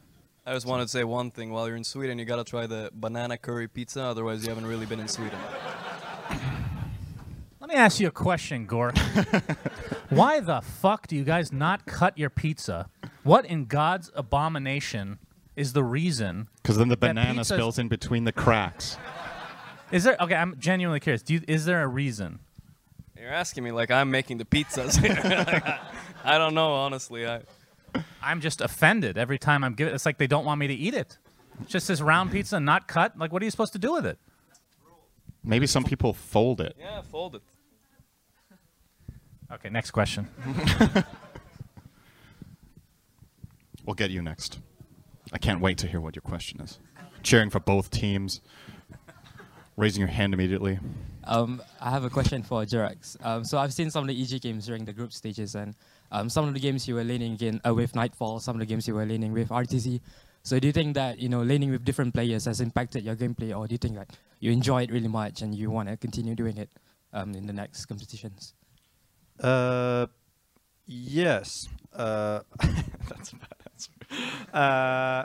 I 0.47 0.55
just 0.55 0.67
wanted 0.67 0.85
to 0.85 0.89
say 0.89 1.03
one 1.03 1.33
thing. 1.33 1.51
While 1.51 1.67
you're 1.67 1.77
in 1.77 1.85
Sweden, 1.85 2.19
you 2.19 2.25
gotta 2.25 2.45
try 2.45 2.67
the 2.67 2.91
banana 2.93 3.37
curry 3.37 3.67
pizza. 3.67 4.03
Otherwise, 4.03 4.45
you 4.45 4.49
haven't 4.49 4.67
really 4.67 4.87
been 4.87 5.01
in 5.01 5.09
Sweden. 5.09 5.39
Let 7.67 7.75
me 7.75 7.81
ask 7.81 7.99
you 7.99 8.07
a 8.07 8.13
question, 8.13 8.65
Gork. 8.65 8.97
Why 10.11 10.39
the 10.39 10.61
fuck 10.61 11.09
do 11.09 11.17
you 11.17 11.25
guys 11.25 11.53
not 11.53 11.85
cut 11.85 12.17
your 12.17 12.31
pizza? 12.31 12.89
What 13.25 13.45
in 13.45 13.65
God's 13.65 14.09
abomination 14.15 15.19
is 15.57 15.73
the 15.73 15.83
reason? 15.83 16.47
Because 16.63 16.79
then 16.79 16.91
the 16.91 16.97
banana 16.97 17.41
pizza's- 17.41 17.49
spills 17.49 17.79
in 17.81 17.89
between 17.89 18.23
the 18.23 18.31
cracks. 18.31 18.99
Is 19.91 20.05
there 20.05 20.17
okay? 20.21 20.37
I'm 20.37 20.57
genuinely 20.61 21.01
curious. 21.01 21.23
Do 21.25 21.35
you, 21.35 21.41
is 21.49 21.65
there 21.65 21.83
a 21.83 21.89
reason? 21.89 22.39
You're 23.19 23.33
asking 23.33 23.65
me 23.65 23.73
like 23.73 23.91
I'm 23.91 24.13
making 24.13 24.39
the 24.39 24.45
pizzas. 24.45 25.03
Like, 25.03 25.25
I, 25.65 25.81
I 26.25 26.39
don't 26.39 26.55
know, 26.55 26.73
honestly. 26.73 27.27
I, 27.27 27.41
I'm 28.23 28.41
just 28.41 28.61
offended 28.61 29.19
every 29.19 29.39
time 29.39 29.65
I'm 29.65 29.75
given. 29.75 29.93
It's 29.93 30.07
like 30.07 30.19
they 30.19 30.29
don't 30.29 30.45
want 30.45 30.61
me 30.61 30.69
to 30.69 30.75
eat 30.75 30.95
it. 30.95 31.19
It's 31.63 31.73
just 31.73 31.89
this 31.89 32.01
round 32.01 32.31
pizza, 32.31 32.61
not 32.61 32.87
cut. 32.87 33.19
Like, 33.19 33.33
what 33.33 33.43
are 33.43 33.45
you 33.45 33.51
supposed 33.51 33.73
to 33.73 33.81
do 33.81 33.93
with 33.93 34.07
it? 34.07 34.21
Maybe 35.43 35.67
some 35.67 35.83
people 35.83 36.13
fold 36.13 36.61
it. 36.61 36.77
yeah, 36.79 37.03
fold 37.03 37.35
it. 37.35 37.43
Okay, 39.53 39.69
next 39.71 39.93
question. 39.93 40.29
We'll 43.87 43.95
get 43.95 44.11
you 44.11 44.21
next. 44.21 44.59
I 45.33 45.39
can't 45.39 45.61
wait 45.61 45.79
to 45.79 45.87
hear 45.87 46.01
what 46.01 46.17
your 46.17 46.23
question 46.23 46.61
is. 46.61 46.81
Cheering 47.23 47.51
for 47.51 47.61
both 47.61 47.91
teams. 47.91 48.41
Raising 49.77 50.01
your 50.01 50.09
hand 50.09 50.35
immediately. 50.35 50.81
Um, 51.23 51.63
I 51.81 51.91
have 51.91 52.05
a 52.05 52.11
question 52.11 52.43
for 52.43 52.65
Jerax. 52.65 53.17
Um, 53.25 53.45
so 53.45 53.59
I've 53.59 53.73
seen 53.73 53.91
some 53.91 54.09
of 54.09 54.09
the 54.09 54.21
EG 54.21 54.41
games 54.41 54.67
during 54.67 54.85
the 54.85 54.93
group 54.93 55.13
stages, 55.13 55.55
and 55.55 55.75
um, 56.11 56.29
some 56.29 56.49
of 56.49 56.55
the 56.55 56.61
games 56.61 56.89
you 56.89 56.95
were 56.95 57.05
laning 57.05 57.37
in 57.41 57.61
uh, 57.67 57.75
with 57.75 57.95
Nightfall, 57.95 58.41
some 58.41 58.57
of 58.57 58.61
the 58.61 58.67
games 58.67 58.89
you 58.89 58.95
were 58.95 59.07
laning 59.07 59.33
with 59.33 59.51
RTZ. 59.51 60.01
So 60.43 60.59
do 60.59 60.67
you 60.67 60.73
think 60.73 60.95
that 60.95 61.19
you 61.19 61.29
know 61.29 61.43
laning 61.43 61.71
with 61.71 61.85
different 61.85 62.15
players 62.15 62.47
has 62.47 62.61
impacted 62.61 63.05
your 63.05 63.17
gameplay, 63.17 63.57
or 63.57 63.69
do 63.69 63.75
you 63.75 63.79
think 63.79 63.97
like 63.97 64.11
you 64.41 64.51
enjoy 64.51 64.83
it 64.83 64.91
really 64.91 65.09
much 65.09 65.43
and 65.43 65.55
you 65.55 65.71
want 65.71 65.89
to 65.89 65.97
continue 65.97 66.35
doing 66.35 66.57
it 66.57 66.71
um, 67.13 67.35
in 67.35 67.47
the 67.47 67.53
next 67.53 67.87
competitions? 67.87 68.55
Uh, 69.41 70.07
yes. 70.87 71.69
Uh, 71.95 72.41
that's 73.09 73.33
a 73.33 73.37
bad 73.37 73.55
answer. 73.73 73.91
Uh, 74.53 75.25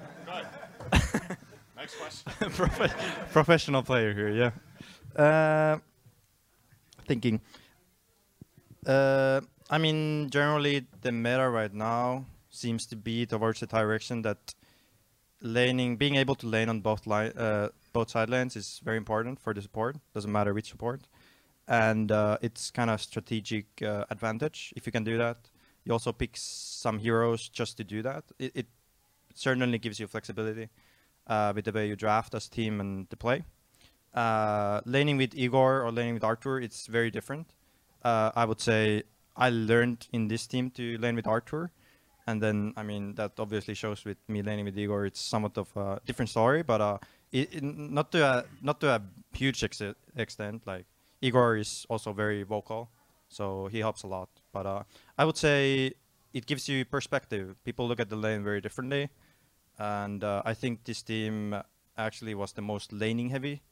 Next 1.76 1.96
question. 1.96 2.32
profe- 2.52 3.32
professional 3.32 3.84
player 3.84 4.14
here, 4.14 4.30
yeah. 4.30 4.52
Uh, 5.22 5.80
thinking. 7.08 7.42
Uh, 8.86 9.42
I 9.70 9.78
mean, 9.78 10.30
generally, 10.30 10.86
the 11.02 11.12
meta 11.12 11.50
right 11.50 11.74
now 11.74 12.26
seems 12.50 12.86
to 12.88 12.96
be 12.96 13.26
towards 13.26 13.62
the 13.62 13.68
direction 13.68 14.22
that 14.24 14.54
laning, 15.42 15.98
being 15.98 16.16
able 16.16 16.36
to 16.36 16.48
lane 16.48 16.70
on 16.70 16.82
both 16.82 17.08
line, 17.08 17.32
uh, 17.38 17.70
both 17.94 18.10
side 18.10 18.30
lanes 18.30 18.56
is 18.56 18.80
very 18.84 18.98
important 18.98 19.40
for 19.40 19.54
the 19.54 19.62
support. 19.62 19.98
Doesn't 20.14 20.32
matter 20.32 20.54
which 20.54 20.70
support, 20.70 21.02
and 21.68 22.12
uh, 22.12 22.38
it's 22.42 22.72
kind 22.72 22.90
of 22.90 23.02
strategic 23.02 23.66
uh, 23.82 24.06
advantage 24.10 24.74
if 24.76 24.86
you 24.86 24.92
can 24.92 25.04
do 25.04 25.18
that. 25.18 25.38
You 25.84 25.94
also 25.94 26.12
pick 26.12 26.32
some 26.36 27.00
heroes 27.00 27.50
just 27.50 27.78
to 27.78 27.84
do 27.84 28.02
that. 28.04 28.24
It, 28.38 28.52
it 28.56 28.68
certainly 29.34 29.78
gives 29.78 30.00
you 30.00 30.08
flexibility 30.08 30.70
uh, 31.28 31.54
with 31.56 31.66
the 31.66 31.72
way 31.72 31.88
you 31.88 31.96
draft 31.96 32.36
as 32.36 32.48
team 32.48 32.80
and 32.80 33.08
the 33.10 33.18
play. 33.18 33.44
Uh, 34.14 34.82
laning 34.86 35.18
with 35.18 35.34
Igor 35.36 35.84
or 35.84 35.92
laning 35.92 36.16
with 36.16 36.24
Arthur, 36.24 36.60
it's 36.60 36.88
very 36.88 37.10
different. 37.10 37.54
Uh, 38.04 38.32
I 38.36 38.46
would 38.46 38.60
say 38.60 39.04
I 39.38 39.50
learned 39.50 40.08
in 40.12 40.28
this 40.28 40.48
team 40.48 40.70
to 40.72 40.98
lane 40.98 41.16
with 41.16 41.28
Arthur, 41.28 41.72
and 42.28 42.42
then 42.42 42.74
I 42.76 42.84
mean 42.84 43.16
that 43.16 43.34
obviously 43.40 43.74
shows 43.74 44.04
with 44.04 44.18
me 44.28 44.42
laning 44.42 44.66
with 44.66 44.78
Igor. 44.78 45.06
It's 45.06 45.22
somewhat 45.22 45.58
of 45.58 45.76
a 45.78 46.02
different 46.06 46.30
story, 46.30 46.62
but 46.64 46.82
uh, 46.82 46.98
it, 47.32 47.56
it, 47.56 47.64
not 47.64 48.12
to 48.12 48.26
a 48.26 48.46
not 48.62 48.82
to 48.82 48.90
a 48.90 49.02
huge 49.34 49.64
ex- 49.64 49.82
extent. 50.16 50.64
Like 50.68 50.86
Igor 51.22 51.58
is 51.58 51.86
also 51.90 52.14
very 52.14 52.44
vocal, 52.44 52.90
so 53.30 53.68
he 53.68 53.80
helps 53.80 54.04
a 54.04 54.08
lot. 54.08 54.30
But 54.52 54.66
uh, 54.66 54.84
I 55.18 55.26
would 55.26 55.38
say 55.38 55.94
it 56.34 56.46
gives 56.46 56.68
you 56.68 56.86
perspective. 56.86 57.56
People 57.64 57.88
look 57.88 58.00
at 58.00 58.10
the 58.10 58.16
lane 58.16 58.44
very 58.44 58.62
differently 58.62 59.10
and 59.82 60.24
uh, 60.24 60.42
I 60.46 60.54
think 60.54 60.84
this 60.84 61.02
team 61.02 61.56
actually 61.98 62.36
was 62.36 62.54
the 62.54 62.62
most 62.62 62.94
laning 62.94 63.30
heavy, 63.30 63.64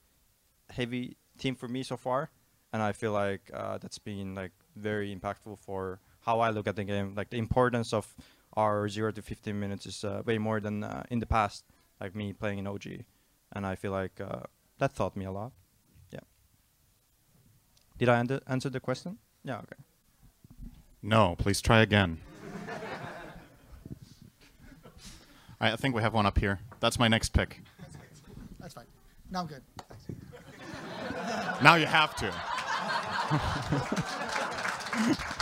heavy 0.69 1.17
team 1.37 1.55
for 1.55 1.67
me 1.67 1.83
so 1.83 1.97
far, 1.97 2.31
and 2.73 2.81
I 2.81 2.93
feel 2.93 3.11
like 3.11 3.51
uh, 3.53 3.77
that's 3.77 3.99
been 3.99 4.33
like 4.33 4.51
very 4.75 5.15
impactful 5.15 5.59
for 5.59 5.99
how 6.21 6.39
I 6.39 6.49
look 6.49 6.67
at 6.67 6.75
the 6.75 6.83
game. 6.83 7.13
Like 7.15 7.29
the 7.29 7.37
importance 7.37 7.93
of 7.93 8.15
our 8.53 8.89
zero 8.89 9.11
to 9.11 9.21
15 9.21 9.59
minutes 9.59 9.85
is 9.85 10.03
uh, 10.03 10.23
way 10.25 10.39
more 10.39 10.59
than 10.59 10.83
uh, 10.83 11.03
in 11.11 11.19
the 11.19 11.27
past, 11.27 11.65
like 12.01 12.15
me 12.15 12.33
playing 12.33 12.59
in 12.59 12.67
OG, 12.67 13.05
and 13.53 13.65
I 13.65 13.75
feel 13.75 13.91
like 13.91 14.19
uh, 14.19 14.41
that 14.79 14.95
taught 14.95 15.15
me 15.15 15.25
a 15.25 15.31
lot. 15.31 15.51
Yeah. 17.99 18.23
Did 18.23 18.41
I 18.47 18.51
answer 18.51 18.69
the 18.69 18.79
question? 18.79 19.17
Yeah. 19.43 19.57
Okay. 19.57 19.75
No, 21.01 21.35
please 21.37 21.61
try 21.61 21.81
again. 21.81 22.19
I 25.59 25.71
I 25.73 25.75
think 25.75 25.95
we 25.95 26.01
have 26.01 26.13
one 26.13 26.25
up 26.25 26.37
here. 26.37 26.59
That's 26.79 26.97
my 26.97 27.07
next 27.07 27.29
pick. 27.29 27.61
That's 28.59 28.73
fine. 28.73 28.85
Now 29.31 29.41
I'm 29.41 29.47
good. 29.47 29.61
Thanks. 29.87 31.63
Now 31.63 31.75
you 31.75 31.85
have 31.85 32.15
to. 32.17 32.33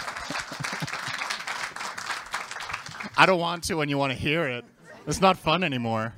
I 3.19 3.25
don't 3.25 3.39
want 3.39 3.63
to 3.65 3.75
when 3.75 3.89
you 3.89 3.97
want 3.97 4.13
to 4.13 4.17
hear 4.17 4.47
it. 4.47 4.63
It's 5.07 5.21
not 5.21 5.37
fun 5.37 5.63
anymore. 5.63 6.13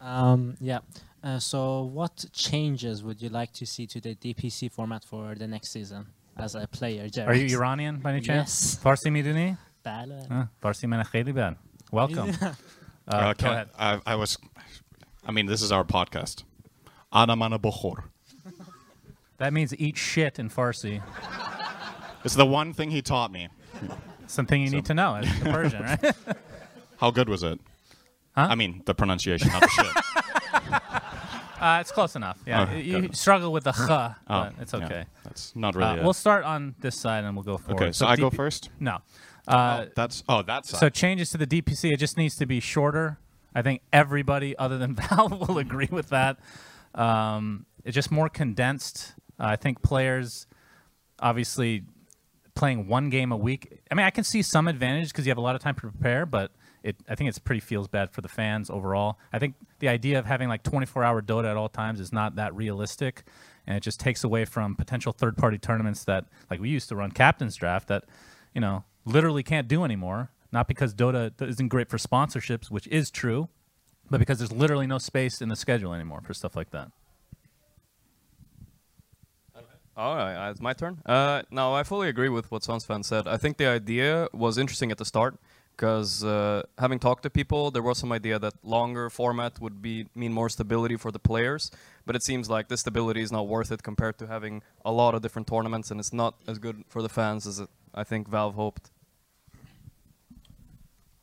Um, 0.00 0.56
yeah. 0.60 0.80
Uh, 1.23 1.39
so, 1.39 1.83
what 1.83 2.25
changes 2.31 3.03
would 3.03 3.21
you 3.21 3.29
like 3.29 3.51
to 3.53 3.65
see 3.65 3.85
to 3.87 3.99
the 3.99 4.15
DPC 4.15 4.71
format 4.71 5.03
for 5.03 5.35
the 5.35 5.47
next 5.47 5.69
season 5.71 6.05
as 6.37 6.55
a 6.55 6.67
player? 6.67 7.01
Are 7.25 7.33
you 7.33 7.45
Jerax? 7.47 7.51
Iranian 7.53 7.97
by 7.99 8.11
any 8.11 8.21
chance? 8.21 8.75
Yes. 8.75 8.83
Farsi 8.83 9.11
miduni? 9.11 9.57
بله. 9.85 10.27
Huh? 10.31 10.45
Farsi 10.61 10.85
من 10.85 11.03
خیلی 11.03 11.33
bad. 11.33 11.55
Welcome. 11.91 12.29
Uh, 12.41 12.53
Uh, 13.09 13.33
go 13.33 13.33
can- 13.35 13.51
ahead. 13.53 13.69
I, 13.79 14.01
I 14.05 14.15
was. 14.15 14.37
I 15.25 15.31
mean, 15.31 15.45
this 15.45 15.61
is 15.61 15.71
our 15.71 15.83
podcast. 15.85 16.43
Ana 17.11 17.35
mana 17.37 17.57
bokhor. 17.57 18.03
That 19.37 19.53
means 19.53 19.73
eat 19.77 19.97
shit 19.97 20.39
in 20.39 20.49
Farsi. 20.49 21.01
It's 22.25 22.35
the 22.35 22.45
one 22.45 22.73
thing 22.73 22.91
he 22.91 23.01
taught 23.01 23.31
me. 23.31 23.47
Something 24.27 24.61
you 24.61 24.69
need 24.69 24.85
to 24.85 24.93
know. 24.93 25.15
It's 25.15 25.39
the 25.39 25.51
Persian, 25.51 25.83
right? 25.83 26.15
How 26.97 27.11
good 27.11 27.29
was 27.29 27.43
it? 27.43 27.59
Huh? 28.35 28.47
I 28.49 28.55
mean, 28.55 28.81
the 28.85 28.93
pronunciation, 28.93 29.49
not 29.53 29.61
the 29.61 29.69
shit. 29.69 30.10
Uh, 31.62 31.78
it's 31.80 31.92
close 31.92 32.16
enough. 32.16 32.38
Yeah, 32.46 32.68
Oh, 32.70 32.76
you 32.76 33.08
struggle 33.12 33.52
with 33.52 33.64
the 33.64 33.72
ch, 33.72 33.78
Oh, 33.88 34.14
but 34.26 34.54
it's 34.60 34.72
yeah, 34.72 34.84
okay. 34.84 35.04
that's 35.24 35.54
not 35.54 35.74
really 35.76 36.00
Uh, 36.00 36.02
we'll 36.02 36.12
start 36.12 36.44
on 36.44 36.74
this 36.80 36.96
side 36.98 37.24
and 37.24 37.36
we'll 37.36 37.44
go 37.44 37.56
forward. 37.56 37.82
Okay, 37.82 37.92
so 37.92 38.06
I 38.06 38.16
go 38.16 38.30
first? 38.30 38.70
No. 38.80 38.98
Uh, 39.46 39.84
Oh, 39.86 39.90
that's- 39.94 40.22
oh, 40.28 40.42
that 40.42 40.66
So 40.66 40.88
changes 40.88 41.30
to 41.30 41.38
the 41.38 41.46
DPC. 41.46 41.92
It 41.92 41.98
just 41.98 42.16
needs 42.16 42.36
to 42.36 42.46
be 42.46 42.58
shorter. 42.60 43.18
I 43.54 43.62
think 43.62 43.82
everybody 43.92 44.56
other 44.58 44.78
than 44.78 44.94
Valve 45.00 45.48
will 45.48 45.58
agree 45.58 45.88
with 45.90 46.08
that. 46.08 46.38
Um, 46.94 47.66
it's 47.84 47.94
just 47.94 48.10
more 48.10 48.28
condensed. 48.28 49.14
Uh, 49.38 49.46
I 49.46 49.56
think 49.56 49.82
players, 49.82 50.46
obviously, 51.18 51.82
playing 52.54 52.86
one 52.88 53.08
game 53.10 53.32
a 53.32 53.36
week. 53.36 53.80
I 53.90 53.94
mean, 53.94 54.06
I 54.06 54.10
can 54.10 54.24
see 54.24 54.42
some 54.42 54.68
advantage 54.68 55.08
because 55.08 55.26
you 55.26 55.30
have 55.30 55.38
a 55.38 55.42
lot 55.42 55.54
of 55.56 55.62
time 55.62 55.74
to 55.76 55.80
prepare, 55.80 56.26
but 56.26 56.52
it 56.82 56.96
I 57.08 57.14
think 57.14 57.28
it's 57.28 57.38
pretty 57.38 57.60
feels 57.60 57.88
bad 57.88 58.10
for 58.10 58.20
the 58.20 58.28
fans 58.28 58.70
overall. 58.70 59.18
I 59.32 59.38
think 59.38 59.54
the 59.78 59.88
idea 59.88 60.18
of 60.18 60.26
having 60.26 60.48
like 60.48 60.62
24 60.62 61.04
hour 61.04 61.22
Dota 61.22 61.50
at 61.50 61.56
all 61.56 61.68
times 61.68 62.00
is 62.00 62.12
not 62.12 62.36
that 62.36 62.54
realistic, 62.54 63.24
and 63.66 63.76
it 63.76 63.80
just 63.80 64.00
takes 64.00 64.24
away 64.24 64.44
from 64.44 64.74
potential 64.74 65.12
third 65.12 65.36
party 65.36 65.58
tournaments 65.58 66.04
that 66.04 66.26
like 66.50 66.60
we 66.60 66.68
used 66.68 66.88
to 66.88 66.96
run 66.96 67.10
captain's 67.10 67.56
draft 67.56 67.88
that 67.88 68.04
you 68.54 68.60
know 68.60 68.84
literally 69.04 69.42
can't 69.42 69.68
do 69.68 69.84
anymore. 69.84 70.30
Not 70.52 70.68
because 70.68 70.92
Dota 70.94 71.32
isn't 71.40 71.68
great 71.68 71.88
for 71.88 71.96
sponsorships, 71.96 72.70
which 72.70 72.86
is 72.88 73.10
true, 73.10 73.48
but 74.10 74.18
because 74.18 74.38
there's 74.38 74.52
literally 74.52 74.86
no 74.86 74.98
space 74.98 75.40
in 75.40 75.48
the 75.48 75.56
schedule 75.56 75.94
anymore 75.94 76.20
for 76.20 76.34
stuff 76.34 76.54
like 76.54 76.70
that. 76.72 76.90
All 79.94 80.16
right, 80.16 80.48
uh, 80.48 80.50
it's 80.50 80.60
my 80.60 80.72
turn. 80.72 81.02
Uh, 81.04 81.42
no, 81.50 81.74
I 81.74 81.82
fully 81.82 82.08
agree 82.08 82.30
with 82.30 82.50
what 82.50 82.62
Sunsfan 82.62 83.04
said. 83.04 83.28
I 83.28 83.36
think 83.36 83.58
the 83.58 83.66
idea 83.66 84.28
was 84.32 84.56
interesting 84.56 84.90
at 84.90 84.96
the 84.96 85.04
start 85.04 85.38
because 85.76 86.22
uh, 86.22 86.62
having 86.78 86.98
talked 86.98 87.22
to 87.24 87.30
people, 87.30 87.70
there 87.70 87.82
was 87.82 87.98
some 87.98 88.12
idea 88.12 88.38
that 88.38 88.54
longer 88.62 89.10
format 89.10 89.60
would 89.60 89.82
be 89.82 90.06
mean 90.14 90.32
more 90.32 90.48
stability 90.48 90.96
for 90.96 91.10
the 91.10 91.18
players. 91.18 91.70
But 92.06 92.16
it 92.16 92.22
seems 92.22 92.50
like 92.50 92.68
this 92.68 92.80
stability 92.80 93.22
is 93.22 93.32
not 93.32 93.48
worth 93.48 93.72
it 93.72 93.82
compared 93.82 94.18
to 94.18 94.26
having 94.26 94.62
a 94.84 94.92
lot 94.92 95.14
of 95.14 95.22
different 95.22 95.48
tournaments, 95.48 95.90
and 95.90 95.98
it's 96.00 96.12
not 96.12 96.34
as 96.46 96.58
good 96.58 96.84
for 96.88 97.02
the 97.02 97.08
fans 97.08 97.46
as 97.46 97.60
it, 97.60 97.70
I 97.94 98.04
think 98.04 98.28
Valve 98.28 98.54
hoped. 98.54 98.90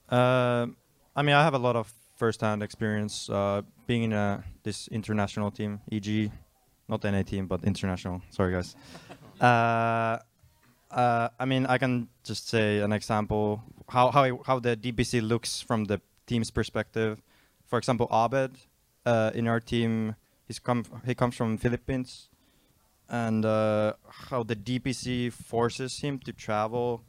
Uh, 0.09 0.67
I 1.15 1.21
mean, 1.21 1.35
I 1.35 1.43
have 1.43 1.53
a 1.53 1.59
lot 1.59 1.75
of 1.75 1.93
first-hand 2.15 2.63
experience 2.63 3.29
uh, 3.29 3.62
being 3.88 4.03
in 4.03 4.13
a, 4.13 4.43
this 4.63 4.88
international 4.89 5.51
team, 5.51 5.79
EG, 5.91 6.31
not 6.88 7.03
NA 7.03 7.23
team, 7.23 7.47
but 7.47 7.63
international. 7.63 8.21
Sorry, 8.31 8.53
guys. 8.53 8.75
uh, 9.41 10.17
uh, 10.91 11.29
I 11.39 11.45
mean, 11.45 11.65
I 11.65 11.77
can 11.77 12.07
just 12.23 12.49
say 12.49 12.79
an 12.79 12.91
example 12.91 13.62
how 13.89 14.12
how 14.12 14.41
how 14.45 14.60
the 14.60 14.75
DPC 14.78 15.21
looks 15.28 15.62
from 15.62 15.86
the 15.86 16.02
team's 16.25 16.52
perspective. 16.52 17.21
For 17.65 17.78
example, 17.78 18.08
Abed 18.12 18.58
uh, 19.06 19.32
in 19.34 19.47
our 19.47 19.60
team, 19.60 20.15
he's 20.47 20.60
come 20.60 20.86
he 21.06 21.15
comes 21.15 21.36
from 21.36 21.58
Philippines, 21.58 22.30
and 23.10 23.45
uh, 23.45 23.93
how 24.30 24.43
the 24.43 24.56
DPC 24.56 25.32
forces 25.32 25.99
him 25.99 26.19
to 26.19 26.34
travel 26.34 27.04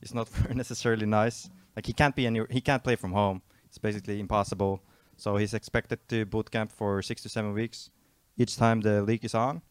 is 0.00 0.14
not 0.14 0.28
necessarily 0.54 1.06
nice. 1.06 1.50
Like 1.74 1.86
he 1.86 1.92
can't 1.92 2.14
be 2.14 2.26
any 2.26 2.40
he 2.50 2.60
can't 2.60 2.82
play 2.82 2.96
from 2.96 3.12
home. 3.12 3.42
It's 3.66 3.78
basically 3.78 4.20
impossible. 4.20 4.82
So 5.16 5.36
he's 5.36 5.54
expected 5.54 6.06
to 6.08 6.26
boot 6.26 6.50
camp 6.50 6.70
for 6.70 7.00
six 7.02 7.22
to 7.22 7.28
seven 7.28 7.54
weeks 7.54 7.90
each 8.36 8.56
time 8.56 8.82
the 8.82 9.02
league 9.02 9.24
is 9.24 9.34
on, 9.34 9.62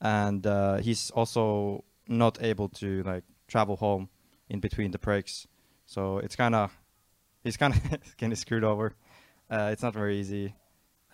and 0.00 0.46
uh, 0.46 0.76
he's 0.76 1.10
also 1.10 1.84
not 2.08 2.42
able 2.42 2.68
to 2.68 3.02
like 3.02 3.24
travel 3.48 3.76
home 3.76 4.08
in 4.48 4.60
between 4.60 4.90
the 4.90 4.98
breaks. 4.98 5.46
So 5.86 6.18
it's 6.18 6.36
kind 6.36 6.54
of 6.54 6.76
he's 7.42 7.56
kind 7.56 7.74
of 7.74 8.16
kind 8.18 8.32
of 8.32 8.38
screwed 8.38 8.64
over. 8.64 8.94
Uh, 9.50 9.70
it's 9.72 9.82
not 9.82 9.94
very 9.94 10.18
easy. 10.18 10.54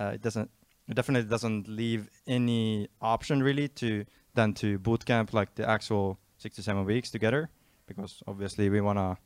Uh, 0.01 0.13
it 0.15 0.23
doesn't 0.23 0.51
it 0.89 0.95
definitely 0.95 1.29
doesn't 1.29 1.69
leave 1.69 2.09
any 2.27 2.89
option 3.01 3.43
really 3.43 3.69
to 3.69 4.05
than 4.35 4.55
to 4.55 4.79
boot 4.79 5.05
camp 5.05 5.33
like 5.33 5.55
the 5.55 5.69
actual 5.69 6.19
six 6.39 6.57
to 6.57 6.63
seven 6.63 6.85
weeks 6.85 7.11
together 7.11 7.51
because 7.87 8.23
obviously 8.27 8.69
we 8.71 8.81
want 8.81 8.99
to 8.99 9.17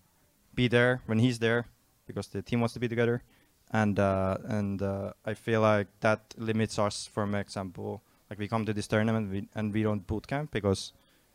be 0.55 0.69
there 0.69 1.03
when 1.07 1.19
he's 1.19 1.39
there 1.39 1.67
because 2.07 2.29
the 2.29 2.43
team 2.43 2.61
wants 2.61 2.75
to 2.75 2.81
be 2.81 2.89
together 2.89 3.23
and 3.71 3.99
uh, 3.99 4.37
and 4.45 4.83
uh, 4.83 5.13
I 5.25 5.35
feel 5.35 5.61
like 5.61 5.89
that 6.01 6.35
limits 6.37 6.79
us 6.79 7.07
For 7.07 7.25
example 7.39 8.03
like 8.29 8.39
we 8.39 8.49
come 8.49 8.67
to 8.67 8.73
this 8.73 8.87
tournament 8.87 9.31
we, 9.31 9.49
and 9.55 9.73
we 9.73 9.83
don't 9.83 10.07
boot 10.07 10.27
camp 10.27 10.51
because 10.51 10.93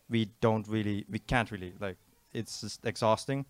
we 0.10 0.30
don't 0.41 0.67
really 0.67 1.06
we 1.10 1.19
can't 1.19 1.50
really 1.52 1.74
like 1.80 1.97
it's 2.34 2.62
just 2.62 2.86
exhausting 2.86 3.45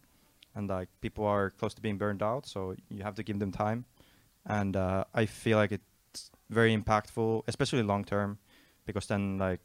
and 0.56 0.70
like 0.70 0.90
people 1.02 1.26
are 1.26 1.52
close 1.52 1.74
to 1.74 1.82
being 1.82 1.98
burned 1.98 2.22
out 2.22 2.46
so 2.46 2.76
you 2.90 3.04
have 3.04 3.16
to 3.16 3.24
give 3.24 3.40
them 3.40 3.52
time. 3.52 3.86
And 4.46 4.76
uh, 4.76 5.06
I 5.14 5.26
feel 5.26 5.58
like 5.58 5.72
it's 5.72 6.32
very 6.52 6.76
impactful 6.76 7.44
especially 7.48 7.82
long 7.82 8.04
term 8.04 8.38
because 8.86 9.08
then 9.08 9.38
like 9.38 9.62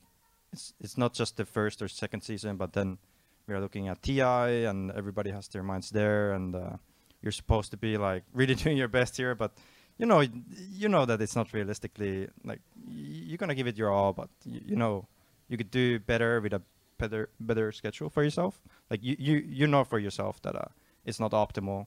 it's 0.53 0.73
it's 0.81 0.97
not 0.97 1.13
just 1.13 1.37
the 1.37 1.45
first 1.45 1.83
or 1.83 1.89
second 1.89 2.23
season 2.23 2.57
but 2.57 2.73
then 2.73 2.99
we 3.47 3.55
are 3.55 3.61
looking 3.61 3.89
at 3.89 4.03
TI 4.03 4.65
and 4.65 4.93
everybody 4.93 5.31
has 5.31 5.49
their 5.49 5.63
minds 5.63 5.91
there 5.91 6.33
and 6.33 6.55
uh, 6.55 6.77
you're 7.23 7.33
supposed 7.33 7.71
to 7.73 7.77
be 7.77 7.97
like 7.97 8.23
really 8.33 8.55
doing 8.55 8.77
your 8.77 8.89
best 8.89 9.17
here 9.17 9.35
but 9.35 9.53
you 9.99 10.07
know 10.07 10.21
you 10.21 10.89
know 10.89 11.05
that 11.05 11.21
it's 11.21 11.35
not 11.35 11.53
realistically 11.53 12.29
like 12.45 12.61
you're 12.89 13.39
gonna 13.39 13.55
give 13.55 13.67
it 13.67 13.77
your 13.77 13.91
all 13.91 14.13
but 14.13 14.29
you 14.45 14.77
know 14.77 15.07
you 15.49 15.57
could 15.57 15.71
do 15.71 15.99
better 15.99 16.41
with 16.41 16.53
a 16.53 16.63
better 16.99 17.29
better 17.41 17.73
schedule 17.73 18.11
for 18.11 18.23
yourself. 18.23 18.61
Like 18.91 19.03
you 19.03 19.17
you, 19.19 19.37
you 19.37 19.67
know 19.67 19.85
for 19.85 19.99
yourself 19.99 20.41
that 20.43 20.57
uh, 20.57 20.69
it's 21.05 21.21
not 21.21 21.33
optimal. 21.33 21.87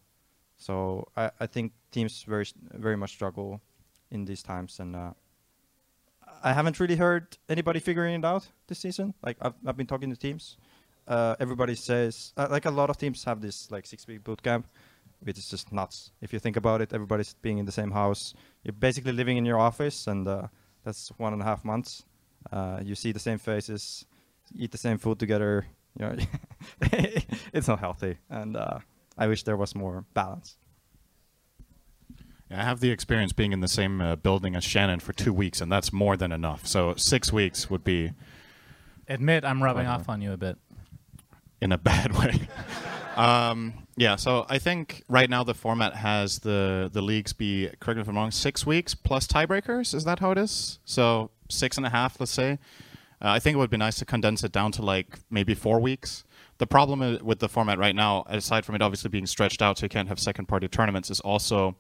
So 0.58 1.08
I, 1.16 1.32
I 1.40 1.48
think 1.48 1.74
teams 1.92 2.24
very 2.24 2.46
very 2.74 2.98
much 2.98 3.12
struggle 3.12 3.62
in 4.12 4.26
these 4.26 4.44
times 4.44 4.80
and 4.80 4.96
uh, 4.96 5.14
I 6.44 6.54
haven't 6.54 6.80
really 6.80 6.96
heard 6.96 7.38
anybody 7.48 7.80
figuring 7.80 8.16
it 8.16 8.26
out 8.26 8.48
this 8.68 8.80
season. 8.80 9.14
Like 9.22 9.38
I've, 9.42 9.54
I've 9.66 9.78
been 9.78 9.88
talking 9.88 10.10
to 10.10 10.16
teams. 10.16 10.58
Uh, 11.08 11.36
everybody 11.40 11.76
says 11.76 12.34
uh, 12.38 12.48
like 12.50 12.66
a 12.66 12.72
lot 12.72 12.90
of 12.90 12.98
teams 12.98 13.24
have 13.24 13.42
this 13.42 13.72
like 13.72 13.86
six 13.86 14.08
week 14.08 14.24
boot 14.24 14.42
camp 14.44 14.68
which 15.22 15.38
is 15.38 15.50
just 15.50 15.74
nuts. 15.74 16.12
If 16.22 16.32
you 16.32 16.40
think 16.40 16.56
about 16.56 16.82
it 16.82 16.94
everybody's 16.94 17.34
being 17.42 17.58
in 17.58 17.66
the 17.66 17.72
same 17.72 17.92
house. 17.92 18.34
You're 18.64 18.74
basically 18.74 19.12
living 19.12 19.38
in 19.38 19.46
your 19.46 19.60
office 19.60 20.08
and 20.08 20.28
uh, 20.28 20.48
that's 20.84 21.10
one 21.18 21.34
and 21.34 21.42
a 21.42 21.46
half 21.46 21.66
months. 21.66 22.06
Uh, 22.52 22.80
you 22.84 22.96
see 22.96 23.12
the 23.12 23.20
same 23.20 23.38
faces 23.38 24.06
eat 24.56 24.72
the 24.72 24.78
same 24.78 24.98
food 24.98 25.20
together 25.20 25.66
you 26.00 26.06
know 26.06 26.16
it's 27.54 27.68
not 27.68 27.80
healthy 27.80 28.18
and 28.30 28.56
uh, 28.58 28.80
i 29.18 29.28
wish 29.28 29.44
there 29.44 29.58
was 29.58 29.76
more 29.76 30.06
balance 30.14 30.58
I 32.52 32.64
have 32.64 32.80
the 32.80 32.90
experience 32.90 33.32
being 33.32 33.52
in 33.54 33.60
the 33.60 33.68
same 33.68 34.02
uh, 34.02 34.16
building 34.16 34.56
as 34.56 34.64
Shannon 34.64 35.00
for 35.00 35.14
two 35.14 35.32
weeks, 35.32 35.62
and 35.62 35.72
that's 35.72 35.94
more 35.94 36.18
than 36.18 36.32
enough. 36.32 36.66
So 36.66 36.96
six 36.96 37.32
weeks 37.32 37.70
would 37.70 37.84
be 37.84 38.14
Admit 39.08 39.46
I'm 39.46 39.62
rubbing 39.62 39.86
Uh, 39.86 39.92
off 39.94 40.10
on 40.10 40.20
you 40.24 40.32
a 40.32 40.38
bit. 40.38 40.58
in 41.62 41.72
a 41.72 41.78
bad 41.78 42.18
way. 42.20 42.48
um, 43.16 43.74
yeah, 43.98 44.16
so 44.16 44.48
I 44.50 44.58
think 44.58 45.04
right 45.08 45.30
now 45.30 45.44
the 45.44 45.54
format 45.54 45.94
has 45.96 46.40
the 46.40 46.90
the 46.92 47.04
leagues 47.04 47.34
be 47.34 47.70
correct 47.80 47.98
me 47.98 48.02
if 48.02 48.08
I'm 48.10 48.16
wrong, 48.16 48.32
six 48.32 48.66
weeks 48.66 48.96
plus 48.96 49.28
tiebreakers. 49.28 49.94
Is 49.94 50.06
that 50.06 50.18
how 50.18 50.32
it 50.32 50.40
is? 50.40 50.80
So 50.86 51.30
six 51.50 51.78
and 51.78 51.86
a 51.86 51.90
half, 51.92 52.20
let's 52.20 52.32
say. 52.32 52.58
Uh, 53.22 53.30
I 53.30 53.40
think 53.40 53.56
it 53.56 53.58
would 53.58 53.70
be 53.70 53.78
nice 53.78 53.98
to 54.00 54.06
condense 54.06 54.44
it 54.44 54.52
down 54.52 54.72
to 54.74 54.82
like 54.82 55.20
maybe 55.30 55.54
four 55.54 55.80
weeks. 55.80 56.24
The 56.58 56.68
problem 56.68 57.20
with 57.24 57.40
the 57.40 57.50
format 57.50 57.78
right 57.78 57.96
now, 57.96 58.26
aside 58.28 58.66
from 58.66 58.76
it 58.76 58.82
obviously 58.82 59.10
being 59.10 59.26
stretched 59.26 59.62
out 59.62 59.78
so 59.78 59.86
you 59.86 59.90
can't 59.90 60.08
have 60.10 60.20
second 60.20 60.48
party 60.48 60.68
tournaments, 60.68 61.10
is 61.10 61.20
also 61.20 61.76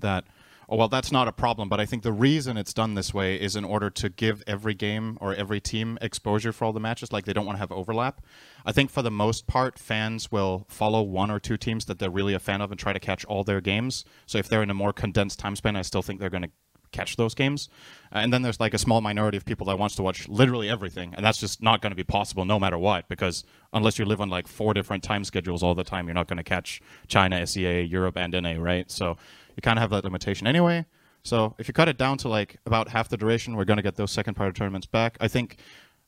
that 0.00 0.24
oh 0.70 0.76
well 0.76 0.88
that's 0.88 1.12
not 1.12 1.28
a 1.28 1.32
problem 1.32 1.68
but 1.68 1.80
i 1.80 1.84
think 1.84 2.02
the 2.02 2.12
reason 2.12 2.56
it's 2.56 2.72
done 2.72 2.94
this 2.94 3.12
way 3.12 3.34
is 3.34 3.56
in 3.56 3.64
order 3.64 3.90
to 3.90 4.08
give 4.08 4.42
every 4.46 4.72
game 4.72 5.18
or 5.20 5.34
every 5.34 5.60
team 5.60 5.98
exposure 6.00 6.52
for 6.52 6.64
all 6.64 6.72
the 6.72 6.80
matches 6.80 7.12
like 7.12 7.24
they 7.24 7.32
don't 7.32 7.44
want 7.44 7.56
to 7.56 7.60
have 7.60 7.72
overlap 7.72 8.22
i 8.64 8.72
think 8.72 8.88
for 8.88 9.02
the 9.02 9.10
most 9.10 9.46
part 9.46 9.78
fans 9.78 10.30
will 10.30 10.64
follow 10.68 11.02
one 11.02 11.30
or 11.30 11.38
two 11.38 11.56
teams 11.56 11.84
that 11.84 11.98
they're 11.98 12.10
really 12.10 12.34
a 12.34 12.38
fan 12.38 12.60
of 12.60 12.70
and 12.70 12.78
try 12.78 12.92
to 12.92 13.00
catch 13.00 13.24
all 13.26 13.44
their 13.44 13.60
games 13.60 14.04
so 14.26 14.38
if 14.38 14.48
they're 14.48 14.62
in 14.62 14.70
a 14.70 14.74
more 14.74 14.92
condensed 14.92 15.38
time 15.38 15.56
span 15.56 15.76
i 15.76 15.82
still 15.82 16.02
think 16.02 16.20
they're 16.20 16.30
going 16.30 16.42
to 16.42 16.50
catch 16.92 17.16
those 17.16 17.34
games. 17.34 17.68
Uh, 18.12 18.18
and 18.18 18.32
then 18.32 18.42
there's 18.42 18.60
like 18.60 18.74
a 18.74 18.78
small 18.78 19.00
minority 19.00 19.36
of 19.36 19.44
people 19.44 19.66
that 19.66 19.78
wants 19.78 19.94
to 19.96 20.02
watch 20.02 20.28
literally 20.28 20.68
everything 20.68 21.14
and 21.14 21.24
that's 21.24 21.38
just 21.38 21.62
not 21.62 21.80
going 21.80 21.90
to 21.90 21.96
be 21.96 22.04
possible 22.04 22.44
no 22.44 22.58
matter 22.58 22.78
what 22.78 23.08
because 23.08 23.44
unless 23.72 23.98
you 23.98 24.04
live 24.04 24.20
on 24.20 24.28
like 24.28 24.48
four 24.48 24.74
different 24.74 25.02
time 25.02 25.24
schedules 25.24 25.62
all 25.62 25.74
the 25.74 25.84
time 25.84 26.06
you're 26.06 26.14
not 26.14 26.26
going 26.26 26.36
to 26.36 26.42
catch 26.44 26.80
china 27.06 27.46
sea 27.46 27.82
europe 27.82 28.16
and 28.16 28.32
na 28.32 28.54
right? 28.58 28.90
So 28.90 29.16
you 29.56 29.62
kind 29.62 29.78
of 29.78 29.82
have 29.82 29.90
that 29.90 30.04
limitation 30.04 30.46
anyway. 30.46 30.86
So 31.22 31.54
if 31.58 31.68
you 31.68 31.74
cut 31.74 31.88
it 31.88 31.98
down 31.98 32.18
to 32.18 32.28
like 32.28 32.56
about 32.66 32.88
half 32.88 33.08
the 33.08 33.16
duration 33.16 33.56
we're 33.56 33.64
going 33.64 33.76
to 33.76 33.82
get 33.82 33.96
those 33.96 34.10
second 34.10 34.34
party 34.34 34.52
tournaments 34.52 34.86
back. 34.86 35.16
I 35.20 35.28
think 35.28 35.56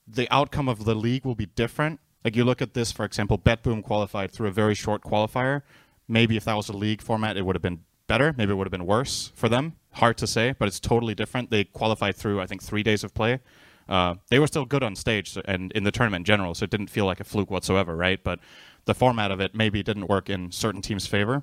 the 0.06 0.26
outcome 0.30 0.68
of 0.68 0.84
the 0.84 0.94
league 0.94 1.24
will 1.24 1.34
be 1.36 1.46
different. 1.46 2.00
Like 2.24 2.34
you 2.34 2.44
look 2.44 2.60
at 2.60 2.74
this 2.74 2.90
for 2.90 3.04
example 3.04 3.38
betboom 3.38 3.82
qualified 3.82 4.32
through 4.32 4.48
a 4.48 4.52
very 4.52 4.74
short 4.74 5.02
qualifier. 5.02 5.62
Maybe 6.08 6.36
if 6.36 6.44
that 6.44 6.54
was 6.54 6.68
a 6.68 6.76
league 6.76 7.02
format 7.02 7.36
it 7.36 7.46
would 7.46 7.54
have 7.54 7.62
been 7.62 7.84
better. 8.08 8.34
Maybe 8.36 8.52
it 8.52 8.56
would 8.56 8.66
have 8.66 8.72
been 8.72 8.86
worse 8.86 9.32
for 9.34 9.48
them. 9.48 9.76
Hard 9.94 10.16
to 10.18 10.26
say, 10.26 10.54
but 10.58 10.68
it's 10.68 10.80
totally 10.80 11.14
different. 11.14 11.50
They 11.50 11.64
qualified 11.64 12.16
through, 12.16 12.40
I 12.40 12.46
think, 12.46 12.62
three 12.62 12.82
days 12.82 13.04
of 13.04 13.14
play. 13.14 13.40
Uh, 13.88 14.14
they 14.30 14.38
were 14.38 14.46
still 14.46 14.64
good 14.64 14.82
on 14.82 14.96
stage 14.96 15.36
and 15.44 15.70
in 15.72 15.84
the 15.84 15.92
tournament 15.92 16.22
in 16.22 16.24
general, 16.24 16.54
so 16.54 16.64
it 16.64 16.70
didn't 16.70 16.88
feel 16.88 17.04
like 17.04 17.20
a 17.20 17.24
fluke 17.24 17.50
whatsoever, 17.50 17.94
right? 17.96 18.22
But 18.22 18.38
the 18.84 18.94
format 18.94 19.30
of 19.30 19.40
it 19.40 19.54
maybe 19.54 19.82
didn't 19.82 20.08
work 20.08 20.30
in 20.30 20.50
certain 20.50 20.80
teams' 20.82 21.06
favor. 21.06 21.42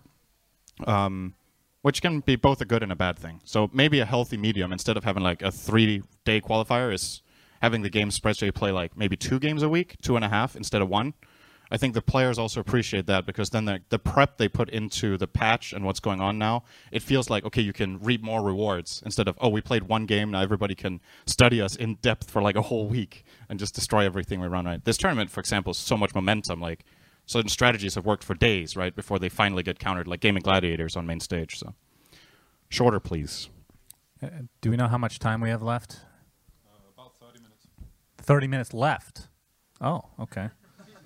Um, 0.88 1.36
which 1.82 2.02
can 2.02 2.20
be 2.20 2.36
both 2.36 2.60
a 2.62 2.66
good 2.66 2.84
and 2.84 2.92
a 2.92 2.96
bad 2.96 3.18
thing. 3.18 3.40
So 3.46 3.70
maybe 3.74 4.00
a 4.00 4.06
healthy 4.06 4.38
medium 4.38 4.72
instead 4.72 4.98
of 4.98 5.04
having 5.04 5.24
like 5.24 5.42
a 5.42 5.52
three-day 5.52 6.42
qualifier 6.42 6.94
is 6.94 7.22
having 7.62 7.82
the 7.82 7.90
game 7.90 8.12
spread 8.12 8.38
so 8.38 8.46
you 8.46 8.52
play 8.52 8.72
like 8.72 8.98
maybe 8.98 9.16
two 9.16 9.40
games 9.40 9.64
a 9.64 9.70
week, 9.70 9.96
two 10.02 10.16
and 10.16 10.26
a 10.26 10.30
half 10.30 10.56
instead 10.56 10.82
of 10.82 10.90
one. 10.90 11.14
I 11.72 11.78
think 11.78 11.94
the 11.94 12.02
players 12.02 12.40
also 12.40 12.60
appreciate 12.60 13.06
that 13.06 13.26
because 13.26 13.52
then 13.52 13.66
the, 13.66 13.82
the 13.90 14.00
prep 14.00 14.38
they 14.38 14.48
put 14.48 14.70
into 14.70 15.18
the 15.18 15.28
patch 15.28 15.72
and 15.72 15.86
what's 15.86 16.00
going 16.00 16.20
on 16.20 16.38
now, 16.40 16.64
it 16.92 17.04
feels 17.04 17.30
like 17.30 17.46
okay, 17.46 17.62
you 17.62 17.74
can 17.74 18.00
reap 18.00 18.22
more 18.24 18.44
rewards 18.44 19.02
instead 19.06 19.28
of 19.28 19.38
oh, 19.40 19.50
we 19.50 19.62
played 19.62 19.84
one 19.84 20.06
game 20.06 20.32
now 20.32 20.42
everybody 20.42 20.76
can 20.76 21.00
study 21.26 21.62
us 21.62 21.76
in 21.76 21.96
depth 21.96 22.30
for 22.30 22.42
like 22.42 22.56
a 22.56 22.64
whole 22.64 22.88
week 22.88 23.24
and 23.48 23.60
just 23.60 23.76
destroy 23.76 24.06
everything 24.06 24.40
we 24.40 24.48
run. 24.48 24.66
Right, 24.66 24.84
this 24.84 24.98
tournament, 24.98 25.30
for 25.30 25.40
example, 25.40 25.72
is 25.72 25.78
so 25.78 25.96
much 25.96 26.16
momentum. 26.16 26.60
Like 26.60 26.86
certain 27.26 27.50
strategies 27.50 27.96
have 27.96 28.06
worked 28.06 28.24
for 28.24 28.34
days, 28.34 28.76
right, 28.76 28.96
before 28.96 29.20
they 29.20 29.30
finally 29.30 29.64
get 29.64 29.78
countered, 29.80 30.08
like 30.08 30.20
Gaming 30.20 30.42
Gladiators 30.42 30.96
on 30.96 31.06
main 31.06 31.20
stage. 31.20 31.60
So 31.60 31.76
shorter, 32.70 33.00
please. 33.00 33.50
Uh, 34.22 34.28
do 34.62 34.72
we 34.72 34.78
know 34.78 34.88
how 34.88 34.98
much 34.98 35.20
time 35.20 35.40
we 35.40 35.50
have 35.50 35.62
left? 35.62 36.02
about 36.98 37.14
30 37.20 37.40
minutes. 37.42 37.68
30 38.18 38.48
minutes 38.48 38.74
left. 38.74 39.28
Oh, 39.80 40.02
okay. 40.20 40.50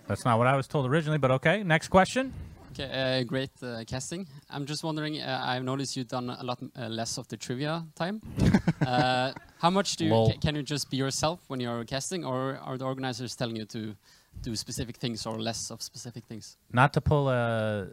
That's 0.07 0.25
not 0.25 0.37
what 0.37 0.47
I 0.47 0.55
was 0.55 0.67
told 0.67 0.85
originally, 0.85 1.17
but 1.17 1.31
okay. 1.31 1.63
Next 1.63 1.87
question. 1.87 2.33
Okay, 2.71 3.19
uh, 3.19 3.23
great 3.23 3.51
uh, 3.61 3.83
casting. 3.85 4.27
I'm 4.49 4.65
just 4.65 4.83
wondering. 4.83 5.21
Uh, 5.21 5.41
I've 5.45 5.63
noticed 5.63 5.95
you've 5.95 6.07
done 6.07 6.29
a 6.31 6.43
lot 6.43 6.59
uh, 6.75 6.87
less 6.87 7.17
of 7.19 7.27
the 7.27 7.37
trivia 7.37 7.85
time. 7.95 8.21
Uh, 8.83 9.31
how 9.59 9.69
much 9.69 9.95
do 9.95 10.03
you 10.05 10.11
ca 10.11 10.37
can 10.41 10.55
you 10.55 10.61
just 10.61 10.89
be 10.91 10.97
yourself 10.97 11.39
when 11.47 11.59
you're 11.59 11.85
casting, 11.85 12.25
or 12.25 12.57
are 12.57 12.77
the 12.77 12.83
organizers 12.83 13.33
telling 13.35 13.55
you 13.55 13.65
to 13.65 13.95
do 14.41 14.55
specific 14.55 14.97
things 14.97 15.25
or 15.25 15.39
less 15.39 15.71
of 15.71 15.81
specific 15.81 16.25
things? 16.25 16.57
Not 16.71 16.91
to 16.93 17.01
pull 17.01 17.29
a. 17.29 17.87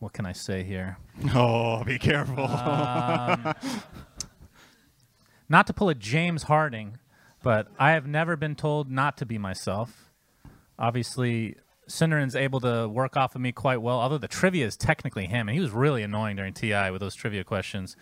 What 0.00 0.12
can 0.12 0.26
I 0.26 0.32
say 0.32 0.64
here? 0.64 0.98
Oh, 1.34 1.82
be 1.84 1.98
careful. 1.98 2.44
Um, 2.44 3.54
not 5.48 5.66
to 5.68 5.72
pull 5.72 5.88
a 5.88 5.94
James 5.94 6.42
Harding, 6.44 6.98
but 7.42 7.68
I 7.78 7.92
have 7.92 8.06
never 8.06 8.36
been 8.36 8.54
told 8.54 8.90
not 8.90 9.16
to 9.18 9.26
be 9.26 9.38
myself. 9.38 10.05
Obviously, 10.78 11.56
SyndereN's 11.88 12.34
able 12.36 12.60
to 12.60 12.88
work 12.88 13.16
off 13.16 13.34
of 13.34 13.40
me 13.40 13.52
quite 13.52 13.80
well, 13.80 13.98
although 14.00 14.18
the 14.18 14.28
trivia 14.28 14.66
is 14.66 14.76
technically 14.76 15.26
him, 15.26 15.48
and 15.48 15.54
he 15.54 15.60
was 15.60 15.70
really 15.70 16.02
annoying 16.02 16.36
during 16.36 16.52
TI 16.52 16.90
with 16.90 17.00
those 17.00 17.14
trivia 17.14 17.44
questions. 17.44 17.96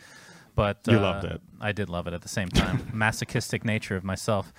But 0.57 0.79
You 0.89 0.99
uh, 0.99 1.03
loved 1.03 1.25
it. 1.25 1.41
I 1.61 1.73
did 1.73 1.89
love 1.89 2.07
it 2.07 2.13
at 2.15 2.23
the 2.23 2.29
same 2.29 2.49
time. 2.51 2.89
Masochistic 2.93 3.65
nature 3.65 3.97
of 3.97 4.05
myself, 4.05 4.53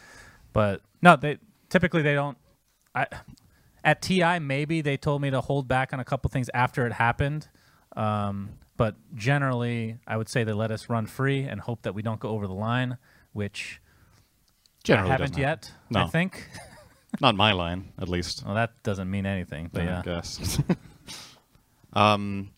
but 0.53 0.81
no, 1.01 1.15
they 1.15 1.37
typically 1.69 2.01
they 2.01 2.13
don't. 2.13 2.37
I 2.93 3.07
at 3.83 4.01
TI 4.01 4.39
maybe 4.39 4.81
they 4.81 4.97
told 4.97 5.21
me 5.21 5.29
to 5.29 5.41
hold 5.41 5.67
back 5.67 5.93
on 5.93 5.99
a 5.99 6.05
couple 6.05 6.29
things 6.29 6.49
after 6.53 6.85
it 6.87 6.93
happened, 6.93 7.47
um, 7.95 8.49
but 8.77 8.95
generally 9.15 9.97
I 10.07 10.17
would 10.17 10.27
say 10.29 10.43
they 10.43 10.53
let 10.53 10.71
us 10.71 10.89
run 10.89 11.05
free 11.05 11.43
and 11.43 11.61
hope 11.61 11.83
that 11.83 11.93
we 11.95 12.01
don't 12.01 12.19
go 12.19 12.29
over 12.29 12.47
the 12.47 12.53
line, 12.53 12.97
which 13.33 13.79
Generally 14.83 15.09
I 15.09 15.11
haven't 15.13 15.37
yet. 15.37 15.71
happen. 15.89 15.97
I 15.97 16.07
think. 16.07 16.49
Not 17.21 17.35
my 17.35 17.51
line, 17.51 17.91
at 17.99 18.09
least. 18.09 18.43
Well, 18.45 18.55
that 18.55 18.71
doesn't 18.83 19.09
mean 19.09 19.25
anything, 19.25 19.69
but 19.71 19.83
yeah. 19.83 19.99
I 19.99 20.01
guess. 20.01 20.59
um, 21.93 22.51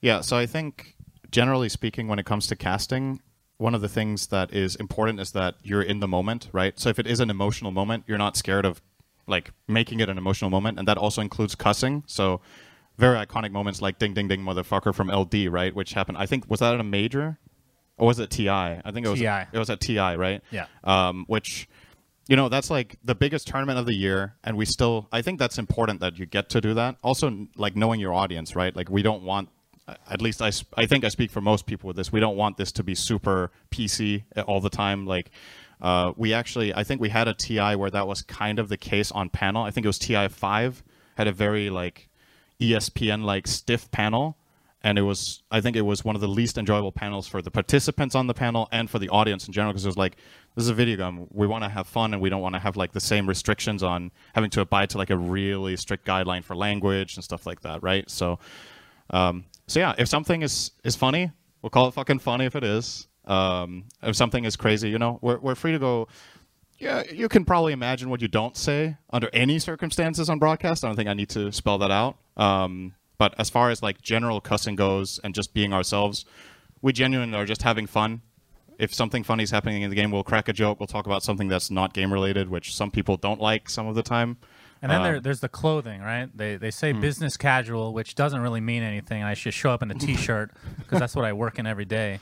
yeah, 0.00 0.20
so 0.20 0.36
I 0.36 0.46
think 0.46 0.96
generally 1.30 1.68
speaking, 1.68 2.08
when 2.08 2.18
it 2.18 2.26
comes 2.26 2.46
to 2.48 2.56
casting, 2.56 3.20
one 3.58 3.74
of 3.74 3.82
the 3.82 3.88
things 3.88 4.28
that 4.28 4.52
is 4.52 4.74
important 4.76 5.20
is 5.20 5.32
that 5.32 5.56
you're 5.62 5.82
in 5.82 6.00
the 6.00 6.08
moment, 6.08 6.48
right? 6.52 6.78
So 6.78 6.88
if 6.88 6.98
it 6.98 7.06
is 7.06 7.20
an 7.20 7.30
emotional 7.30 7.70
moment, 7.70 8.04
you're 8.06 8.18
not 8.18 8.36
scared 8.36 8.64
of 8.64 8.80
like 9.26 9.52
making 9.68 10.00
it 10.00 10.08
an 10.08 10.18
emotional 10.18 10.50
moment, 10.50 10.78
and 10.78 10.88
that 10.88 10.96
also 10.96 11.20
includes 11.20 11.54
cussing. 11.54 12.02
So 12.06 12.40
very 12.98 13.24
iconic 13.24 13.52
moments 13.52 13.82
like 13.82 13.98
"Ding 13.98 14.14
Ding 14.14 14.28
Ding, 14.28 14.40
motherfucker" 14.40 14.94
from 14.94 15.08
LD, 15.08 15.48
right? 15.50 15.74
Which 15.74 15.92
happened. 15.92 16.18
I 16.18 16.26
think 16.26 16.50
was 16.50 16.60
that 16.60 16.74
at 16.74 16.80
a 16.80 16.84
major, 16.84 17.38
or 17.96 18.06
was 18.06 18.18
it 18.18 18.30
TI? 18.30 18.48
I 18.48 18.90
think 18.92 19.06
it 19.06 19.10
was. 19.10 19.20
TI. 19.20 19.46
It 19.52 19.58
was 19.58 19.70
at 19.70 19.80
TI, 19.80 20.16
right? 20.16 20.42
Yeah. 20.50 20.66
Um, 20.84 21.24
which 21.28 21.68
you 22.28 22.36
know 22.36 22.48
that's 22.48 22.70
like 22.70 22.96
the 23.04 23.14
biggest 23.14 23.48
tournament 23.48 23.78
of 23.78 23.86
the 23.86 23.94
year 23.94 24.34
and 24.44 24.56
we 24.56 24.64
still 24.64 25.08
i 25.12 25.22
think 25.22 25.38
that's 25.38 25.58
important 25.58 26.00
that 26.00 26.18
you 26.18 26.26
get 26.26 26.48
to 26.50 26.60
do 26.60 26.74
that. 26.74 26.96
Also 27.02 27.46
like 27.56 27.76
knowing 27.76 28.00
your 28.00 28.12
audience 28.12 28.54
right? 28.54 28.74
Like 28.74 28.90
we 28.90 29.02
don't 29.02 29.22
want 29.22 29.48
at 30.08 30.22
least 30.22 30.40
I, 30.40 30.52
I 30.76 30.86
think 30.86 31.04
i 31.04 31.08
speak 31.08 31.32
for 31.32 31.40
most 31.40 31.66
people 31.66 31.88
with 31.88 31.96
this 31.96 32.12
we 32.12 32.20
don't 32.20 32.36
want 32.36 32.56
this 32.56 32.70
to 32.72 32.84
be 32.84 32.94
super 32.94 33.50
pc 33.70 34.22
all 34.46 34.60
the 34.60 34.70
time. 34.70 35.06
Like 35.06 35.30
uh, 35.80 36.12
we 36.16 36.34
actually 36.34 36.74
i 36.74 36.84
think 36.84 37.00
we 37.00 37.08
had 37.08 37.26
a 37.26 37.34
ti 37.34 37.74
where 37.74 37.90
that 37.90 38.06
was 38.06 38.22
kind 38.22 38.58
of 38.58 38.68
the 38.68 38.76
case 38.76 39.10
on 39.10 39.30
panel. 39.30 39.62
I 39.62 39.70
think 39.70 39.84
it 39.84 39.88
was 39.88 39.98
ti 39.98 40.28
5 40.28 40.82
had 41.16 41.26
a 41.26 41.32
very 41.32 41.70
like 41.70 42.08
espn 42.60 43.24
like 43.24 43.46
stiff 43.46 43.90
panel 43.90 44.36
and 44.82 44.98
it 44.98 45.02
was 45.02 45.42
i 45.50 45.60
think 45.60 45.76
it 45.76 45.82
was 45.82 46.04
one 46.04 46.14
of 46.14 46.20
the 46.20 46.28
least 46.28 46.58
enjoyable 46.58 46.92
panels 46.92 47.26
for 47.26 47.42
the 47.42 47.50
participants 47.50 48.14
on 48.14 48.26
the 48.26 48.34
panel 48.34 48.68
and 48.72 48.88
for 48.90 48.98
the 48.98 49.08
audience 49.08 49.46
in 49.46 49.52
general 49.52 49.72
because 49.72 49.84
it 49.84 49.88
was 49.88 49.96
like 49.96 50.16
this 50.54 50.64
is 50.64 50.70
a 50.70 50.74
video 50.74 50.96
game 50.96 51.26
we 51.30 51.46
want 51.46 51.62
to 51.62 51.68
have 51.68 51.86
fun 51.86 52.12
and 52.12 52.22
we 52.22 52.28
don't 52.28 52.40
want 52.40 52.54
to 52.54 52.58
have 52.58 52.76
like 52.76 52.92
the 52.92 53.00
same 53.00 53.28
restrictions 53.28 53.82
on 53.82 54.10
having 54.34 54.50
to 54.50 54.60
abide 54.60 54.90
to 54.90 54.98
like 54.98 55.10
a 55.10 55.16
really 55.16 55.76
strict 55.76 56.06
guideline 56.06 56.42
for 56.42 56.56
language 56.56 57.16
and 57.16 57.24
stuff 57.24 57.46
like 57.46 57.60
that 57.60 57.82
right 57.82 58.10
so 58.10 58.38
um, 59.10 59.44
so 59.66 59.80
yeah 59.80 59.94
if 59.98 60.08
something 60.08 60.42
is 60.42 60.72
is 60.84 60.96
funny 60.96 61.30
we'll 61.62 61.70
call 61.70 61.88
it 61.88 61.94
fucking 61.94 62.18
funny 62.18 62.44
if 62.44 62.56
it 62.56 62.64
is 62.64 63.06
um, 63.26 63.84
if 64.02 64.16
something 64.16 64.44
is 64.44 64.56
crazy 64.56 64.88
you 64.88 64.98
know 64.98 65.18
we're, 65.20 65.38
we're 65.38 65.54
free 65.54 65.72
to 65.72 65.78
go 65.78 66.08
yeah, 66.80 67.02
you 67.12 67.28
can 67.28 67.44
probably 67.44 67.74
imagine 67.74 68.08
what 68.08 68.22
you 68.22 68.28
don't 68.28 68.56
say 68.56 68.96
under 69.10 69.28
any 69.34 69.58
circumstances 69.58 70.30
on 70.30 70.38
broadcast. 70.38 70.82
I 70.82 70.88
don't 70.88 70.96
think 70.96 71.10
I 71.10 71.14
need 71.14 71.28
to 71.30 71.52
spell 71.52 71.76
that 71.76 71.90
out. 71.90 72.16
Um, 72.38 72.94
but 73.20 73.34
as 73.38 73.50
far 73.50 73.68
as 73.70 73.82
like 73.82 74.00
general 74.00 74.40
cussing 74.40 74.76
goes 74.76 75.20
and 75.22 75.34
just 75.34 75.52
being 75.52 75.72
ourselves, 75.74 76.24
we 76.80 76.90
genuinely 76.92 77.36
are 77.38 77.44
just 77.44 77.60
having 77.62 77.86
fun. 77.86 78.22
If 78.78 78.94
something 78.94 79.22
funny 79.24 79.42
is 79.42 79.50
happening 79.50 79.82
in 79.82 79.90
the 79.90 79.96
game, 79.96 80.10
we'll 80.10 80.24
crack 80.24 80.48
a 80.48 80.54
joke. 80.54 80.80
We'll 80.80 80.86
talk 80.86 81.04
about 81.04 81.22
something 81.22 81.48
that's 81.48 81.70
not 81.70 81.92
game 81.92 82.10
related, 82.10 82.48
which 82.48 82.74
some 82.74 82.90
people 82.90 83.18
don't 83.18 83.38
like 83.38 83.68
some 83.68 83.86
of 83.86 83.94
the 83.94 84.02
time. 84.02 84.38
And 84.80 84.90
then 84.90 85.00
Uh, 85.02 85.04
there, 85.04 85.20
there's 85.20 85.40
the 85.40 85.50
clothing, 85.50 86.00
right? 86.00 86.34
They 86.34 86.56
they 86.56 86.70
say 86.70 86.92
Hmm. 86.92 87.00
business 87.02 87.36
casual, 87.36 87.92
which 87.92 88.14
doesn't 88.14 88.40
really 88.40 88.62
mean 88.62 88.82
anything. 88.82 89.22
I 89.22 89.34
should 89.34 89.52
show 89.52 89.70
up 89.70 89.82
in 89.82 89.90
a 89.90 89.94
t-shirt 90.06 90.52
because 90.78 90.98
that's 90.98 91.14
what 91.14 91.26
I 91.26 91.34
work 91.34 91.58
in 91.58 91.66
every 91.66 91.84
day. 91.84 92.20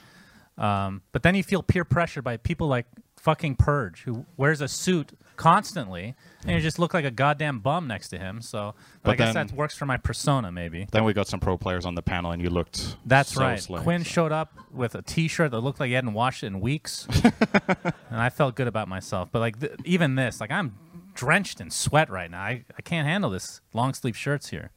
Um, 0.66 1.02
but 1.12 1.22
then 1.22 1.36
you 1.36 1.44
feel 1.44 1.62
peer 1.62 1.84
pressure 1.84 2.22
by 2.22 2.36
people 2.38 2.66
like 2.66 2.86
fucking 3.18 3.56
Purge, 3.56 4.02
who 4.02 4.26
wears 4.36 4.60
a 4.60 4.68
suit 4.68 5.12
constantly, 5.36 6.14
and 6.42 6.50
you 6.50 6.58
hmm. 6.58 6.62
just 6.62 6.78
look 6.78 6.94
like 6.94 7.04
a 7.04 7.10
goddamn 7.10 7.60
bum 7.60 7.86
next 7.86 8.08
to 8.08 8.18
him. 8.18 8.42
So, 8.42 8.74
but, 9.02 9.12
I 9.12 9.14
guess 9.16 9.34
then- 9.34 9.46
that 9.48 9.56
works 9.56 9.76
for 9.76 9.86
my 9.86 9.96
persona, 9.96 10.52
maybe. 10.52 10.86
Then 10.90 11.04
we 11.04 11.12
got 11.12 11.28
some 11.28 11.40
pro 11.40 11.56
players 11.56 11.86
on 11.86 11.94
the 11.94 12.02
panel, 12.02 12.32
and 12.32 12.42
you 12.42 12.50
looked. 12.50 12.96
That's 13.06 13.34
so 13.34 13.40
right. 13.42 13.60
slick, 13.60 13.82
Quinn 13.82 14.04
so. 14.04 14.10
showed 14.10 14.32
up 14.32 14.58
with 14.72 14.94
a 14.94 15.02
T-shirt 15.02 15.50
that 15.50 15.60
looked 15.60 15.80
like 15.80 15.88
he 15.88 15.94
hadn't 15.94 16.14
washed 16.14 16.42
it 16.42 16.48
in 16.48 16.60
weeks, 16.60 17.06
and 17.24 17.92
I 18.20 18.30
felt 18.30 18.54
good 18.54 18.68
about 18.68 18.88
myself. 18.88 19.30
But 19.32 19.40
like 19.40 19.60
th- 19.60 19.72
even 19.84 20.14
this, 20.16 20.40
like 20.40 20.50
I'm 20.50 20.74
drenched 21.14 21.60
in 21.60 21.70
sweat 21.70 22.10
right 22.10 22.30
now. 22.30 22.42
I, 22.42 22.64
I 22.76 22.82
can't 22.82 23.06
handle 23.06 23.30
this 23.30 23.60
long 23.72 23.94
sleeve 23.94 24.16
shirts 24.16 24.50
here. 24.50 24.70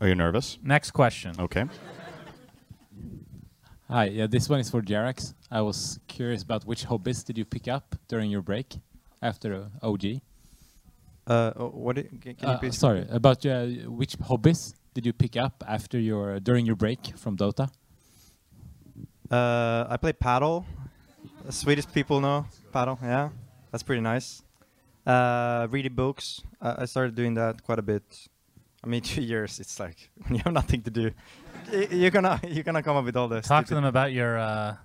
Are 0.00 0.08
you 0.08 0.14
nervous? 0.14 0.58
Next 0.62 0.92
question. 0.92 1.34
Okay. 1.38 1.64
Hi, 3.88 4.04
yeah, 4.06 4.26
this 4.26 4.48
one 4.48 4.60
is 4.60 4.68
for 4.70 4.82
Jerax. 4.82 5.34
I 5.50 5.62
was 5.62 5.98
curious 6.08 6.42
about 6.42 6.64
which 6.66 6.84
hobbies 6.84 7.22
did 7.22 7.38
you 7.38 7.44
pick 7.44 7.68
up 7.68 7.94
during 8.06 8.30
your 8.30 8.42
break 8.42 8.76
after 9.22 9.54
uh, 9.54 9.86
OG? 9.86 10.20
Uh, 11.26 11.52
oh, 11.56 11.68
what? 11.68 11.98
i- 11.98 12.02
Can, 12.02 12.34
can 12.34 12.48
you 12.48 12.54
Uh, 12.54 12.58
please? 12.58 12.76
sorry, 12.76 13.06
about 13.10 13.44
uh, 13.46 13.66
which 13.88 14.14
hobbies 14.16 14.74
did 14.94 15.06
you 15.06 15.12
pick 15.12 15.36
up 15.36 15.64
after 15.66 15.98
your 15.98 16.38
during 16.40 16.66
your 16.66 16.76
break 16.76 17.16
from 17.16 17.36
Dota? 17.36 17.68
Uh, 19.30 19.86
I 19.88 19.96
play 19.96 20.12
paddle. 20.12 20.66
The 21.46 21.52
Swedish 21.52 21.86
people 21.92 22.20
know 22.20 22.46
paddle. 22.72 22.98
Yeah, 23.02 23.30
that's 23.70 23.82
pretty 23.82 24.02
nice. 24.02 24.42
Uh, 25.06 25.66
reading 25.70 25.94
books. 25.94 26.42
I 26.60 26.82
I 26.82 26.84
started 26.86 27.14
doing 27.14 27.34
that 27.34 27.62
quite 27.62 27.78
a 27.78 27.82
bit. 27.82 28.04
I 28.82 28.86
mean, 28.86 29.00
two 29.14 29.22
years. 29.22 29.60
It's 29.60 29.78
like 29.80 30.10
when 30.24 30.34
you 30.36 30.42
have 30.44 30.52
nothing 30.52 30.82
to 30.82 30.90
do, 30.90 31.10
you're 31.90 32.10
gonna 32.10 32.40
you're 32.46 32.64
gonna 32.64 32.82
come 32.82 32.96
up 32.96 33.04
with 33.04 33.16
all 33.16 33.28
this. 33.28 33.46
Talk 33.46 33.66
to 33.66 33.74
them 33.74 33.84
about 33.84 34.12
your, 34.12 34.38
uh, 34.38 34.76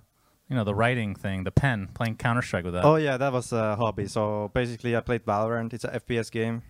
you 0.48 0.56
know, 0.56 0.64
the 0.64 0.74
writing 0.74 1.14
thing, 1.14 1.44
the 1.44 1.52
pen, 1.52 1.88
playing 1.94 2.16
Counter 2.16 2.42
Strike 2.42 2.64
with 2.64 2.74
that. 2.74 2.84
Oh 2.84 2.96
yeah, 2.96 3.16
that 3.16 3.32
was 3.32 3.52
a 3.52 3.76
hobby. 3.76 4.06
So 4.06 4.50
basically, 4.54 4.96
I 4.96 5.00
played 5.00 5.24
Valorant. 5.24 5.72
It's 5.72 5.84
a 5.84 6.00
FPS 6.00 6.30
game. 6.30 6.62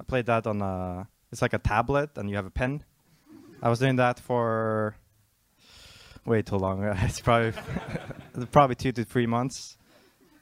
I 0.00 0.04
played 0.04 0.26
that 0.26 0.46
on 0.46 0.62
a. 0.62 1.08
It's 1.32 1.42
like 1.42 1.52
a 1.52 1.58
tablet, 1.58 2.10
and 2.16 2.30
you 2.30 2.36
have 2.36 2.46
a 2.46 2.50
pen. 2.50 2.84
I 3.62 3.68
was 3.68 3.78
doing 3.78 3.96
that 3.96 4.20
for 4.20 4.96
way 6.24 6.42
too 6.42 6.56
long. 6.56 6.82
It's 7.02 7.20
probably 7.20 7.52
probably 8.50 8.76
two 8.76 8.92
to 8.92 9.04
three 9.04 9.26
months. 9.26 9.76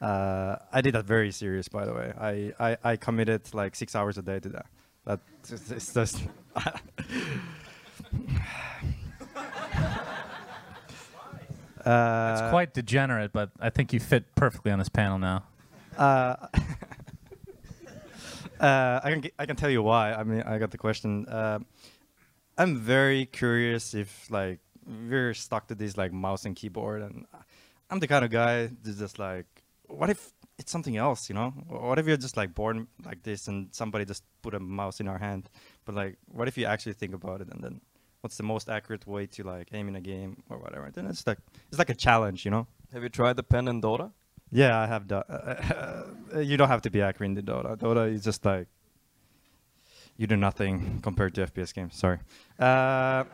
Uh, 0.01 0.57
I 0.71 0.81
did 0.81 0.93
that 0.93 1.05
very 1.05 1.31
serious, 1.31 1.67
by 1.67 1.85
the 1.85 1.93
way. 1.93 2.13
I, 2.19 2.53
I, 2.59 2.77
I 2.83 2.95
committed 2.97 3.53
like 3.53 3.75
six 3.75 3.95
hours 3.95 4.17
a 4.17 4.21
day 4.21 4.39
to 4.39 4.49
that. 4.49 4.65
That 5.05 5.19
it's 5.49 5.71
it's 5.71 5.93
just. 5.93 6.23
uh, 11.85 12.33
it's 12.33 12.49
quite 12.49 12.73
degenerate, 12.73 13.31
but 13.31 13.51
I 13.59 13.69
think 13.69 13.93
you 13.93 13.99
fit 13.99 14.35
perfectly 14.35 14.71
on 14.71 14.79
this 14.79 14.89
panel 14.89 15.19
now. 15.19 15.43
Uh, 15.97 16.35
uh, 18.59 18.99
I 19.03 19.11
can 19.11 19.23
I 19.39 19.45
can 19.45 19.55
tell 19.55 19.69
you 19.69 19.83
why. 19.83 20.13
I 20.13 20.23
mean, 20.23 20.41
I 20.41 20.57
got 20.57 20.71
the 20.71 20.77
question. 20.77 21.27
Uh, 21.27 21.59
I'm 22.57 22.77
very 22.77 23.25
curious 23.25 23.93
if 23.93 24.29
like 24.31 24.59
we're 24.85 25.33
stuck 25.33 25.67
to 25.67 25.75
this 25.75 25.97
like 25.97 26.13
mouse 26.13 26.45
and 26.45 26.55
keyboard, 26.55 27.01
and 27.01 27.25
I'm 27.89 27.99
the 27.99 28.07
kind 28.07 28.25
of 28.25 28.31
guy 28.31 28.69
that's 28.83 28.97
just 28.97 29.19
like, 29.19 29.45
what 29.87 30.09
if 30.09 30.33
it's 30.57 30.71
something 30.71 30.97
else, 30.97 31.29
you 31.29 31.35
know? 31.35 31.49
What 31.67 31.99
if 31.99 32.07
you're 32.07 32.17
just 32.17 32.37
like 32.37 32.53
born 32.55 32.87
like 33.03 33.23
this 33.23 33.47
and 33.47 33.67
somebody 33.73 34.05
just 34.05 34.23
put 34.41 34.53
a 34.53 34.59
mouse 34.59 34.99
in 34.99 35.07
our 35.07 35.17
hand? 35.17 35.49
But 35.85 35.95
like, 35.95 36.17
what 36.27 36.47
if 36.47 36.57
you 36.57 36.65
actually 36.65 36.93
think 36.93 37.13
about 37.13 37.41
it 37.41 37.49
and 37.51 37.63
then 37.63 37.81
what's 38.21 38.37
the 38.37 38.43
most 38.43 38.69
accurate 38.69 39.05
way 39.05 39.27
to 39.27 39.43
like 39.43 39.69
aim 39.73 39.87
in 39.87 39.95
a 39.95 40.01
game 40.01 40.43
or 40.49 40.57
whatever? 40.57 40.89
Then 40.91 41.07
it's 41.07 41.27
like 41.27 41.39
it's 41.69 41.79
like 41.79 41.89
a 41.89 41.95
challenge, 41.95 42.45
you 42.45 42.51
know? 42.51 42.67
Have 42.93 43.03
you 43.03 43.09
tried 43.09 43.35
the 43.35 43.43
pen 43.43 43.67
and 43.67 43.83
Dota? 43.83 44.11
Yeah, 44.51 44.79
I 44.79 44.85
have. 44.87 45.07
Do- 45.07 45.15
uh, 45.15 46.39
you 46.39 46.55
don't 46.55 46.69
have 46.69 46.81
to 46.83 46.89
be 46.89 47.01
accurate 47.01 47.29
in 47.29 47.35
the 47.35 47.41
Dota. 47.41 47.77
Dota 47.77 48.11
is 48.11 48.23
just 48.23 48.45
like 48.45 48.67
you 50.17 50.27
do 50.27 50.37
nothing 50.37 50.99
compared 51.01 51.35
to 51.35 51.45
FPS 51.45 51.73
games. 51.73 51.95
Sorry. 51.95 52.19
Uh, 52.57 53.25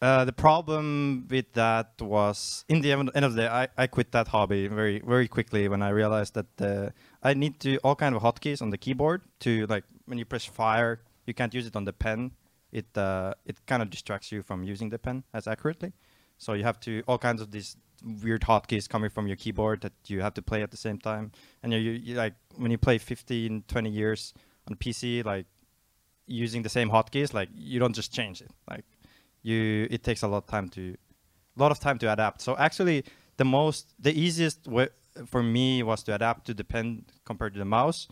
uh, 0.00 0.24
the 0.24 0.32
problem 0.32 1.26
with 1.28 1.52
that 1.54 2.00
was, 2.00 2.64
in 2.68 2.80
the 2.82 2.92
end, 2.92 3.10
of 3.14 3.34
the 3.34 3.42
day, 3.42 3.48
I, 3.48 3.68
I 3.76 3.86
quit 3.88 4.12
that 4.12 4.28
hobby 4.28 4.68
very 4.68 5.00
very 5.00 5.26
quickly 5.26 5.68
when 5.68 5.82
I 5.82 5.88
realized 5.88 6.34
that 6.34 6.60
uh, 6.60 6.90
I 7.22 7.34
need 7.34 7.58
to 7.60 7.78
all 7.78 7.96
kind 7.96 8.14
of 8.14 8.22
hotkeys 8.22 8.62
on 8.62 8.70
the 8.70 8.78
keyboard 8.78 9.22
to 9.40 9.66
like 9.66 9.84
when 10.06 10.18
you 10.18 10.24
press 10.24 10.44
fire, 10.44 11.00
you 11.26 11.34
can't 11.34 11.52
use 11.52 11.66
it 11.66 11.74
on 11.74 11.84
the 11.84 11.92
pen. 11.92 12.32
It 12.70 12.96
uh, 12.96 13.34
it 13.44 13.56
kind 13.66 13.82
of 13.82 13.90
distracts 13.90 14.30
you 14.30 14.42
from 14.42 14.62
using 14.62 14.90
the 14.90 14.98
pen 14.98 15.24
as 15.34 15.48
accurately. 15.48 15.92
So 16.38 16.52
you 16.52 16.62
have 16.62 16.78
to 16.80 17.02
all 17.08 17.18
kinds 17.18 17.40
of 17.40 17.50
these 17.50 17.76
weird 18.22 18.42
hotkeys 18.42 18.88
coming 18.88 19.10
from 19.10 19.26
your 19.26 19.36
keyboard 19.36 19.80
that 19.80 19.92
you 20.06 20.20
have 20.20 20.34
to 20.34 20.42
play 20.42 20.62
at 20.62 20.70
the 20.70 20.76
same 20.76 20.98
time. 20.98 21.32
And 21.62 21.72
you, 21.72 21.78
you 21.78 22.14
like 22.14 22.34
when 22.56 22.70
you 22.70 22.78
play 22.78 22.98
15, 22.98 23.64
20 23.66 23.90
years 23.90 24.32
on 24.68 24.76
PC, 24.76 25.24
like 25.24 25.46
using 26.26 26.62
the 26.62 26.68
same 26.68 26.90
hotkeys, 26.90 27.34
like 27.34 27.48
you 27.54 27.80
don't 27.80 27.94
just 27.94 28.12
change 28.12 28.40
it. 28.40 28.50
Like 28.70 28.84
you, 29.42 29.86
it 29.90 30.02
takes 30.02 30.22
a 30.22 30.28
lot 30.28 30.38
of 30.38 30.46
time 30.46 30.68
to, 30.70 30.96
a 31.56 31.60
lot 31.60 31.70
of 31.70 31.80
time 31.80 31.98
to 31.98 32.12
adapt. 32.12 32.40
So 32.40 32.56
actually, 32.56 33.04
the 33.36 33.44
most, 33.44 33.94
the 33.98 34.12
easiest 34.18 34.66
way 34.66 34.88
for 35.26 35.42
me 35.42 35.82
was 35.82 36.02
to 36.04 36.14
adapt 36.14 36.46
to 36.46 36.54
the 36.54 36.64
pen 36.64 37.04
compared 37.24 37.54
to 37.54 37.58
the 37.58 37.64
mouse, 37.64 38.08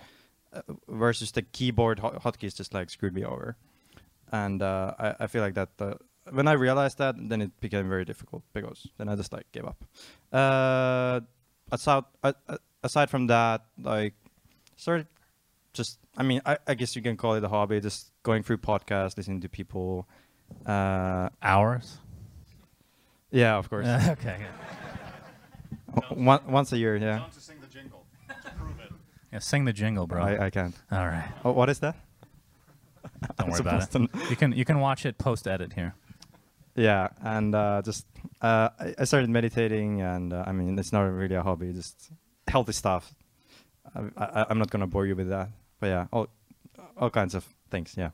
uh, 0.53 0.63
versus 0.89 1.33
the 1.33 1.43
keyboard 1.43 1.99
hot- 1.99 2.23
hotkeys 2.23 2.55
just 2.57 2.75
like 2.75 2.91
screwed 2.91 3.15
me 3.15 3.25
over. 3.25 3.57
And 4.33 4.63
uh, 4.63 4.95
I, 4.99 5.15
I 5.21 5.27
feel 5.27 5.43
like 5.43 5.55
that 5.55 5.71
uh, 5.79 5.95
when 6.31 6.49
I 6.49 6.53
realized 6.53 6.99
that, 6.99 7.15
then 7.19 7.41
it 7.41 7.61
became 7.61 7.89
very 7.89 8.05
difficult 8.05 8.43
because 8.53 8.89
then 8.99 9.09
I 9.09 9.15
just 9.17 9.33
like 9.33 9.51
gave 9.53 9.65
up. 9.65 9.85
Uh, 10.33 11.21
aside 11.71 12.05
uh, 12.23 12.33
uh, 12.49 12.57
aside 12.83 13.11
from 13.11 13.29
that, 13.29 13.63
like 13.81 14.15
started 14.77 15.07
just 15.73 15.99
I 16.17 16.23
mean 16.23 16.41
I, 16.45 16.59
I 16.67 16.75
guess 16.75 16.97
you 16.97 17.03
can 17.03 17.17
call 17.17 17.35
it 17.35 17.45
a 17.45 17.49
hobby. 17.49 17.81
Just 17.81 18.11
going 18.23 18.43
through 18.43 18.59
podcasts, 18.59 19.17
listening 19.17 19.41
to 19.43 19.49
people. 19.49 20.09
Uh, 20.65 21.29
Hours. 21.43 21.99
Yeah, 23.31 23.57
of 23.57 23.69
course. 23.69 23.87
Uh, 23.87 24.09
okay. 24.19 24.47
One, 26.11 26.41
once 26.49 26.73
a 26.73 26.79
year, 26.79 26.97
yeah. 26.97 27.25
to 27.33 27.41
sing 27.41 27.57
the 27.61 27.67
jingle 27.67 28.05
to 28.29 28.51
prove 28.53 28.79
it. 28.81 28.93
Yeah, 29.33 29.39
sing 29.39 29.65
the 29.65 29.73
jingle, 29.73 30.07
bro. 30.07 30.23
I, 30.23 30.47
I 30.47 30.51
can't. 30.51 30.75
All 30.91 31.07
right. 31.07 31.29
Oh, 31.45 31.53
what 31.53 31.69
is 31.69 31.81
that? 31.81 31.97
Don't 33.39 33.51
worry 33.51 33.61
about 33.61 33.95
it. 33.95 34.11
You 34.31 34.37
can 34.37 34.53
you 34.53 34.65
can 34.65 34.81
watch 34.81 35.07
it 35.07 35.19
post 35.19 35.47
edit 35.47 35.73
here. 35.73 35.95
Yeah, 36.75 37.09
and 37.23 37.55
uh, 37.55 37.83
just 37.83 38.07
uh, 38.43 38.69
I, 38.79 38.95
I 38.99 39.05
started 39.05 39.31
meditating, 39.31 40.03
and 40.03 40.33
uh, 40.33 40.45
I 40.47 40.53
mean 40.53 40.79
it's 40.79 40.93
not 40.93 41.03
really 41.03 41.35
a 41.35 41.43
hobby, 41.43 41.73
just 41.73 42.11
healthy 42.47 42.73
stuff. 42.73 43.15
I, 43.95 44.01
I, 44.17 44.47
I'm 44.51 44.59
not 44.59 44.71
gonna 44.71 44.87
bore 44.87 45.07
you 45.07 45.17
with 45.17 45.29
that, 45.31 45.49
but 45.81 45.87
yeah, 45.87 46.07
all 46.13 46.29
all 46.99 47.11
kinds 47.11 47.35
of 47.35 47.47
things. 47.71 47.95
Yeah. 47.97 48.11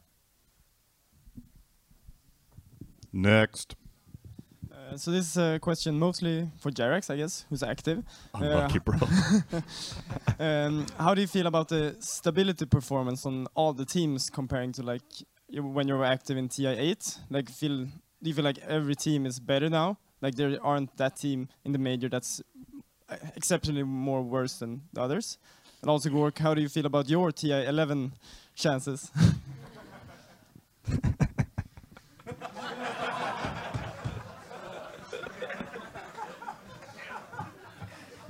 Next. 3.12 3.76
Uh, 4.72 4.96
so 4.96 5.10
this 5.10 5.28
is 5.30 5.36
a 5.36 5.58
question 5.60 5.98
mostly 5.98 6.50
for 6.58 6.70
Jerax, 6.70 7.10
I 7.10 7.16
guess, 7.16 7.44
who's 7.48 7.62
active. 7.62 8.02
Unlucky, 8.34 8.78
bro. 8.78 8.98
um, 10.38 10.86
how 10.98 11.14
do 11.14 11.20
you 11.20 11.26
feel 11.26 11.46
about 11.46 11.68
the 11.68 11.96
stability 12.00 12.66
performance 12.66 13.26
on 13.26 13.46
all 13.54 13.72
the 13.72 13.84
teams 13.84 14.30
comparing 14.30 14.72
to 14.72 14.82
like 14.82 15.02
when 15.50 15.88
you 15.88 15.96
were 15.96 16.04
active 16.04 16.36
in 16.36 16.48
TI8? 16.48 17.18
Like, 17.30 17.50
feel 17.50 17.86
do 18.22 18.28
you 18.30 18.34
feel 18.34 18.44
like 18.44 18.58
every 18.66 18.94
team 18.94 19.26
is 19.26 19.40
better 19.40 19.68
now? 19.68 19.98
Like 20.20 20.36
there 20.36 20.56
aren't 20.62 20.96
that 20.96 21.16
team 21.16 21.48
in 21.64 21.72
the 21.72 21.78
major 21.78 22.08
that's 22.08 22.40
uh, 23.08 23.16
exceptionally 23.36 23.82
more 23.82 24.22
worse 24.22 24.58
than 24.58 24.82
the 24.92 25.02
others. 25.02 25.38
And 25.82 25.90
also, 25.90 26.08
Gork, 26.10 26.38
how 26.38 26.54
do 26.54 26.62
you 26.62 26.68
feel 26.68 26.86
about 26.86 27.08
your 27.08 27.32
TI11 27.32 28.12
chances? 28.54 29.10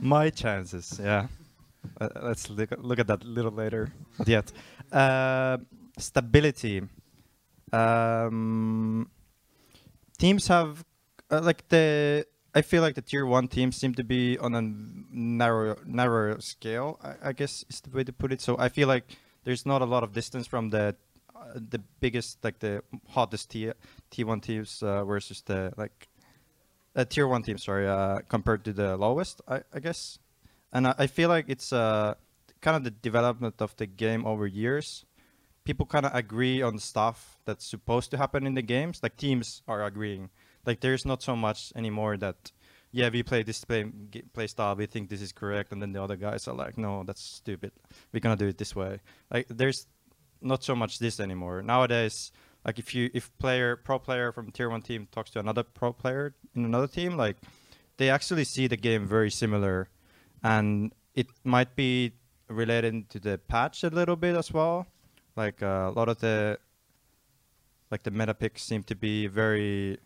My 0.02 0.30
chances, 0.30 0.98
yeah. 1.00 1.28
Uh, 2.00 2.08
let's 2.22 2.50
look 2.50 2.72
at, 2.72 2.84
look 2.84 2.98
at 2.98 3.06
that 3.06 3.22
a 3.22 3.26
little 3.26 3.52
later. 3.52 3.92
Not 4.18 4.26
yet. 4.26 4.52
Uh, 4.90 5.58
stability. 5.96 6.82
Um, 7.72 9.08
teams 10.18 10.48
have 10.48 10.84
uh, 11.30 11.40
like 11.40 11.68
the. 11.68 12.26
I 12.52 12.62
feel 12.62 12.82
like 12.82 12.96
the 12.96 13.02
tier 13.02 13.24
one 13.24 13.46
teams 13.46 13.76
seem 13.76 13.94
to 13.94 14.02
be 14.02 14.36
on 14.38 14.54
a 14.56 14.62
narrow 15.16 15.76
narrow 15.86 16.38
scale. 16.40 16.98
I, 17.00 17.28
I 17.28 17.32
guess 17.32 17.64
is 17.70 17.80
the 17.80 17.90
way 17.90 18.02
to 18.02 18.12
put 18.12 18.32
it. 18.32 18.40
So 18.40 18.56
I 18.58 18.70
feel 18.70 18.88
like 18.88 19.04
there's 19.44 19.64
not 19.64 19.82
a 19.82 19.86
lot 19.86 20.02
of 20.02 20.12
distance 20.12 20.48
from 20.48 20.70
the 20.70 20.96
uh, 21.34 21.54
the 21.54 21.78
biggest 22.00 22.42
like 22.42 22.58
the 22.58 22.82
hottest 23.08 23.50
T 23.50 23.70
T 24.10 24.24
one 24.24 24.40
teams 24.40 24.82
uh, 24.82 25.04
versus 25.04 25.42
the 25.42 25.72
like 25.76 26.08
tier 27.04 27.26
one 27.26 27.42
team, 27.42 27.58
sorry, 27.58 27.88
uh, 27.88 28.20
compared 28.28 28.64
to 28.64 28.72
the 28.72 28.96
lowest, 28.96 29.40
I, 29.48 29.62
I 29.72 29.80
guess. 29.80 30.18
And 30.72 30.86
I, 30.86 30.94
I 30.98 31.06
feel 31.06 31.28
like 31.28 31.46
it's 31.48 31.72
uh, 31.72 32.14
kind 32.60 32.76
of 32.76 32.84
the 32.84 32.90
development 32.90 33.56
of 33.60 33.76
the 33.76 33.86
game 33.86 34.26
over 34.26 34.46
years. 34.46 35.04
People 35.64 35.86
kind 35.86 36.06
of 36.06 36.14
agree 36.14 36.60
on 36.60 36.78
stuff 36.78 37.38
that's 37.44 37.64
supposed 37.64 38.10
to 38.10 38.18
happen 38.18 38.46
in 38.46 38.54
the 38.54 38.62
games. 38.62 39.00
Like 39.02 39.16
teams 39.16 39.62
are 39.68 39.84
agreeing. 39.84 40.30
Like 40.66 40.80
there's 40.80 41.04
not 41.04 41.22
so 41.22 41.36
much 41.36 41.72
anymore 41.76 42.16
that, 42.18 42.52
yeah, 42.90 43.08
we 43.08 43.22
play 43.22 43.42
this 43.42 43.64
play, 43.64 43.84
play 44.32 44.46
style, 44.46 44.76
we 44.76 44.86
think 44.86 45.08
this 45.08 45.22
is 45.22 45.32
correct, 45.32 45.72
and 45.72 45.80
then 45.80 45.92
the 45.92 46.02
other 46.02 46.16
guys 46.16 46.46
are 46.48 46.54
like, 46.54 46.76
no, 46.76 47.04
that's 47.04 47.22
stupid. 47.22 47.72
We're 48.12 48.20
gonna 48.20 48.36
do 48.36 48.48
it 48.48 48.58
this 48.58 48.76
way. 48.76 49.00
Like 49.30 49.46
there's 49.48 49.86
not 50.40 50.62
so 50.62 50.74
much 50.74 50.98
this 50.98 51.20
anymore. 51.20 51.62
Nowadays, 51.62 52.32
like 52.64 52.78
if 52.78 52.94
you 52.94 53.10
if 53.12 53.36
player 53.38 53.76
pro 53.76 53.98
player 53.98 54.32
from 54.32 54.50
tier 54.50 54.70
one 54.70 54.82
team 54.82 55.08
talks 55.10 55.30
to 55.30 55.40
another 55.40 55.62
pro 55.62 55.92
player 55.92 56.34
in 56.54 56.64
another 56.64 56.86
team, 56.86 57.16
like 57.16 57.36
they 57.96 58.10
actually 58.10 58.44
see 58.44 58.66
the 58.66 58.76
game 58.76 59.06
very 59.06 59.30
similar, 59.30 59.88
and 60.42 60.92
it 61.14 61.26
might 61.44 61.74
be 61.76 62.12
related 62.48 63.08
to 63.10 63.18
the 63.18 63.38
patch 63.38 63.82
a 63.82 63.88
little 63.88 64.16
bit 64.16 64.36
as 64.36 64.52
well. 64.52 64.86
Like 65.36 65.62
uh, 65.62 65.90
a 65.90 65.92
lot 65.94 66.08
of 66.08 66.18
the 66.20 66.58
like 67.90 68.02
the 68.04 68.10
meta 68.10 68.34
picks 68.34 68.62
seem 68.62 68.82
to 68.84 68.94
be 68.94 69.26
very 69.26 69.98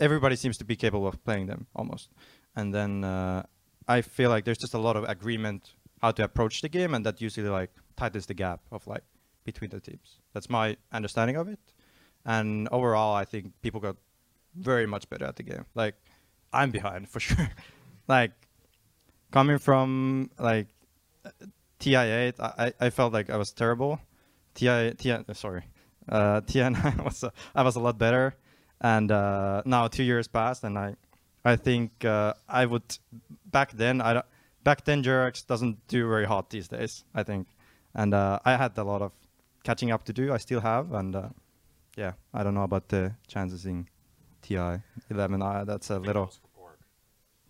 everybody 0.00 0.36
seems 0.36 0.56
to 0.58 0.64
be 0.64 0.76
capable 0.76 1.06
of 1.06 1.22
playing 1.24 1.46
them 1.46 1.66
almost, 1.76 2.10
and 2.56 2.74
then 2.74 3.04
uh, 3.04 3.42
I 3.86 4.00
feel 4.00 4.30
like 4.30 4.44
there's 4.44 4.58
just 4.58 4.74
a 4.74 4.78
lot 4.78 4.96
of 4.96 5.04
agreement 5.04 5.74
how 6.00 6.12
to 6.12 6.24
approach 6.24 6.62
the 6.62 6.68
game, 6.68 6.94
and 6.94 7.04
that 7.04 7.20
usually 7.20 7.48
like 7.48 7.70
tightens 7.96 8.26
the 8.26 8.34
gap 8.34 8.60
of 8.72 8.86
like 8.86 9.04
between 9.44 9.70
the 9.70 9.80
teams. 9.80 10.20
That's 10.32 10.50
my 10.50 10.76
understanding 10.92 11.36
of 11.36 11.48
it. 11.48 11.58
And 12.24 12.68
overall, 12.72 13.14
I 13.14 13.24
think 13.24 13.52
people 13.62 13.80
got 13.80 13.96
very 14.54 14.86
much 14.86 15.08
better 15.08 15.26
at 15.26 15.36
the 15.36 15.42
game. 15.42 15.66
Like, 15.74 15.94
I'm 16.52 16.70
behind 16.70 17.08
for 17.12 17.20
sure. 17.20 17.50
like, 18.08 18.32
coming 19.30 19.58
from 19.58 20.30
like 20.38 20.68
uh, 21.24 21.30
TI8, 21.80 22.40
I, 22.40 22.72
I 22.80 22.90
felt 22.90 23.12
like 23.12 23.30
I 23.30 23.36
was 23.36 23.52
terrible. 23.52 24.00
TI, 24.54 24.94
TI 24.96 25.12
uh, 25.12 25.34
sorry, 25.34 25.64
uh, 26.08 26.40
TI9 26.42 27.04
was 27.04 27.24
a, 27.24 27.32
I 27.54 27.62
was 27.62 27.76
a 27.76 27.80
lot 27.80 27.98
better. 27.98 28.36
And 28.80 29.10
uh, 29.10 29.62
now 29.64 29.88
two 29.88 30.02
years 30.02 30.28
passed, 30.28 30.62
and 30.64 30.78
I 30.78 30.96
I 31.44 31.56
think 31.56 32.04
uh, 32.04 32.34
I 32.48 32.66
would 32.66 32.98
back 33.46 33.72
then 33.72 34.00
I 34.00 34.22
back 34.62 34.84
then 34.84 35.02
Jerax 35.02 35.46
doesn't 35.46 35.86
do 35.88 36.08
very 36.08 36.26
hot 36.26 36.50
these 36.50 36.68
days. 36.68 37.04
I 37.14 37.22
think, 37.22 37.48
and 37.94 38.12
uh, 38.12 38.40
I 38.44 38.56
had 38.56 38.76
a 38.76 38.84
lot 38.84 39.00
of 39.02 39.12
catching 39.64 39.90
up 39.90 40.04
to 40.04 40.12
do. 40.12 40.32
I 40.32 40.38
still 40.38 40.60
have, 40.60 40.92
and 40.92 41.16
uh, 41.16 41.28
yeah, 41.96 42.12
I 42.32 42.44
don't 42.44 42.54
know 42.54 42.62
about 42.62 42.88
the 42.88 43.14
chances 43.26 43.66
in 43.66 43.88
TI 44.42 44.80
11. 45.10 45.42
Uh, 45.42 45.64
that's 45.64 45.90
a 45.90 45.98
little. 45.98 46.32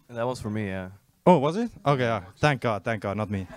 And 0.09 0.17
that 0.19 0.27
was 0.27 0.41
for 0.41 0.51
me, 0.51 0.69
yeah. 0.69 0.91
Oh, 1.27 1.39
was 1.39 1.57
it? 1.57 1.71
Okay, 1.85 2.03
yeah. 2.03 2.23
thank 2.39 2.61
God, 2.61 2.85
thank 2.85 3.03
God, 3.03 3.17
not 3.17 3.31
me. 3.31 3.47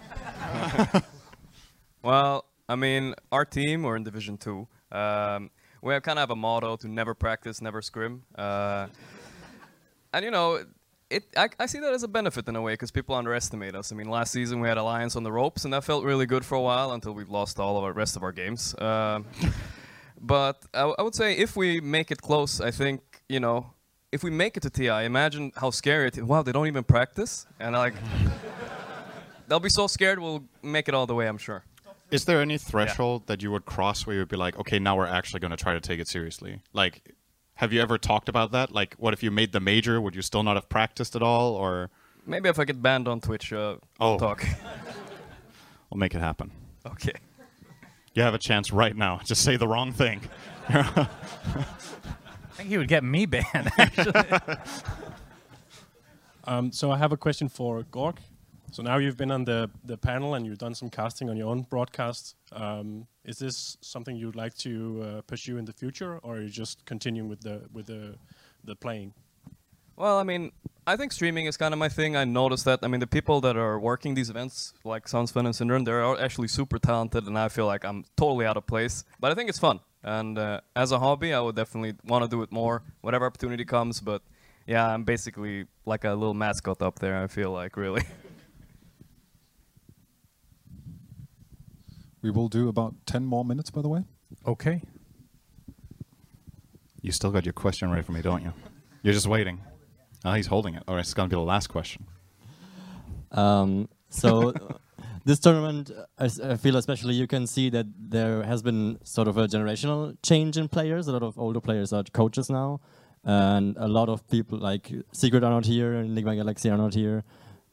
Well, 2.07 2.45
I 2.69 2.77
mean, 2.77 3.15
our 3.33 3.43
team, 3.43 3.83
we're 3.83 3.97
in 3.97 4.03
Division 4.05 4.37
Two. 4.37 4.67
Um, 4.93 5.49
we 5.81 5.93
have 5.93 6.03
kind 6.03 6.17
of 6.17 6.21
have 6.21 6.31
a 6.31 6.37
motto 6.37 6.77
to 6.77 6.87
never 6.87 7.13
practice, 7.13 7.61
never 7.61 7.81
scrim. 7.81 8.23
Uh, 8.33 8.87
and 10.13 10.23
you 10.23 10.31
know, 10.31 10.63
it 11.09 11.25
I, 11.35 11.49
I 11.59 11.65
see 11.65 11.79
that 11.79 11.93
as 11.93 12.03
a 12.03 12.07
benefit 12.07 12.47
in 12.47 12.55
a 12.55 12.61
way 12.61 12.73
because 12.73 12.91
people 12.91 13.15
underestimate 13.15 13.75
us. 13.75 13.91
I 13.91 13.95
mean, 13.95 14.09
last 14.09 14.31
season 14.31 14.59
we 14.59 14.67
had 14.67 14.77
Alliance 14.77 15.15
on 15.15 15.23
the 15.23 15.31
ropes, 15.31 15.63
and 15.65 15.73
that 15.73 15.83
felt 15.83 16.03
really 16.03 16.25
good 16.25 16.43
for 16.45 16.55
a 16.55 16.61
while 16.61 16.91
until 16.91 17.13
we've 17.13 17.29
lost 17.29 17.59
all 17.59 17.77
of 17.77 17.83
our 17.83 17.93
rest 17.93 18.15
of 18.15 18.23
our 18.23 18.31
games. 18.31 18.75
Um 18.79 19.25
But 20.19 20.65
I 20.73 21.01
would 21.01 21.15
say 21.15 21.37
if 21.37 21.55
we 21.55 21.79
make 21.79 22.09
it 22.11 22.21
close, 22.21 22.59
I 22.59 22.71
think 22.71 23.01
you 23.29 23.39
know, 23.39 23.73
if 24.11 24.23
we 24.23 24.31
make 24.31 24.57
it 24.57 24.61
to 24.63 24.69
TI, 24.69 25.05
imagine 25.05 25.51
how 25.55 25.69
scary 25.69 26.07
it 26.07 26.17
is. 26.17 26.23
Wow, 26.23 26.41
they 26.41 26.51
don't 26.51 26.67
even 26.67 26.83
practice, 26.83 27.45
and 27.59 27.75
like, 27.75 27.93
they'll 29.47 29.59
be 29.59 29.69
so 29.69 29.87
scared. 29.87 30.19
We'll 30.19 30.43
make 30.63 30.87
it 30.87 30.95
all 30.95 31.05
the 31.05 31.15
way, 31.15 31.27
I'm 31.27 31.37
sure. 31.37 31.63
Is 32.09 32.23
there 32.23 32.41
any 32.41 32.57
threshold 32.57 33.27
that 33.27 33.43
you 33.43 33.51
would 33.51 33.65
cross 33.65 34.07
where 34.07 34.13
you 34.13 34.21
would 34.21 34.29
be 34.29 34.37
like, 34.37 34.57
okay, 34.57 34.79
now 34.79 34.95
we're 34.95 35.07
actually 35.07 35.41
going 35.41 35.51
to 35.51 35.57
try 35.57 35.73
to 35.73 35.81
take 35.81 35.99
it 35.99 36.07
seriously? 36.07 36.61
Like, 36.71 37.01
have 37.57 37.71
you 37.73 37.81
ever 37.81 37.97
talked 37.97 38.29
about 38.29 38.51
that? 38.53 38.71
Like, 38.71 38.95
what 38.97 39.13
if 39.13 39.21
you 39.21 39.29
made 39.31 39.51
the 39.51 39.59
major? 39.59 39.99
Would 40.01 40.15
you 40.15 40.21
still 40.21 40.41
not 40.43 40.55
have 40.55 40.69
practiced 40.69 41.15
at 41.15 41.21
all, 41.21 41.53
or 41.55 41.89
Maybe 42.25 42.49
if 42.49 42.59
I 42.59 42.65
get 42.65 42.81
banned 42.81 43.07
on 43.07 43.21
Twitch, 43.21 43.53
uh, 43.53 43.75
Oh. 43.99 44.09
we'll 44.11 44.19
talk. 44.19 44.43
we'll 45.89 45.97
make 45.99 46.13
it 46.15 46.19
happen? 46.19 46.51
okay. 46.85 47.13
You 48.13 48.23
have 48.23 48.33
a 48.33 48.39
chance 48.39 48.71
right 48.71 48.95
now. 48.95 49.19
Just 49.25 49.43
say 49.43 49.57
the 49.57 49.67
wrong 49.67 49.91
thing. 49.91 50.21
I 50.69 51.07
think 52.53 52.69
he 52.69 52.77
would 52.77 52.87
get 52.87 53.03
me 53.03 53.25
banned. 53.27 53.71
Actually. 53.77 54.13
Um, 56.45 56.71
so 56.71 56.91
I 56.91 56.97
have 56.97 57.11
a 57.11 57.17
question 57.17 57.49
for 57.49 57.83
Gorg. 57.83 58.19
So 58.71 58.83
now 58.83 58.97
you've 58.97 59.17
been 59.17 59.31
on 59.31 59.45
the, 59.45 59.69
the 59.85 59.97
panel 59.97 60.35
and 60.35 60.45
you've 60.45 60.57
done 60.57 60.75
some 60.75 60.89
casting 60.89 61.29
on 61.29 61.37
your 61.37 61.49
own 61.49 61.61
broadcast. 61.61 62.35
Um, 62.51 63.07
is 63.23 63.39
this 63.39 63.77
something 63.81 64.15
you'd 64.15 64.35
like 64.35 64.55
to 64.57 65.03
uh, 65.03 65.21
pursue 65.21 65.57
in 65.57 65.65
the 65.65 65.73
future, 65.73 66.19
or 66.19 66.35
are 66.35 66.41
you 66.41 66.49
just 66.49 66.85
continuing 66.85 67.29
with 67.29 67.41
the 67.41 67.61
with 67.73 67.87
the 67.87 68.15
the 68.63 68.75
playing? 68.75 69.13
Well, 69.95 70.19
I 70.19 70.23
mean, 70.23 70.51
I 70.85 70.95
think 70.95 71.11
streaming 71.11 71.47
is 71.47 71.57
kind 71.57 71.73
of 71.73 71.79
my 71.79 71.89
thing. 71.89 72.15
I 72.15 72.23
noticed 72.23 72.65
that. 72.65 72.79
I 72.83 72.87
mean, 72.87 72.99
the 72.99 73.07
people 73.07 73.41
that 73.41 73.57
are 73.57 73.79
working 73.79 74.13
these 74.13 74.29
events, 74.29 74.73
like 74.83 75.07
Sunsfan 75.07 75.45
and 75.45 75.55
SyndereN, 75.55 75.85
they're 75.85 76.21
actually 76.21 76.49
super 76.49 76.77
talented, 76.77 77.25
and 77.25 77.37
I 77.37 77.49
feel 77.49 77.65
like 77.65 77.83
I'm 77.83 78.05
totally 78.15 78.45
out 78.45 78.57
of 78.57 78.67
place. 78.67 79.05
But 79.19 79.31
I 79.31 79.35
think 79.35 79.49
it's 79.49 79.59
fun, 79.59 79.79
and 80.03 80.37
uh, 80.37 80.61
as 80.75 80.91
a 80.91 80.99
hobby, 80.99 81.33
I 81.33 81.39
would 81.39 81.55
definitely 81.55 81.95
want 82.05 82.23
to 82.23 82.29
do 82.29 82.41
it 82.43 82.51
more, 82.51 82.83
whatever 83.01 83.25
opportunity 83.25 83.65
comes. 83.65 84.01
But 84.01 84.21
yeah, 84.67 84.87
I'm 84.87 85.03
basically 85.03 85.65
like 85.85 86.03
a 86.03 86.11
little 86.11 86.33
mascot 86.33 86.81
up 86.81 86.99
there. 86.99 87.21
I 87.23 87.27
feel 87.27 87.51
like 87.51 87.77
really. 87.77 88.03
We 92.27 92.31
will 92.31 92.49
do 92.49 92.67
about 92.67 92.93
10 93.05 93.25
more 93.25 93.45
minutes, 93.45 93.69
by 93.69 93.81
the 93.81 93.87
way. 93.87 94.03
Okay. 94.45 94.81
You 97.01 97.13
still 97.13 97.31
got 97.31 97.45
your 97.45 97.53
question 97.53 97.89
ready 97.89 98.03
for 98.03 98.11
me, 98.11 98.21
don't 98.21 98.43
you? 98.43 98.51
You're 99.01 99.13
just 99.13 99.27
waiting. 99.27 99.61
Oh, 100.25 100.33
he's 100.33 100.47
holding 100.47 100.75
it. 100.75 100.83
All 100.89 100.95
right, 100.95 100.99
it's 100.99 101.13
going 101.13 101.29
to 101.29 101.33
be 101.33 101.39
the 101.39 101.45
last 101.45 101.67
question. 101.67 102.05
Um, 103.31 103.87
so 104.09 104.53
this 105.23 105.39
tournament, 105.39 105.89
I 106.19 106.57
feel 106.57 106.75
especially 106.75 107.13
you 107.13 107.27
can 107.27 107.47
see 107.47 107.69
that 107.69 107.85
there 107.97 108.43
has 108.43 108.61
been 108.61 108.99
sort 109.05 109.29
of 109.29 109.37
a 109.37 109.47
generational 109.47 110.17
change 110.21 110.57
in 110.57 110.67
players. 110.67 111.07
A 111.07 111.13
lot 111.13 111.23
of 111.23 111.39
older 111.39 111.61
players 111.61 111.93
are 111.93 112.03
coaches 112.11 112.49
now, 112.49 112.81
and 113.23 113.77
a 113.77 113.87
lot 113.87 114.09
of 114.09 114.27
people 114.27 114.57
like 114.57 114.91
Secret 115.13 115.45
are 115.45 115.49
not 115.49 115.65
here, 115.65 115.93
and 115.93 116.11
Enigma 116.11 116.35
Galaxy 116.35 116.69
are 116.69 116.77
not 116.77 116.93
here. 116.93 117.23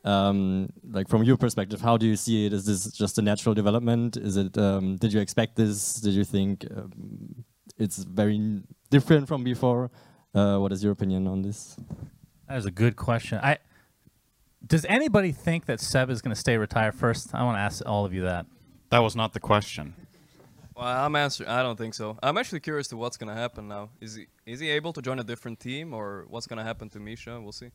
Um, 0.05 0.69
like 0.91 1.09
from 1.09 1.23
your 1.23 1.37
perspective, 1.37 1.81
how 1.81 1.97
do 1.97 2.07
you 2.07 2.17
see 2.17 2.47
it? 2.47 2.53
Is 2.53 2.67
this 2.67 2.93
just 2.93 3.19
a 3.19 3.23
natural 3.23 3.55
development? 3.55 4.17
Is 4.17 4.37
it? 4.37 4.57
Um, 4.59 4.97
did 4.97 5.13
you 5.13 5.21
expect 5.21 5.57
this? 5.57 5.95
Did 5.95 6.15
you 6.15 6.25
think 6.25 6.67
um, 6.77 7.45
it's 7.79 7.99
very 8.05 8.63
different 8.91 9.29
from 9.29 9.45
before? 9.45 9.91
Uh, 10.35 10.59
what 10.59 10.73
is 10.73 10.83
your 10.83 10.93
opinion 10.93 11.27
on 11.27 11.43
this? 11.43 11.77
That 12.49 12.59
is 12.59 12.67
a 12.67 12.71
good 12.71 12.97
question. 12.97 13.41
I 13.43 13.59
does 14.67 14.85
anybody 14.87 15.33
think 15.33 15.67
that 15.67 15.79
Ceb 15.79 16.11
is 16.11 16.23
going 16.23 16.35
to 16.35 16.41
stay 16.41 16.57
retired 16.57 16.95
first? 16.95 17.35
I 17.35 17.43
want 17.43 17.57
to 17.57 17.61
ask 17.61 17.83
all 17.85 18.05
of 18.05 18.15
you 18.15 18.23
that. 18.23 18.47
That 18.91 19.01
was 19.01 19.15
not 19.17 19.33
the 19.33 19.41
question. 19.41 19.95
Well, 20.77 20.87
I'm 20.87 21.15
answering. 21.15 21.49
I 21.49 21.63
don't 21.63 21.77
think 21.77 21.95
so. 21.95 22.19
I'm 22.23 22.37
actually 22.37 22.61
curious 22.61 22.89
to 22.89 22.97
what's 22.97 23.17
gonna 23.17 23.35
happen 23.35 23.69
now. 23.69 23.91
Is 24.01 24.17
he 24.17 24.27
is 24.45 24.59
he 24.59 24.71
able 24.71 24.93
to 24.93 25.03
join 25.03 25.21
a 25.21 25.25
different 25.25 25.61
team, 25.61 25.95
or 25.95 26.25
what's 26.29 26.47
gonna 26.49 26.65
happen 26.65 26.89
to 26.91 27.01
Misha? 27.01 27.41
We'll 27.41 27.53
see. 27.53 27.71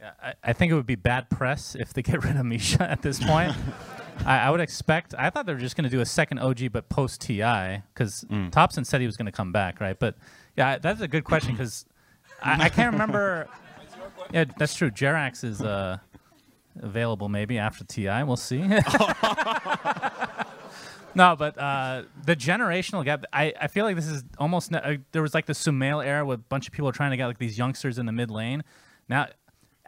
Yeah, 0.00 0.10
I, 0.22 0.34
I 0.44 0.52
think 0.52 0.70
it 0.72 0.74
would 0.74 0.86
be 0.86 0.94
bad 0.94 1.28
press 1.30 1.74
if 1.74 1.92
they 1.92 2.02
get 2.02 2.22
rid 2.24 2.36
of 2.36 2.46
Misha 2.46 2.88
at 2.88 3.02
this 3.02 3.18
point. 3.22 3.54
I, 4.26 4.38
I 4.40 4.50
would 4.50 4.60
expect. 4.60 5.14
I 5.16 5.30
thought 5.30 5.46
they 5.46 5.52
were 5.54 5.60
just 5.60 5.76
going 5.76 5.84
to 5.84 5.90
do 5.90 6.00
a 6.00 6.06
second 6.06 6.38
OG, 6.40 6.72
but 6.72 6.88
post 6.88 7.20
TI, 7.20 7.82
because 7.94 8.24
Mm. 8.30 8.50
Topson 8.50 8.84
said 8.84 9.00
he 9.00 9.06
was 9.06 9.16
going 9.16 9.26
to 9.26 9.32
come 9.32 9.52
back, 9.52 9.80
right? 9.80 9.96
But 9.98 10.16
yeah, 10.56 10.78
that's 10.78 11.00
a 11.00 11.08
good 11.08 11.24
question 11.24 11.52
because 11.52 11.86
I, 12.42 12.64
I 12.64 12.68
can't 12.68 12.92
remember. 12.92 13.48
Yeah, 14.30 14.44
that's 14.58 14.74
true. 14.74 14.90
Jerax 14.90 15.42
is 15.42 15.62
uh, 15.62 15.96
available 16.80 17.30
maybe 17.30 17.56
after 17.56 17.82
TI. 17.84 18.24
We'll 18.24 18.36
see. 18.36 18.58
no, 21.14 21.34
but 21.36 21.56
uh, 21.58 22.02
the 22.26 22.36
generational 22.36 23.04
gap. 23.04 23.24
I, 23.32 23.54
I 23.60 23.68
feel 23.68 23.84
like 23.84 23.96
this 23.96 24.06
is 24.08 24.24
almost. 24.38 24.72
Uh, 24.74 24.96
there 25.12 25.22
was 25.22 25.34
like 25.34 25.46
the 25.46 25.52
Sumail 25.54 26.04
era 26.04 26.24
where 26.26 26.34
a 26.34 26.38
bunch 26.38 26.66
of 26.66 26.72
people 26.72 26.92
trying 26.92 27.10
to 27.10 27.16
get 27.16 27.26
like 27.26 27.38
these 27.38 27.56
youngsters 27.56 27.98
in 27.98 28.06
the 28.06 28.12
mid 28.12 28.30
lane. 28.30 28.62
Now, 29.08 29.28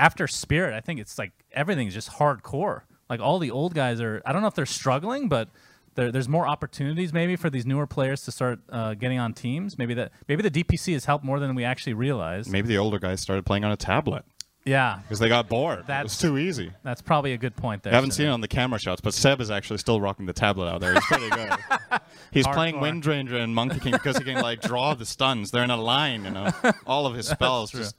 after 0.01 0.27
Spirit, 0.27 0.75
I 0.75 0.81
think 0.81 0.99
it's 0.99 1.19
like 1.19 1.33
everything's 1.53 1.95
just 1.95 2.11
hardcore. 2.11 2.83
Like 3.09 3.21
all 3.21 3.39
the 3.39 3.51
old 3.51 3.75
guys 3.75 4.01
are. 4.01 4.23
I 4.25 4.33
don't 4.33 4.41
know 4.41 4.49
if 4.49 4.55
they're 4.55 4.67
struggling, 4.67 5.29
but 5.29 5.49
there, 5.95 6.11
there's 6.11 6.29
more 6.29 6.47
opportunities 6.49 7.13
maybe 7.13 7.37
for 7.37 7.51
these 7.51 7.67
newer 7.67 7.87
players 7.87 8.25
to 8.25 8.33
start 8.33 8.61
uh, 8.71 8.95
getting 8.95 9.19
on 9.19 9.35
teams. 9.35 9.77
Maybe 9.77 9.95
that 9.95 10.13
maybe 10.27 10.43
the 10.43 10.51
DPC 10.51 10.95
has 10.95 11.05
helped 11.05 11.25
more 11.25 11.39
than 11.39 11.55
we 11.55 11.65
actually 11.65 11.95
realize. 11.95 12.49
Maybe 12.49 12.69
the 12.69 12.79
older 12.79 12.99
guys 12.99 13.21
started 13.21 13.45
playing 13.45 13.65
on 13.65 13.73
a 13.73 13.77
tablet. 13.77 14.25
Yeah, 14.67 14.99
Because 15.03 15.19
they 15.19 15.29
got 15.29 15.49
bored. 15.49 15.81
it 15.81 15.87
That's 15.87 16.05
was 16.05 16.19
too 16.19 16.37
easy. 16.37 16.71
That's 16.83 17.01
probably 17.01 17.33
a 17.33 17.39
good 17.39 17.57
point 17.57 17.83
there. 17.83 17.95
I 17.95 17.97
haven't 17.97 18.11
seen 18.11 18.27
it 18.27 18.31
on 18.31 18.43
the 18.43 18.47
camera 18.49 18.79
shots, 18.79 19.01
but 19.01 19.15
Ceb 19.15 19.41
is 19.41 19.51
actually 19.51 19.79
still 19.79 20.03
rocking 20.03 20.27
the 20.27 20.35
tablet 20.35 20.69
out 20.69 20.83
there. 20.83 20.93
He's 20.93 21.05
pretty 21.07 21.31
good. 21.31 21.51
He's 22.31 22.47
playing 22.47 22.75
Hardcore. 22.75 22.81
Wind 22.83 23.07
Ranger 23.07 23.37
and 23.39 23.55
Monkey 23.55 23.81
King 23.81 23.93
because 23.93 24.19
he 24.19 24.25
can 24.25 24.43
like 24.43 24.61
draw 24.61 24.93
the 24.93 25.07
stuns. 25.07 25.51
They're 25.51 25.65
in 25.65 25.71
a 25.71 25.79
line, 25.81 26.25
you 26.25 26.31
know. 26.31 26.51
All 26.87 27.07
of 27.07 27.15
his 27.15 27.27
spells 27.37 27.71
just 27.71 27.97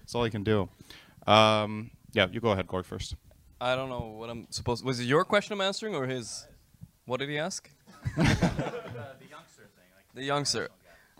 that's 0.00 0.14
all 0.14 0.22
he 0.24 0.30
can 0.30 0.44
do. 0.44 0.68
Um, 1.26 1.90
yeah, 2.12 2.26
you 2.30 2.40
go 2.40 2.50
ahead, 2.50 2.66
Gorg 2.66 2.84
first. 2.84 3.16
I 3.60 3.74
don't 3.76 3.88
know 3.88 4.14
what 4.18 4.30
I'm 4.30 4.46
supposed. 4.50 4.84
Was 4.84 5.00
it 5.00 5.04
your 5.04 5.24
question 5.24 5.52
I'm 5.54 5.60
answering 5.60 5.94
or 5.94 6.06
his? 6.06 6.46
What 7.06 7.20
did 7.20 7.28
he 7.28 7.38
ask? 7.38 7.70
the 8.16 8.22
the 8.24 9.28
youngster. 9.30 9.62
Thing. 9.62 9.88
Like 9.96 10.14
the 10.14 10.24
youngster. 10.24 10.68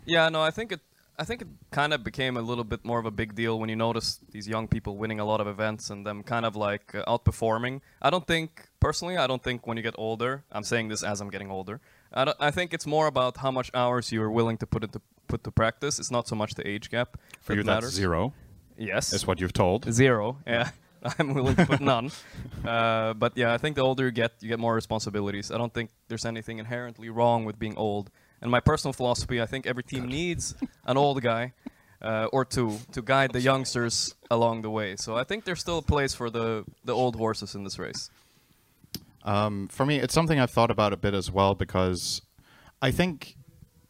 Yeah, 0.04 0.28
no, 0.28 0.42
I 0.42 0.50
think 0.50 0.72
it. 0.72 0.80
I 1.16 1.22
think 1.22 1.42
it 1.42 1.48
kind 1.70 1.94
of 1.94 2.02
became 2.02 2.36
a 2.36 2.42
little 2.42 2.64
bit 2.64 2.84
more 2.84 2.98
of 2.98 3.06
a 3.06 3.10
big 3.12 3.36
deal 3.36 3.60
when 3.60 3.68
you 3.68 3.76
notice 3.76 4.18
these 4.32 4.48
young 4.48 4.66
people 4.66 4.96
winning 4.96 5.20
a 5.20 5.24
lot 5.24 5.40
of 5.40 5.46
events 5.46 5.88
and 5.90 6.04
them 6.04 6.24
kind 6.24 6.44
of 6.44 6.56
like 6.56 6.92
uh, 6.92 7.04
outperforming. 7.04 7.82
I 8.02 8.10
don't 8.10 8.26
think 8.26 8.66
personally. 8.80 9.16
I 9.16 9.28
don't 9.28 9.40
think 9.40 9.64
when 9.64 9.76
you 9.76 9.82
get 9.84 9.94
older. 9.96 10.42
I'm 10.50 10.64
saying 10.64 10.88
this 10.88 11.04
as 11.04 11.20
I'm 11.20 11.30
getting 11.30 11.52
older. 11.52 11.80
I, 12.12 12.24
don't- 12.24 12.36
I 12.40 12.50
think 12.50 12.74
it's 12.74 12.84
more 12.86 13.06
about 13.06 13.36
how 13.36 13.52
much 13.52 13.70
hours 13.74 14.10
you 14.10 14.20
are 14.22 14.30
willing 14.30 14.56
to 14.58 14.66
put 14.66 14.82
into 14.82 15.00
put 15.28 15.44
to 15.44 15.52
practice. 15.52 16.00
It's 16.00 16.10
not 16.10 16.26
so 16.26 16.34
much 16.34 16.54
the 16.56 16.66
age 16.66 16.90
gap. 16.90 17.16
For 17.40 17.52
that 17.52 17.58
you, 17.58 17.62
that's 17.62 17.74
matters. 17.76 17.92
zero. 17.94 18.32
Yes, 18.76 19.12
Is 19.12 19.26
what 19.26 19.40
you've 19.40 19.52
told. 19.52 19.90
Zero. 19.92 20.38
Yeah, 20.46 20.70
I'm 21.18 21.34
willing 21.34 21.56
to 21.56 21.66
put 21.66 21.80
none. 21.80 22.10
Uh, 22.64 23.12
but 23.12 23.36
yeah, 23.36 23.52
I 23.52 23.58
think 23.58 23.76
the 23.76 23.82
older 23.82 24.06
you 24.06 24.10
get, 24.10 24.32
you 24.40 24.48
get 24.48 24.58
more 24.58 24.74
responsibilities. 24.74 25.50
I 25.50 25.58
don't 25.58 25.72
think 25.74 25.90
there's 26.08 26.24
anything 26.24 26.58
inherently 26.58 27.10
wrong 27.10 27.44
with 27.44 27.58
being 27.58 27.76
old. 27.76 28.10
And 28.40 28.50
my 28.50 28.60
personal 28.60 28.94
philosophy, 28.94 29.42
I 29.42 29.44
think 29.44 29.66
every 29.66 29.82
team 29.82 30.08
needs 30.08 30.54
an 30.86 30.96
old 30.96 31.20
guy 31.20 31.52
uh, 32.00 32.28
or 32.32 32.46
two 32.46 32.78
to 32.92 33.02
guide 33.02 33.32
the 33.32 33.40
youngsters 33.42 34.14
along 34.30 34.62
the 34.62 34.70
way. 34.70 34.96
So 34.96 35.14
I 35.14 35.24
think 35.24 35.44
there's 35.44 35.60
still 35.60 35.78
a 35.78 35.82
place 35.82 36.14
for 36.14 36.30
the 36.30 36.64
the 36.84 36.94
old 36.94 37.16
horses 37.16 37.54
in 37.54 37.64
this 37.64 37.78
race. 37.78 38.10
Um, 39.24 39.68
for 39.68 39.84
me, 39.86 39.98
it's 39.98 40.14
something 40.14 40.38
I've 40.38 40.50
thought 40.50 40.70
about 40.70 40.92
a 40.92 40.96
bit 40.96 41.14
as 41.14 41.30
well 41.30 41.54
because 41.54 42.22
I 42.82 42.90
think 42.90 43.36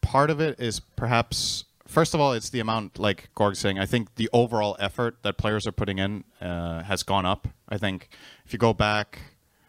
part 0.01 0.31
of 0.31 0.41
it 0.41 0.61
is 0.61 0.81
perhaps 0.81 1.65
first 1.95 2.13
of 2.13 2.21
all, 2.21 2.33
it's 2.33 2.51
the 2.51 2.61
amount, 2.61 2.99
like 2.99 3.31
Gorg's 3.35 3.61
saying. 3.61 3.79
I 3.79 3.87
think 3.87 4.17
the 4.17 4.29
overall 4.33 4.77
effort 4.81 5.23
that 5.23 5.39
players 5.39 5.67
are 5.67 5.73
putting 5.73 5.99
in 5.99 6.25
uh, 6.41 6.83
has 6.83 7.03
gone 7.05 7.25
up. 7.25 7.49
I 7.69 7.79
think 7.79 8.09
if 8.45 8.53
you 8.53 8.59
go 8.59 8.75
back 8.75 9.21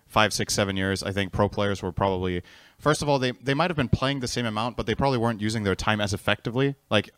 five, 0.08 0.34
six, 0.34 0.54
seven 0.54 0.76
years, 0.76 1.04
I 1.04 1.12
think 1.12 1.32
pro 1.32 1.48
players 1.48 1.84
were 1.84 1.92
probably 1.92 2.42
first 2.80 3.02
of 3.02 3.08
all 3.08 3.20
they 3.20 3.32
they 3.32 3.54
might 3.54 3.70
have 3.70 3.78
been 3.78 3.90
playing 3.90 4.20
the 4.20 4.28
same 4.28 4.46
amount, 4.46 4.76
but 4.76 4.88
they 4.88 4.96
probably 4.96 5.20
weren't 5.20 5.40
using 5.40 5.64
their 5.64 5.76
time 5.76 6.02
as 6.02 6.14
effectively. 6.14 6.76
Like 6.90 7.12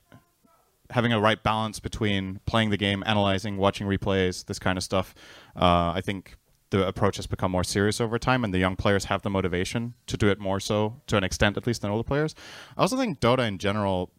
having 0.89 1.13
a 1.13 1.19
right 1.19 1.41
balance 1.41 1.79
between 1.79 2.39
playing 2.45 2.69
the 2.69 2.77
game, 2.77 3.03
analyzing, 3.05 3.57
watching 3.57 3.87
replays, 3.87 4.45
this 4.45 4.59
kind 4.59 4.77
of 4.77 4.83
stuff. 4.83 5.15
Uh, 5.55 5.91
I 5.95 6.01
think 6.01 6.37
the 6.69 6.85
approach 6.85 7.15
has 7.15 7.27
become 7.27 7.51
more 7.51 7.63
serious 7.63 8.01
over 8.01 8.19
time, 8.19 8.43
and 8.43 8.53
the 8.53 8.59
young 8.59 8.75
players 8.75 9.05
have 9.05 9.21
the 9.21 9.29
motivation 9.29 9.93
to 10.07 10.17
do 10.17 10.27
it 10.27 10.39
more 10.39 10.59
so, 10.59 11.01
to 11.07 11.15
an 11.17 11.23
extent 11.23 11.55
at 11.57 11.65
least, 11.65 11.81
than 11.81 11.91
older 11.91 12.03
players. 12.03 12.35
I 12.77 12.81
also 12.81 12.97
think 12.97 13.19
Dota 13.19 13.47
in 13.47 13.57
general, 13.57 14.11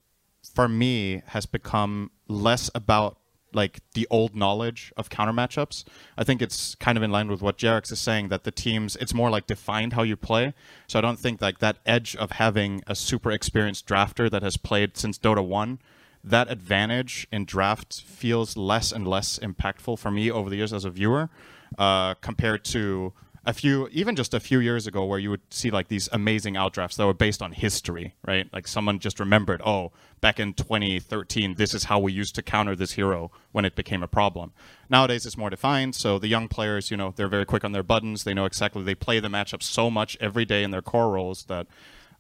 for 0.43 0.69
me, 0.69 1.23
has 1.27 1.47
become 1.47 2.11
less 2.29 2.71
about 2.75 3.19
like 3.55 3.81
the 3.95 4.07
old 4.11 4.37
knowledge 4.37 4.93
of 4.97 5.09
counter 5.09 5.33
matchups. 5.33 5.85
I 6.19 6.25
think 6.25 6.43
it's 6.43 6.75
kind 6.75 6.99
of 6.99 7.03
in 7.03 7.11
line 7.11 7.29
with 7.29 7.41
what 7.41 7.57
Jerax 7.57 7.91
is 7.91 7.99
saying 7.99 8.29
that 8.29 8.45
the 8.45 8.51
teams 8.51 8.95
it's 8.97 9.15
more 9.15 9.31
like 9.31 9.47
defined 9.47 9.95
how 9.95 10.03
you 10.03 10.17
play. 10.17 10.53
So 10.87 10.99
I 10.99 11.03
don't 11.03 11.19
think 11.19 11.41
like 11.41 11.59
that 11.61 11.79
edge 11.87 12.15
of 12.17 12.33
having 12.33 12.83
a 12.87 12.95
super 12.95 13.31
experienced 13.31 13.87
drafter 13.87 14.31
that 14.31 14.43
has 14.43 14.57
played 14.57 14.97
since 14.97 15.19
Dota 15.19 15.45
1 15.45 15.79
that 16.25 16.51
advantage 16.51 17.27
in 17.31 17.45
draft 17.45 18.03
feels 18.03 18.57
less 18.57 18.93
and 18.93 19.07
less 19.07 19.39
impactful 19.39 19.99
for 19.99 20.11
me 20.11 20.31
over 20.31 20.51
the 20.51 20.57
years 20.57 20.73
as 20.73 20.85
a 20.85 20.91
viewer 20.91 21.31
uh, 21.79 22.15
compared 22.15 22.65
to 22.65 23.13
a 23.49 23.53
few, 23.55 23.89
even 23.93 24.15
just 24.15 24.35
a 24.35 24.41
few 24.41 24.61
years 24.61 24.87
ago, 24.87 25.07
where 25.07 25.19
you 25.19 25.31
would 25.31 25.41
see 25.49 25.71
like 25.71 25.89
these 25.89 26.07
amazing 26.13 26.53
outdrafts 26.53 26.97
that 26.97 27.07
were 27.07 27.15
based 27.15 27.41
on 27.41 27.53
history, 27.53 28.15
right? 28.27 28.47
Like 28.53 28.69
someone 28.69 28.99
just 28.99 29.19
remembered, 29.19 29.63
oh, 29.65 29.91
back 30.21 30.39
in 30.39 30.53
2013, 30.53 31.55
this 31.55 31.73
is 31.73 31.85
how 31.85 31.99
we 31.99 32.13
used 32.13 32.35
to 32.35 32.43
counter 32.43 32.77
this 32.77 32.93
hero 32.93 33.31
when 33.53 33.65
it 33.65 33.75
became 33.75 34.03
a 34.03 34.07
problem. 34.07 34.53
Nowadays, 34.91 35.25
it's 35.25 35.39
more 35.39 35.49
defined. 35.49 35.95
So 35.95 36.19
the 36.19 36.29
young 36.29 36.49
players, 36.49 36.91
you 36.91 36.99
know, 36.99 37.15
they're 37.17 37.27
very 37.27 37.47
quick 37.47 37.65
on 37.65 37.73
their 37.73 37.83
buttons. 37.83 38.25
They 38.25 38.35
know 38.35 38.45
exactly. 38.45 38.83
They 38.83 38.95
play 38.95 39.19
the 39.19 39.29
matchup 39.29 39.63
so 39.63 39.91
much 39.91 40.19
every 40.21 40.45
day 40.45 40.63
in 40.63 40.71
their 40.71 40.83
core 40.83 41.11
roles 41.11 41.45
that 41.45 41.67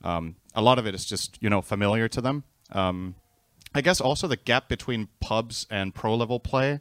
um, 0.03 0.37
a 0.55 0.62
lot 0.62 0.79
of 0.79 0.87
it 0.87 0.95
is 0.95 1.05
just 1.05 1.37
you 1.43 1.51
know 1.51 1.61
familiar 1.61 2.09
to 2.09 2.22
them. 2.22 2.45
Um, 2.72 3.16
I 3.74 3.83
guess 3.83 4.01
also 4.01 4.29
the 4.29 4.37
gap 4.37 4.66
between 4.66 5.09
pubs 5.20 5.66
and 5.70 5.95
pro 5.95 6.14
level 6.14 6.41
play 6.41 6.81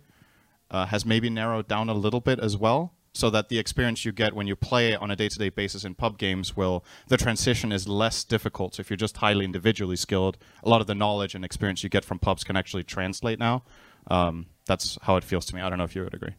uh, 0.71 0.85
has 0.85 1.05
maybe 1.05 1.29
narrowed 1.29 1.67
down 1.67 1.89
a 1.89 1.93
little 1.93 2.21
bit 2.21 2.39
as 2.39 2.55
well 2.55 2.93
so 3.17 3.29
that 3.29 3.49
the 3.49 3.57
experience 3.59 4.05
you 4.05 4.11
get 4.11 4.33
when 4.33 4.47
you 4.47 4.55
play 4.55 4.95
on 4.95 5.09
a 5.11 5.15
day-to-day 5.15 5.49
basis 5.49 5.83
in 5.83 5.95
pub 5.95 6.17
games 6.17 6.55
will 6.55 6.83
the 7.07 7.17
transition 7.17 7.71
is 7.71 7.87
less 7.87 8.23
difficult 8.23 8.75
so 8.75 8.81
if 8.81 8.89
you're 8.89 8.97
just 8.97 9.17
highly 9.17 9.43
individually 9.43 9.95
skilled 9.95 10.37
a 10.63 10.69
lot 10.69 10.81
of 10.81 10.87
the 10.87 10.95
knowledge 10.95 11.33
and 11.35 11.43
experience 11.43 11.83
you 11.83 11.89
get 11.89 12.05
from 12.05 12.19
pubs 12.19 12.43
can 12.43 12.55
actually 12.55 12.83
translate 12.83 13.39
now 13.39 13.63
um, 14.09 14.45
that's 14.65 14.97
how 15.01 15.15
it 15.17 15.23
feels 15.23 15.45
to 15.45 15.55
me 15.55 15.61
i 15.61 15.69
don't 15.69 15.77
know 15.77 15.83
if 15.83 15.95
you 15.95 16.03
would 16.03 16.13
agree 16.13 16.35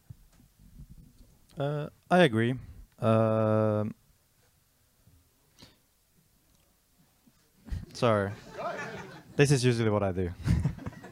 Uh, 1.59 1.89
I 2.09 2.19
agree. 2.19 2.55
Um, 2.99 3.93
sorry. 7.93 8.31
This 9.35 9.51
is 9.51 9.63
usually 9.65 9.89
what 9.89 10.03
I 10.03 10.13
do. 10.13 10.31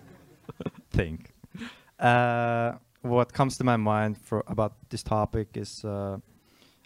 Think. 0.91 1.34
Uh, 1.99 2.74
what 3.08 3.34
comes 3.34 3.58
to 3.58 3.64
my 3.64 3.78
mind 3.78 4.18
for 4.18 4.43
about 4.47 4.74
this 4.89 5.03
topic 5.03 5.49
is 5.55 5.84
uh, 5.86 6.18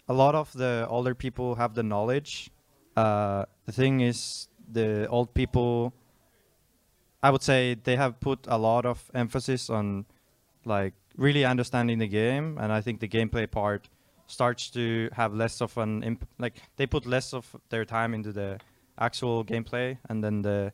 a 0.08 0.14
lot 0.14 0.34
of 0.34 0.52
the 0.52 0.86
older 0.88 1.14
people 1.14 1.54
have 1.56 1.74
the 1.74 1.82
knowledge. 1.82 2.50
Uh, 2.96 3.44
the 3.66 3.72
thing 3.72 4.00
is, 4.00 4.48
the 4.70 5.06
old 5.08 5.34
people, 5.34 5.92
I 7.22 7.30
would 7.30 7.42
say, 7.42 7.74
they 7.74 7.96
have 7.96 8.20
put 8.20 8.46
a 8.48 8.58
lot 8.58 8.86
of 8.86 9.10
emphasis 9.14 9.70
on 9.70 10.06
like 10.64 10.94
really 11.16 11.44
understanding 11.44 11.98
the 11.98 12.08
game, 12.08 12.58
and 12.58 12.72
I 12.72 12.80
think 12.80 13.00
the 13.00 13.08
gameplay 13.08 13.50
part 13.50 13.88
starts 14.26 14.70
to 14.70 15.10
have 15.12 15.34
less 15.34 15.60
of 15.60 15.76
an 15.76 16.02
imp- 16.02 16.28
like 16.38 16.54
they 16.76 16.86
put 16.86 17.06
less 17.06 17.34
of 17.34 17.56
their 17.68 17.84
time 17.84 18.14
into 18.14 18.32
the 18.32 18.58
actual 18.98 19.44
gameplay, 19.44 19.98
and 20.08 20.22
then 20.22 20.42
the 20.42 20.72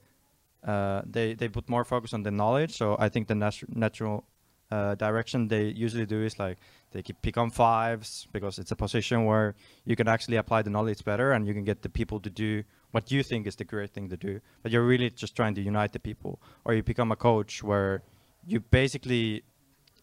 uh, 0.66 1.02
they 1.04 1.34
they 1.34 1.48
put 1.48 1.68
more 1.68 1.84
focus 1.84 2.12
on 2.12 2.22
the 2.22 2.30
knowledge. 2.30 2.76
So 2.76 2.96
I 2.98 3.08
think 3.08 3.28
the 3.28 3.34
natu- 3.34 3.68
natural 3.74 4.24
uh, 4.70 4.94
direction 4.94 5.48
they 5.48 5.64
usually 5.64 6.06
do 6.06 6.22
is 6.22 6.38
like 6.38 6.58
they 6.92 7.02
keep 7.02 7.20
pick 7.22 7.36
on 7.36 7.50
fives 7.50 8.28
because 8.32 8.58
it's 8.58 8.70
a 8.70 8.76
position 8.76 9.24
where 9.24 9.54
you 9.84 9.96
can 9.96 10.08
actually 10.08 10.36
apply 10.36 10.62
the 10.62 10.70
knowledge 10.70 11.04
better 11.04 11.32
and 11.32 11.46
you 11.46 11.54
can 11.54 11.64
get 11.64 11.82
the 11.82 11.88
people 11.88 12.20
to 12.20 12.30
do 12.30 12.62
what 12.90 13.10
you 13.10 13.22
think 13.22 13.46
is 13.46 13.56
the 13.56 13.64
correct 13.64 13.94
thing 13.94 14.08
to 14.08 14.16
do. 14.16 14.40
But 14.62 14.72
you're 14.72 14.84
really 14.84 15.10
just 15.10 15.36
trying 15.36 15.54
to 15.54 15.60
unite 15.60 15.92
the 15.92 15.98
people. 15.98 16.40
Or 16.64 16.74
you 16.74 16.82
become 16.82 17.12
a 17.12 17.16
coach 17.16 17.62
where 17.62 18.02
you 18.46 18.60
basically 18.60 19.42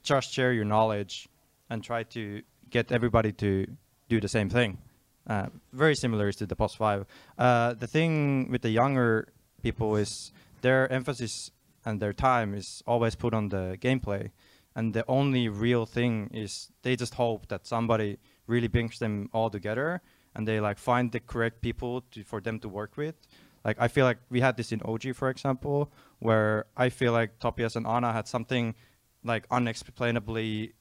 just 0.03 0.32
share 0.32 0.53
your 0.53 0.66
knowledge 0.66 1.28
and 1.70 1.84
try 1.84 2.03
to 2.03 2.41
get 2.70 2.91
everybody 2.91 3.32
to 3.34 3.66
do 4.09 4.20
the 4.20 4.28
same 4.28 4.49
thing. 4.49 4.78
Uh, 5.28 5.47
very 5.74 5.95
similar 5.95 6.28
is 6.28 6.36
to 6.36 6.45
the 6.45 6.55
post 6.55 6.78
five. 6.78 7.05
Uh, 7.38 7.74
the 7.74 7.88
thing 7.88 8.49
with 8.51 8.61
the 8.61 8.70
younger 8.70 9.28
people 9.63 9.95
is 9.95 10.32
their 10.61 10.91
emphasis 10.91 11.49
and 11.86 11.99
their 11.99 12.13
time 12.13 12.53
is 12.53 12.84
always 12.86 13.16
put 13.16 13.34
on 13.34 13.49
the 13.49 13.78
gameplay, 13.80 14.32
and 14.76 14.93
the 14.93 15.05
only 15.07 15.47
real 15.47 15.86
thing 15.86 16.30
is 16.34 16.71
they 16.82 16.95
just 16.95 17.13
hope 17.13 17.47
that 17.47 17.65
somebody 17.65 18.17
really 18.47 18.67
brings 18.67 18.99
them 18.99 19.30
all 19.34 19.49
together 19.49 20.01
and 20.36 20.47
they 20.47 20.59
like 20.59 20.78
find 20.78 21.11
the 21.11 21.19
correct 21.19 21.61
people 21.61 22.01
to, 22.11 22.23
for 22.23 22.41
them 22.41 22.59
to 22.59 22.69
work 22.69 22.97
with. 22.97 23.15
Like 23.63 23.78
I 23.80 23.88
feel 23.88 24.05
like 24.05 24.19
we 24.30 24.41
had 24.41 24.57
this 24.57 24.71
in 24.71 24.82
OG, 24.84 25.15
for 25.15 25.30
example, 25.30 25.91
where 26.19 26.65
I 26.76 26.89
feel 26.89 27.13
like 27.13 27.39
Topias 27.39 27.76
and 27.76 27.88
ana 27.88 28.11
had 28.11 28.28
something 28.28 28.76
like 29.23 29.47
unexplainably 29.49 30.73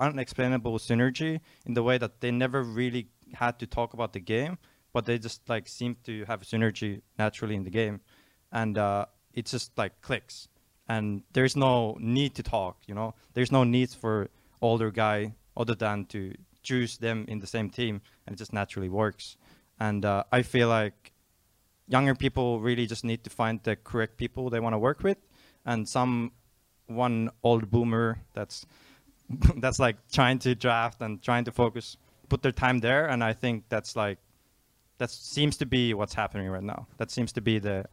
unexplainable 0.00 0.78
synergy 0.78 1.40
in 1.64 1.74
the 1.74 1.82
way 1.82 1.96
that 1.98 2.20
they 2.20 2.30
never 2.30 2.62
really 2.62 3.08
had 3.34 3.58
to 3.60 3.66
talk 3.66 3.94
about 3.94 4.12
the 4.12 4.20
game, 4.20 4.58
but 4.92 5.04
they 5.06 5.18
just 5.18 5.48
like 5.48 5.68
seemed 5.68 6.02
to 6.04 6.24
have 6.24 6.42
synergy 6.42 7.02
naturally 7.18 7.54
in 7.54 7.62
the 7.62 7.70
game, 7.70 8.00
and 8.50 8.76
uh, 8.76 9.06
it 9.32 9.46
just 9.46 9.76
like 9.78 10.00
clicks, 10.00 10.48
and 10.88 11.22
there's 11.32 11.56
no 11.56 11.96
need 12.00 12.34
to 12.36 12.42
talk. 12.42 12.76
You 12.86 12.94
know, 12.94 13.14
there's 13.34 13.52
no 13.52 13.64
need 13.64 13.90
for 13.90 14.28
older 14.60 14.90
guy 14.90 15.34
other 15.56 15.74
than 15.74 16.06
to 16.06 16.34
choose 16.62 16.98
them 16.98 17.24
in 17.28 17.40
the 17.40 17.46
same 17.46 17.70
team, 17.70 18.00
and 18.26 18.34
it 18.34 18.38
just 18.38 18.52
naturally 18.52 18.88
works. 18.88 19.36
And 19.78 20.04
uh, 20.04 20.24
I 20.32 20.42
feel 20.42 20.68
like 20.68 21.12
younger 21.88 22.14
people 22.14 22.60
really 22.60 22.86
just 22.86 23.04
need 23.04 23.24
to 23.24 23.30
find 23.30 23.62
the 23.62 23.76
correct 23.76 24.16
people 24.16 24.50
they 24.50 24.60
want 24.60 24.74
to 24.74 24.78
work 24.78 25.02
with, 25.02 25.18
and 25.64 25.88
some 25.88 26.32
one 26.86 27.30
old 27.42 27.70
boomer 27.70 28.18
that's 28.34 28.66
that's 29.56 29.78
like 29.78 29.96
trying 30.12 30.38
to 30.40 30.54
draft 30.54 31.00
and 31.00 31.22
trying 31.22 31.44
to 31.44 31.52
focus, 31.52 31.96
put 32.28 32.42
their 32.42 32.52
time 32.52 32.78
there, 32.80 33.06
and 33.06 33.22
I 33.24 33.32
think 33.32 33.64
that's 33.68 33.96
like 33.96 34.18
that 34.98 35.10
seems 35.10 35.56
to 35.58 35.66
be 35.66 35.94
what's 35.94 36.14
happening 36.14 36.48
right 36.48 36.62
now. 36.62 36.86
That 36.98 37.10
seems 37.10 37.32
to 37.32 37.40
be 37.40 37.58
the 37.58 37.86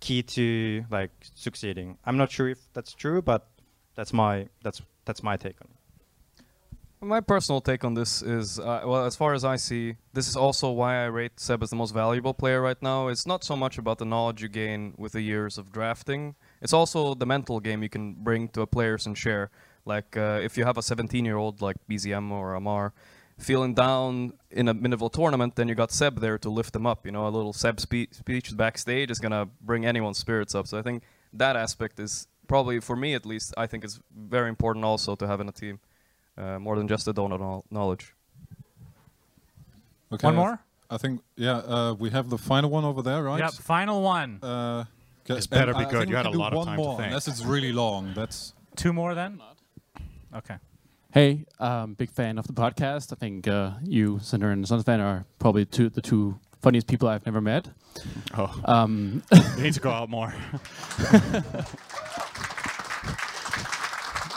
key 0.00 0.22
to 0.22 0.84
like 0.90 1.10
succeeding. 1.34 1.98
I'm 2.04 2.16
not 2.16 2.30
sure 2.30 2.48
if 2.48 2.58
that's 2.72 2.94
true, 2.94 3.22
but 3.22 3.48
that's 3.94 4.12
my 4.12 4.48
that's 4.62 4.82
that's 5.04 5.22
my 5.22 5.36
take 5.36 5.56
on 5.60 5.68
it. 5.70 5.78
My 7.00 7.20
personal 7.20 7.60
take 7.60 7.84
on 7.84 7.94
this 7.94 8.22
is, 8.22 8.58
uh, 8.58 8.82
well, 8.84 9.04
as 9.04 9.14
far 9.14 9.32
as 9.32 9.44
I 9.44 9.54
see, 9.54 9.94
this 10.14 10.26
is 10.26 10.34
also 10.34 10.72
why 10.72 11.04
I 11.04 11.04
rate 11.04 11.36
Ceb 11.36 11.62
as 11.62 11.70
the 11.70 11.76
most 11.76 11.94
valuable 11.94 12.34
player 12.34 12.60
right 12.60 12.80
now. 12.82 13.06
It's 13.06 13.24
not 13.24 13.44
so 13.44 13.54
much 13.54 13.78
about 13.78 13.98
the 13.98 14.04
knowledge 14.04 14.42
you 14.42 14.48
gain 14.48 14.94
with 14.98 15.12
the 15.12 15.20
years 15.20 15.58
of 15.58 15.70
drafting. 15.70 16.34
It's 16.60 16.72
also 16.72 17.14
the 17.14 17.24
mental 17.24 17.60
game 17.60 17.84
you 17.84 17.88
can 17.88 18.14
bring 18.14 18.48
to 18.48 18.62
a 18.62 18.66
players 18.66 19.06
and 19.06 19.16
share. 19.16 19.52
Like 19.84 20.16
uh, 20.16 20.40
if 20.42 20.58
you 20.58 20.64
have 20.64 20.76
a 20.76 20.80
17-year-old 20.80 21.62
like 21.62 21.76
BZM 21.88 22.32
or 22.32 22.54
Amar 22.54 22.92
feeling 23.38 23.72
down 23.74 24.32
in 24.50 24.68
a 24.68 24.74
mid-level 24.74 25.08
tournament, 25.08 25.54
then 25.56 25.68
you 25.68 25.74
got 25.74 25.90
Ceb 25.90 26.20
there 26.20 26.38
to 26.38 26.50
lift 26.50 26.72
them 26.72 26.86
up. 26.86 27.06
You 27.06 27.12
know, 27.12 27.26
a 27.26 27.30
little 27.30 27.52
Ceb 27.52 27.80
spe- 27.80 28.12
speech 28.12 28.56
backstage 28.56 29.10
is 29.10 29.18
gonna 29.18 29.48
bring 29.60 29.86
anyone's 29.86 30.18
spirits 30.18 30.54
up. 30.54 30.66
So 30.66 30.78
I 30.78 30.82
think 30.82 31.02
that 31.32 31.56
aspect 31.56 32.00
is 32.00 32.26
probably, 32.48 32.80
for 32.80 32.96
me 32.96 33.14
at 33.14 33.24
least, 33.24 33.54
I 33.56 33.66
think 33.66 33.84
is 33.84 34.00
very 34.16 34.48
important 34.48 34.84
also 34.84 35.14
to 35.16 35.26
have 35.26 35.40
in 35.40 35.48
a 35.48 35.52
team, 35.52 35.78
uh, 36.36 36.58
more 36.58 36.76
than 36.76 36.88
just 36.88 37.04
the 37.04 37.14
Dota 37.14 37.62
knowledge. 37.70 38.14
Okay, 40.12 40.26
One 40.26 40.36
more? 40.36 40.58
I 40.90 40.96
think 40.96 41.20
yeah, 41.36 41.58
uh, 41.58 41.94
we 41.98 42.10
have 42.10 42.30
the 42.30 42.38
final 42.38 42.70
one 42.70 42.84
over 42.84 43.02
there, 43.02 43.22
right? 43.22 43.40
Yep, 43.40 43.52
final 43.52 44.00
one. 44.02 44.38
Uh, 44.42 44.84
This 45.26 45.46
better 45.46 45.74
be 45.74 45.80
I 45.80 45.90
good. 45.90 46.08
You 46.08 46.16
had 46.16 46.24
a 46.24 46.30
lot 46.30 46.54
of 46.54 46.56
one 46.58 46.66
time 46.66 46.78
to 46.78 46.82
more, 46.82 46.96
think. 46.96 47.08
Unless 47.08 47.28
it's 47.28 47.44
really 47.44 47.72
long. 47.72 48.14
That's 48.14 48.54
Two 48.76 48.94
more 48.94 49.14
then? 49.14 49.42
Okay. 50.34 50.56
Hey, 51.18 51.46
um, 51.58 51.94
big 51.94 52.12
fan 52.12 52.38
of 52.38 52.46
the 52.46 52.52
podcast. 52.52 53.12
I 53.12 53.16
think 53.16 53.48
uh, 53.48 53.72
you, 53.82 54.20
Cinder 54.22 54.52
and 54.52 54.64
Sunsfan, 54.64 55.00
are 55.00 55.24
probably 55.40 55.64
two 55.64 55.88
the 55.88 56.00
two 56.00 56.38
funniest 56.62 56.86
people 56.86 57.08
I've 57.08 57.26
never 57.26 57.40
met. 57.40 57.66
Oh. 58.36 58.60
um, 58.66 59.24
You 59.56 59.64
need 59.64 59.74
to 59.74 59.80
go 59.80 59.90
out 59.90 60.08
more. 60.08 60.26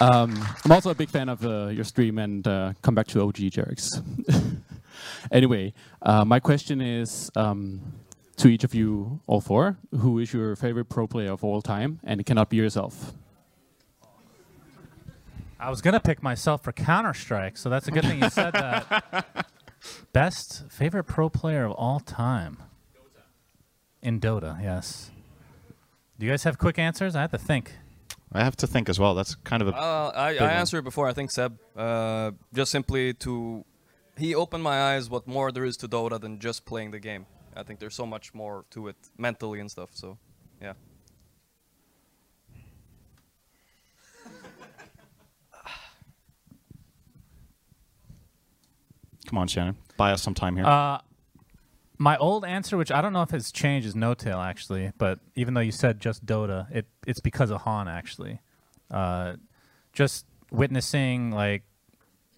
um, 0.01 0.43
I'm 0.65 0.71
also 0.71 0.89
a 0.89 0.95
big 0.95 1.09
fan 1.09 1.29
of 1.29 1.45
uh, 1.45 1.67
your 1.67 1.83
stream 1.83 2.17
and 2.17 2.47
uh, 2.47 2.73
come 2.81 2.95
back 2.95 3.05
to 3.09 3.21
OG 3.21 3.35
Jerax. 3.35 4.01
anyway, 5.31 5.73
uh, 6.01 6.25
my 6.25 6.39
question 6.39 6.81
is 6.81 7.29
um, 7.35 7.79
to 8.37 8.47
each 8.47 8.63
of 8.63 8.73
you, 8.73 9.19
all 9.27 9.39
four, 9.39 9.77
who 9.99 10.17
is 10.17 10.33
your 10.33 10.55
favorite 10.55 10.85
pro 10.85 11.05
player 11.05 11.31
of 11.31 11.43
all 11.43 11.61
time? 11.61 11.99
And 12.03 12.19
it 12.19 12.25
cannot 12.25 12.49
be 12.49 12.57
yourself. 12.57 13.13
I 15.61 15.69
was 15.69 15.79
gonna 15.81 15.99
pick 15.99 16.23
myself 16.23 16.63
for 16.63 16.71
Counter 16.71 17.13
Strike, 17.13 17.55
so 17.55 17.69
that's 17.69 17.87
a 17.87 17.91
good 17.91 18.03
thing 18.03 18.21
you 18.21 18.29
said 18.31 18.51
that. 18.53 19.45
Best 20.13 20.63
favorite 20.69 21.03
pro 21.03 21.29
player 21.29 21.65
of 21.65 21.73
all 21.73 21.99
time. 21.99 22.57
In 24.01 24.19
Dota, 24.19 24.61
yes. 24.61 25.11
Do 26.17 26.25
you 26.25 26.31
guys 26.31 26.43
have 26.45 26.57
quick 26.57 26.79
answers? 26.79 27.15
I 27.15 27.21
have 27.21 27.29
to 27.31 27.37
think. 27.37 27.73
I 28.33 28.43
have 28.43 28.55
to 28.57 28.67
think 28.67 28.89
as 28.89 28.99
well. 28.99 29.13
That's 29.13 29.35
kind 29.35 29.61
of 29.61 29.67
a. 29.67 29.71
Uh, 29.71 30.11
I, 30.15 30.29
I 30.37 30.51
answered 30.53 30.79
it 30.79 30.83
before. 30.83 31.07
I 31.07 31.13
think 31.13 31.31
Ceb, 31.31 31.57
uh, 31.75 32.31
just 32.53 32.71
simply 32.71 33.13
to, 33.15 33.63
he 34.17 34.33
opened 34.33 34.63
my 34.63 34.93
eyes 34.93 35.09
what 35.11 35.27
more 35.27 35.51
there 35.51 35.65
is 35.65 35.77
to 35.77 35.87
Dota 35.87 36.19
than 36.19 36.39
just 36.39 36.65
playing 36.65 36.89
the 36.89 36.99
game. 36.99 37.27
I 37.55 37.61
think 37.61 37.79
there's 37.79 37.95
so 37.95 38.07
much 38.07 38.33
more 38.33 38.65
to 38.71 38.87
it 38.87 38.95
mentally 39.15 39.59
and 39.59 39.69
stuff. 39.69 39.89
So, 39.93 40.17
yeah. 40.59 40.73
Come 49.31 49.37
on, 49.37 49.47
Shannon. 49.47 49.77
Buy 49.95 50.11
us 50.11 50.21
some 50.21 50.33
time 50.33 50.57
here. 50.57 50.65
Uh, 50.65 50.99
my 51.97 52.17
old 52.17 52.43
answer, 52.43 52.75
which 52.75 52.91
I 52.91 53.01
don't 53.01 53.13
know 53.13 53.21
if 53.21 53.33
it's 53.33 53.49
changed, 53.49 53.87
is 53.87 53.93
N0tail 53.93 54.43
actually. 54.43 54.91
But 54.97 55.19
even 55.35 55.53
though 55.53 55.61
you 55.61 55.71
said 55.71 56.01
just 56.01 56.25
Dota, 56.25 56.69
it 56.69 56.85
it's 57.07 57.21
because 57.21 57.49
of 57.49 57.61
HoN 57.61 57.87
actually. 57.87 58.41
Uh, 58.89 59.35
just 59.93 60.25
witnessing 60.51 61.31
like 61.31 61.63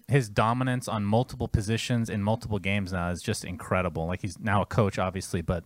his 0.06 0.28
dominance 0.28 0.86
on 0.86 1.04
multiple 1.04 1.48
positions 1.48 2.08
in 2.08 2.22
multiple 2.22 2.60
games 2.60 2.92
now 2.92 3.10
is 3.10 3.22
just 3.22 3.44
incredible. 3.44 4.06
Like 4.06 4.22
he's 4.22 4.38
now 4.38 4.62
a 4.62 4.66
coach, 4.66 4.96
obviously, 4.96 5.42
but 5.42 5.64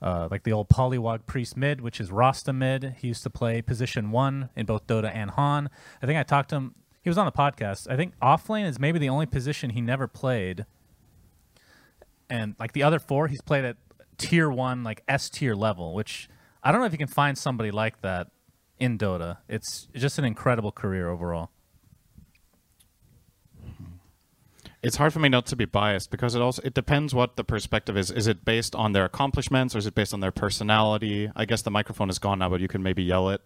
uh, 0.00 0.28
like 0.30 0.44
the 0.44 0.52
old 0.52 0.70
Polywog 0.70 1.26
Priest 1.26 1.58
mid, 1.58 1.82
which 1.82 2.00
is 2.00 2.10
Rasta 2.10 2.54
mid. 2.54 2.96
He 3.00 3.08
used 3.08 3.22
to 3.24 3.30
play 3.30 3.60
position 3.60 4.12
one 4.12 4.48
in 4.56 4.64
both 4.64 4.86
Dota 4.86 5.14
and 5.14 5.32
HoN. 5.32 5.68
I 6.00 6.06
think 6.06 6.18
I 6.18 6.22
talked 6.22 6.48
to 6.50 6.56
him. 6.56 6.74
He 7.04 7.10
was 7.10 7.18
on 7.18 7.26
the 7.26 7.32
podcast. 7.32 7.86
I 7.90 7.96
think 7.96 8.18
offlane 8.20 8.64
is 8.66 8.80
maybe 8.80 8.98
the 8.98 9.10
only 9.10 9.26
position 9.26 9.70
he 9.70 9.82
never 9.82 10.08
played. 10.08 10.64
And 12.30 12.56
like 12.58 12.72
the 12.72 12.82
other 12.82 12.98
four, 12.98 13.28
he's 13.28 13.42
played 13.42 13.66
at 13.66 13.76
tier 14.16 14.48
one, 14.48 14.82
like 14.82 15.02
S 15.06 15.28
tier 15.28 15.54
level, 15.54 15.92
which 15.92 16.30
I 16.62 16.72
don't 16.72 16.80
know 16.80 16.86
if 16.86 16.92
you 16.92 16.98
can 16.98 17.06
find 17.06 17.36
somebody 17.36 17.70
like 17.70 18.00
that 18.00 18.28
in 18.78 18.96
Dota. 18.96 19.36
It's 19.50 19.86
just 19.94 20.18
an 20.18 20.24
incredible 20.24 20.72
career 20.72 21.10
overall. 21.10 21.50
It's 24.82 24.96
hard 24.96 25.12
for 25.12 25.18
me 25.18 25.28
not 25.28 25.44
to 25.46 25.56
be 25.56 25.66
biased 25.66 26.10
because 26.10 26.34
it 26.34 26.40
also 26.40 26.62
it 26.64 26.72
depends 26.72 27.14
what 27.14 27.36
the 27.36 27.44
perspective 27.44 27.98
is. 27.98 28.10
Is 28.10 28.26
it 28.26 28.46
based 28.46 28.74
on 28.74 28.92
their 28.92 29.04
accomplishments 29.04 29.74
or 29.74 29.78
is 29.78 29.86
it 29.86 29.94
based 29.94 30.14
on 30.14 30.20
their 30.20 30.32
personality? 30.32 31.30
I 31.36 31.44
guess 31.44 31.60
the 31.60 31.70
microphone 31.70 32.08
is 32.08 32.18
gone 32.18 32.38
now, 32.38 32.48
but 32.48 32.60
you 32.60 32.68
can 32.68 32.82
maybe 32.82 33.02
yell 33.02 33.28
it. 33.28 33.42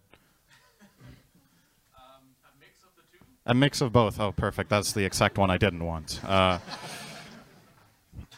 A 3.49 3.53
mix 3.55 3.81
of 3.81 3.91
both. 3.91 4.19
Oh, 4.19 4.31
perfect. 4.31 4.69
That's 4.69 4.93
the 4.93 5.03
exact 5.03 5.39
one 5.39 5.49
I 5.49 5.57
didn't 5.57 5.83
want. 5.83 6.21
Uh, 6.23 6.59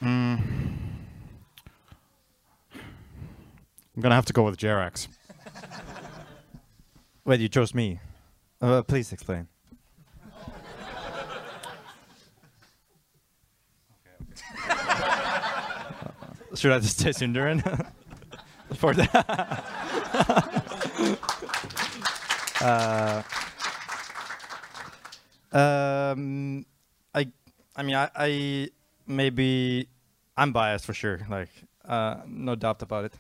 mm, 0.02 0.40
I'm 3.94 4.00
gonna 4.00 4.16
have 4.16 4.26
to 4.28 4.34
go 4.34 4.44
with 4.44 4.56
Jerax. 4.56 5.10
Wait, 7.26 7.42
you 7.42 7.50
chose 7.50 7.76
me. 7.76 8.00
Uh, 8.62 8.84
please 8.84 9.12
explain. 9.12 9.50
Should 16.56 16.72
I 16.72 16.80
just 16.80 17.00
say 17.00 17.10
SyndereN? 17.10 17.86
For 18.76 18.94
that. 18.94 19.66
uh, 22.62 23.24
um, 25.52 26.66
I, 27.14 27.28
I 27.76 27.84
mean, 27.84 27.96
I, 27.96 28.10
I 28.16 28.70
maybe 29.08 29.88
I'm 30.38 30.52
biased 30.54 30.86
for 30.86 30.94
sure. 30.94 31.22
Like, 31.30 31.50
uh, 31.86 32.18
no 32.28 32.56
doubt 32.56 32.82
about 32.82 33.06
it. 33.06 33.14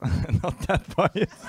Not 0.42 0.58
that 0.66 0.84
biased. 0.94 1.46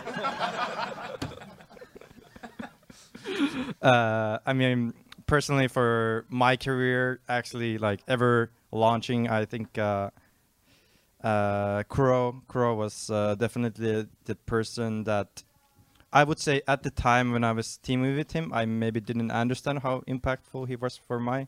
uh, 3.82 4.40
I 4.46 4.54
mean, 4.54 4.94
personally, 5.26 5.68
for 5.68 6.26
my 6.30 6.56
career, 6.56 7.20
actually, 7.28 7.78
like 7.78 8.02
ever 8.08 8.52
launching, 8.72 9.30
I 9.30 9.46
think 9.46 9.78
uh, 9.78 10.10
uh, 11.24 11.84
Kuro 11.84 12.42
Kuro 12.48 12.76
was 12.76 13.10
uh, 13.10 13.36
definitely 13.36 14.08
the 14.26 14.36
person 14.36 15.04
that 15.06 15.44
I 16.12 16.24
would 16.24 16.40
say 16.40 16.62
at 16.68 16.84
the 16.84 16.90
time 16.90 17.32
when 17.32 17.44
I 17.44 17.52
was 17.52 17.78
teaming 17.78 18.16
with 18.16 18.32
him, 18.32 18.52
I 18.54 18.66
maybe 18.66 19.00
didn't 19.00 19.32
understand 19.32 19.80
how 19.80 20.02
impactful 20.08 20.68
he 20.68 20.76
was 20.76 20.98
for 20.98 21.20
my 21.20 21.48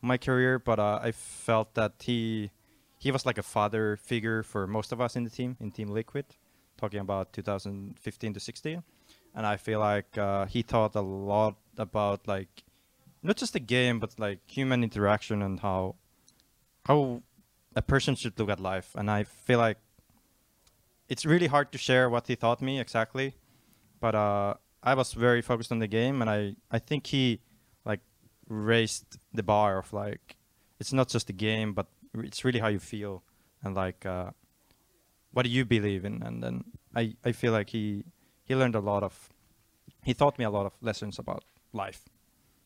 my 0.00 0.16
career, 0.16 0.58
but 0.60 0.78
uh, 0.78 1.00
I 1.02 1.10
felt 1.12 1.74
that 1.74 1.94
he 2.00 2.50
he 2.98 3.10
was 3.10 3.26
like 3.26 3.38
a 3.38 3.42
father 3.42 3.96
figure 3.96 4.42
for 4.42 4.66
most 4.66 4.92
of 4.92 5.00
us 5.00 5.16
in 5.16 5.24
the 5.24 5.30
team 5.30 5.56
in 5.60 5.70
Team 5.72 5.88
Liquid, 5.88 6.26
talking 6.76 7.00
about 7.00 7.32
2015 7.32 8.34
to 8.34 8.40
16, 8.40 8.82
and 9.34 9.46
I 9.46 9.56
feel 9.56 9.80
like 9.80 10.16
uh, 10.16 10.46
he 10.46 10.62
taught 10.62 10.94
a 10.94 11.00
lot 11.00 11.56
about 11.76 12.28
like 12.28 12.62
not 13.22 13.36
just 13.36 13.52
the 13.52 13.60
game 13.60 13.98
but 13.98 14.18
like 14.18 14.38
human 14.46 14.84
interaction 14.84 15.42
and 15.42 15.60
how 15.60 15.96
how 16.86 17.22
a 17.76 17.82
person 17.82 18.14
should 18.14 18.38
look 18.38 18.50
at 18.50 18.60
life. 18.60 18.94
And 18.94 19.10
I 19.10 19.24
feel 19.24 19.58
like 19.58 19.78
it's 21.08 21.24
really 21.24 21.46
hard 21.46 21.72
to 21.72 21.78
share 21.78 22.08
what 22.08 22.26
he 22.26 22.36
taught 22.36 22.60
me 22.60 22.80
exactly, 22.80 23.34
but 24.00 24.14
uh, 24.14 24.54
I 24.82 24.94
was 24.94 25.12
very 25.12 25.42
focused 25.42 25.72
on 25.72 25.78
the 25.78 25.88
game, 25.88 26.22
and 26.22 26.30
I 26.30 26.56
I 26.70 26.78
think 26.78 27.06
he 27.06 27.40
like 27.84 28.00
raised 28.48 29.18
the 29.32 29.42
bar 29.42 29.78
of 29.78 29.92
like 29.92 30.36
it's 30.78 30.92
not 30.92 31.08
just 31.08 31.26
the 31.26 31.32
game, 31.32 31.74
but 31.74 31.86
it's 32.14 32.44
really 32.44 32.60
how 32.60 32.68
you 32.68 32.78
feel 32.78 33.22
and 33.62 33.74
like 33.74 34.06
uh, 34.06 34.30
what 35.32 35.42
do 35.42 35.50
you 35.50 35.64
believe 35.64 36.04
in. 36.04 36.22
And 36.22 36.42
then 36.42 36.64
I 36.94 37.14
I 37.24 37.32
feel 37.32 37.52
like 37.52 37.70
he 37.70 38.04
he 38.44 38.54
learned 38.54 38.74
a 38.74 38.80
lot 38.80 39.02
of 39.02 39.32
he 40.02 40.14
taught 40.14 40.38
me 40.38 40.44
a 40.44 40.50
lot 40.50 40.66
of 40.66 40.72
lessons 40.80 41.18
about 41.18 41.44
life, 41.72 42.04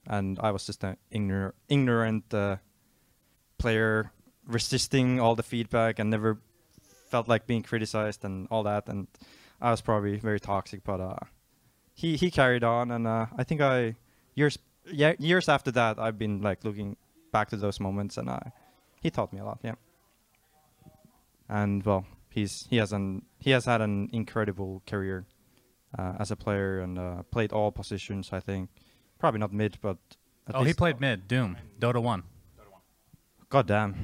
and 0.06 0.38
I 0.40 0.50
was 0.50 0.66
just 0.66 0.84
an 0.84 0.96
ignor- 1.12 1.54
ignorant 1.68 2.32
uh, 2.34 2.56
player 3.58 4.12
resisting 4.46 5.20
all 5.20 5.34
the 5.34 5.42
feedback 5.42 5.98
and 5.98 6.10
never 6.10 6.40
felt 7.08 7.28
like 7.28 7.46
being 7.46 7.62
criticized 7.62 8.24
and 8.24 8.48
all 8.50 8.62
that 8.64 8.88
and 8.88 9.06
I 9.62 9.70
was 9.70 9.80
probably 9.80 10.18
very 10.18 10.40
toxic 10.40 10.84
but 10.84 11.00
uh 11.00 11.16
he 11.94 12.16
he 12.16 12.30
carried 12.30 12.64
on 12.64 12.90
and 12.90 13.06
uh 13.06 13.26
I 13.38 13.44
think 13.44 13.60
I 13.60 13.94
years 14.34 14.58
yeah 14.86 15.12
years 15.18 15.48
after 15.48 15.70
that 15.72 15.98
I've 15.98 16.18
been 16.18 16.42
like 16.42 16.64
looking 16.64 16.96
back 17.32 17.48
to 17.50 17.56
those 17.56 17.80
moments 17.80 18.18
and 18.18 18.28
uh 18.28 18.40
he 19.00 19.08
taught 19.10 19.32
me 19.32 19.40
a 19.40 19.44
lot 19.44 19.60
yeah 19.62 19.76
and 21.48 21.82
well 21.84 22.04
he's 22.30 22.66
he 22.70 22.76
has 22.76 22.92
an 22.92 23.22
he 23.38 23.50
has 23.50 23.64
had 23.64 23.80
an 23.80 24.10
incredible 24.12 24.82
career 24.86 25.24
uh, 25.98 26.14
as 26.18 26.30
a 26.30 26.36
player 26.36 26.80
and 26.80 26.98
uh, 26.98 27.22
played 27.30 27.52
all 27.52 27.70
positions 27.70 28.30
I 28.32 28.40
think 28.40 28.70
probably 29.18 29.40
not 29.40 29.52
mid 29.52 29.78
but 29.80 29.98
at 30.48 30.56
Oh, 30.56 30.64
he 30.64 30.72
played 30.74 31.00
mid. 31.00 31.28
Doom. 31.28 31.56
Dota 31.78 32.02
1. 32.02 32.22
God 33.48 33.66
damn. 33.66 33.94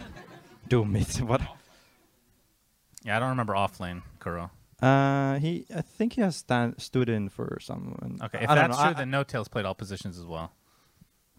Doom 0.68 0.92
mid. 0.92 1.06
What? 1.20 1.42
Yeah, 3.04 3.16
I 3.16 3.20
don't 3.20 3.28
remember 3.30 3.52
offlane, 3.54 4.02
Kuro. 4.18 4.50
Uh, 4.82 5.38
he. 5.38 5.64
I 5.74 5.80
think 5.80 6.14
he 6.14 6.20
has 6.20 6.36
stand, 6.36 6.74
stood 6.78 7.08
in 7.08 7.28
for 7.30 7.58
someone. 7.60 8.18
Okay, 8.22 8.40
if 8.42 8.50
I 8.50 8.54
don't 8.54 8.70
that's 8.70 8.80
true, 8.82 8.90
I- 8.90 8.92
then 8.92 9.10
N0tail's 9.10 9.48
played 9.48 9.64
all 9.64 9.74
positions 9.74 10.18
as 10.18 10.24
well. 10.26 10.52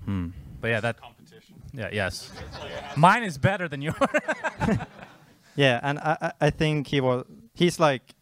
Hmm. 0.06 0.30
But 0.60 0.70
yeah, 0.70 0.80
that 0.82 1.00
competition. 1.00 1.62
Yeah, 1.74 1.90
yes. 1.92 2.32
Mine 2.98 3.24
is 3.24 3.38
better 3.38 3.68
than 3.68 3.82
yours. 3.82 3.96
Yeah, 5.56 5.80
and 5.82 5.98
I, 5.98 6.18
I 6.22 6.32
I 6.48 6.50
think 6.52 6.86
he 6.86 7.02
was. 7.02 7.26
He's 7.56 7.80
like 7.80 8.14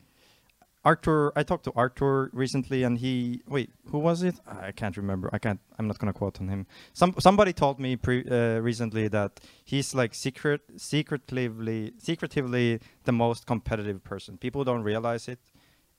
Arthur. 0.86 1.34
I 1.36 1.44
talked 1.44 1.64
to 1.66 1.74
Arthur 1.76 2.30
recently, 2.32 2.84
and 2.84 2.98
he. 2.98 3.42
Wait, 3.48 3.72
who 3.92 3.98
was 3.98 4.22
it? 4.22 4.36
I 4.48 4.72
can't 4.72 4.96
remember. 4.96 5.30
I 5.34 5.40
can't. 5.40 5.60
I'm 5.80 5.88
not 5.88 5.98
gonna 5.98 6.14
quote 6.14 6.40
on 6.40 6.48
him. 6.48 6.68
Some 6.94 7.16
somebody 7.20 7.54
told 7.54 7.80
me 7.80 7.96
pre, 7.96 8.24
uh, 8.30 8.60
recently 8.60 9.08
that 9.08 9.40
he's 9.64 9.96
like 9.96 10.14
secret, 10.14 10.62
secretively, 10.78 11.94
secretively 11.98 12.80
the 13.04 13.12
most 13.12 13.48
competitive 13.48 14.04
person. 14.04 14.38
People 14.38 14.64
don't 14.64 14.84
realize 14.84 15.28
it. 15.28 15.40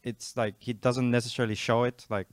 It's 0.04 0.36
like 0.36 0.54
he 0.60 0.72
doesn't 0.72 1.10
necessarily 1.10 1.56
show 1.56 1.82
it, 1.82 2.06
like 2.08 2.28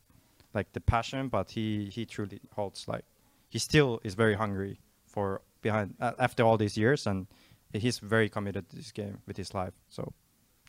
like 0.53 0.71
the 0.73 0.81
passion, 0.81 1.29
but 1.29 1.51
he 1.51 1.89
he 1.91 2.05
truly 2.05 2.39
holds 2.55 2.87
like 2.87 3.05
he 3.49 3.57
still 3.59 3.99
is 4.03 4.13
very 4.13 4.35
hungry 4.35 4.79
for 5.07 5.41
behind 5.61 5.95
uh, 5.99 6.11
after 6.19 6.43
all 6.43 6.57
these 6.57 6.77
years, 6.77 7.07
and 7.07 7.25
he's 7.73 7.97
very 7.97 8.29
committed 8.29 8.69
to 8.69 8.75
this 8.75 8.91
game 8.91 9.17
with 9.25 9.37
his 9.37 9.55
life. 9.55 9.73
So 9.89 10.13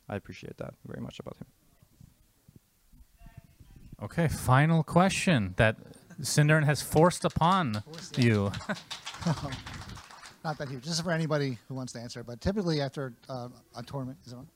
I 0.09 0.15
appreciate 0.15 0.57
that 0.57 0.73
very 0.85 1.01
much 1.01 1.19
about 1.19 1.37
him. 1.37 1.45
Okay, 4.05 4.27
final 4.27 4.83
question 4.83 5.55
that 5.57 5.77
SyndereN 6.21 6.63
has 6.63 6.79
forced 6.79 7.25
upon 7.25 7.81
you. 8.15 8.51
Not 10.43 10.59
that 10.59 10.69
huge. 10.69 10.83
Just 10.83 11.03
for 11.03 11.09
anybody 11.09 11.57
who 11.67 11.73
wants 11.73 11.91
to 11.93 11.99
answer. 11.99 12.23
But 12.23 12.39
typically 12.39 12.81
after 12.81 13.13
uh, 13.27 13.49
a 13.75 13.81
tournament, 13.81 14.19
is 14.23 14.33
it 14.33 14.35
on? 14.35 14.47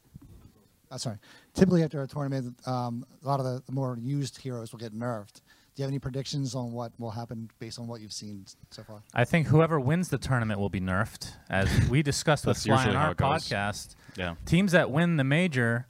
Oh, 0.92 0.98
sorry. 0.98 1.18
Typically 1.56 1.82
after 1.82 2.04
a 2.04 2.08
tournament, 2.08 2.56
um, 2.68 3.04
a 3.24 3.28
lot 3.28 3.40
of 3.40 3.46
the, 3.48 3.64
the 3.66 3.72
more 3.72 3.98
used 4.00 4.40
heroes 4.40 4.72
will 4.72 4.80
get 4.80 4.94
nerfed. 4.94 5.34
Do 5.34 5.42
you 5.78 5.84
have 5.84 5.90
any 5.90 5.98
predictions 5.98 6.54
on 6.54 6.72
what 6.72 6.92
will 7.00 7.10
happen 7.10 7.50
based 7.58 7.80
on 7.80 7.88
what 7.88 8.02
you've 8.02 8.14
seen 8.14 8.46
so 8.70 8.84
far? 8.84 9.02
I 9.16 9.26
think 9.26 9.48
whoever 9.48 9.80
wins 9.80 10.10
the 10.10 10.20
tournament 10.20 10.60
will 10.60 10.70
be 10.70 10.80
nerfed, 10.80 11.32
as 11.50 11.68
we 11.90 12.04
discussed 12.04 12.46
with 12.46 12.58
That's 12.58 12.68
Fly 12.68 12.88
on 12.88 12.96
our 12.96 13.16
podcast. 13.16 13.96
Yeah. 14.16 14.36
Teams 14.46 14.74
that 14.74 14.92
win 14.92 15.18
the 15.18 15.24
major 15.24 15.88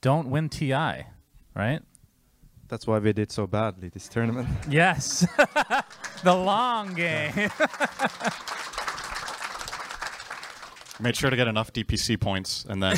don't 0.00 0.28
win 0.28 0.48
TI, 0.48 1.06
right? 1.56 1.80
That's 2.68 2.86
why 2.86 2.98
we 2.98 3.12
did 3.12 3.30
so 3.30 3.46
badly 3.46 3.88
this 3.88 4.08
tournament. 4.08 4.48
Yes. 4.68 5.26
the 6.24 6.34
long 6.34 6.94
game. 6.94 7.32
Made 11.00 11.16
sure 11.16 11.28
to 11.30 11.36
get 11.36 11.48
enough 11.48 11.72
DPC 11.72 12.20
points, 12.20 12.64
and 12.68 12.82
then. 12.82 12.96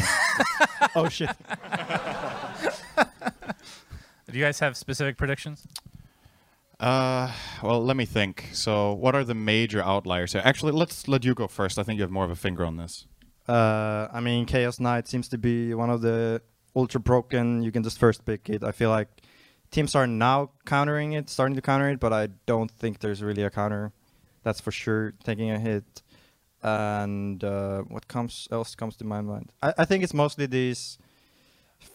oh 0.95 1.09
shit! 1.09 1.31
Do 4.31 4.39
you 4.39 4.45
guys 4.45 4.59
have 4.61 4.77
specific 4.77 5.17
predictions? 5.17 5.67
Uh, 6.79 7.33
well, 7.63 7.83
let 7.83 7.97
me 7.97 8.05
think. 8.05 8.51
So, 8.53 8.93
what 8.93 9.15
are 9.15 9.25
the 9.25 9.35
major 9.35 9.83
outliers 9.83 10.35
here? 10.35 10.43
Actually, 10.45 10.73
let's 10.73 11.09
let 11.09 11.25
you 11.25 11.35
go 11.35 11.47
first. 11.49 11.79
I 11.79 11.83
think 11.85 11.97
you 11.97 12.03
have 12.03 12.11
more 12.11 12.25
of 12.25 12.31
a 12.31 12.37
finger 12.37 12.67
on 12.67 12.77
this. 12.77 13.07
Uh, 13.49 14.09
I 14.13 14.21
mean, 14.21 14.45
Chaos 14.45 14.79
Knight 14.79 15.09
seems 15.09 15.29
to 15.29 15.39
be 15.39 15.73
one 15.73 15.89
of 15.89 16.03
the 16.03 16.43
ultra 16.75 17.01
broken. 17.01 17.63
You 17.63 17.73
can 17.73 17.83
just 17.83 17.99
first 17.99 18.25
pick 18.27 18.51
it. 18.51 18.63
I 18.63 18.73
feel 18.73 18.91
like 18.91 19.09
teams 19.71 19.95
are 19.95 20.07
now 20.07 20.51
countering 20.65 21.13
it, 21.13 21.31
starting 21.31 21.57
to 21.57 21.63
counter 21.63 21.89
it, 21.91 22.01
but 22.01 22.13
I 22.13 22.29
don't 22.47 22.71
think 22.71 23.01
there's 23.01 23.23
really 23.23 23.43
a 23.43 23.51
counter. 23.51 23.93
That's 24.43 24.61
for 24.61 24.71
sure 24.71 25.15
taking 25.25 25.51
a 25.51 25.59
hit. 25.59 26.03
And 26.63 27.43
uh, 27.45 27.83
what 27.83 28.09
comes 28.09 28.49
else 28.51 28.75
comes 28.75 28.97
to 28.97 29.05
my 29.05 29.21
mind? 29.21 29.53
I, 29.63 29.75
I 29.79 29.85
think 29.85 30.03
it's 30.03 30.15
mostly 30.15 30.47
these 30.47 30.99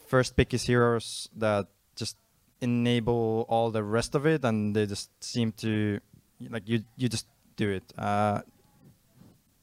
first 0.08 0.36
pick 0.36 0.52
his 0.52 0.64
heroes 0.64 1.30
that 1.36 1.68
just 1.96 2.16
enable 2.62 3.46
all 3.50 3.72
the 3.72 3.84
rest 3.84 4.16
of 4.16 4.26
it, 4.26 4.46
and 4.46 4.76
they 4.76 4.86
just 4.86 5.10
seem 5.24 5.52
to 5.54 6.00
like 6.50 6.70
you. 6.70 6.84
You 6.96 7.10
just 7.10 7.28
do 7.56 7.70
it. 7.70 7.84
Uh, 7.98 8.42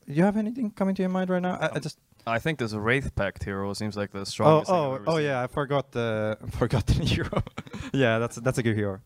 do 0.07 0.15
you 0.15 0.25
have 0.25 0.37
anything 0.37 0.71
coming 0.71 0.95
to 0.95 1.03
your 1.03 1.11
mind 1.11 1.31
right 1.31 1.43
now? 1.43 1.59
I, 1.61 1.77
I 1.77 1.79
just 1.79 1.99
I 2.31 2.39
think 2.39 2.59
there's 2.59 2.73
a 2.73 2.81
Wraith 2.81 3.15
Pact 3.15 3.45
hero. 3.45 3.73
Seems 3.75 3.97
like 3.97 4.13
the 4.13 4.21
oh 4.21 4.25
strongest. 4.25 4.71
thing 4.71 4.77
I've 4.77 4.83
oh 4.83 4.95
ever 4.95 5.05
oh 5.07 5.17
seen. 5.17 5.25
yeah, 5.27 5.43
I 5.43 5.47
forgot 5.47 5.93
the 5.93 6.39
forgot 6.51 6.87
the 6.87 6.95
hero. 6.95 7.43
yeah, 7.93 8.19
that's 8.19 8.37
that's 8.37 8.59
a 8.59 8.63
good 8.63 8.77
hero. 8.77 9.01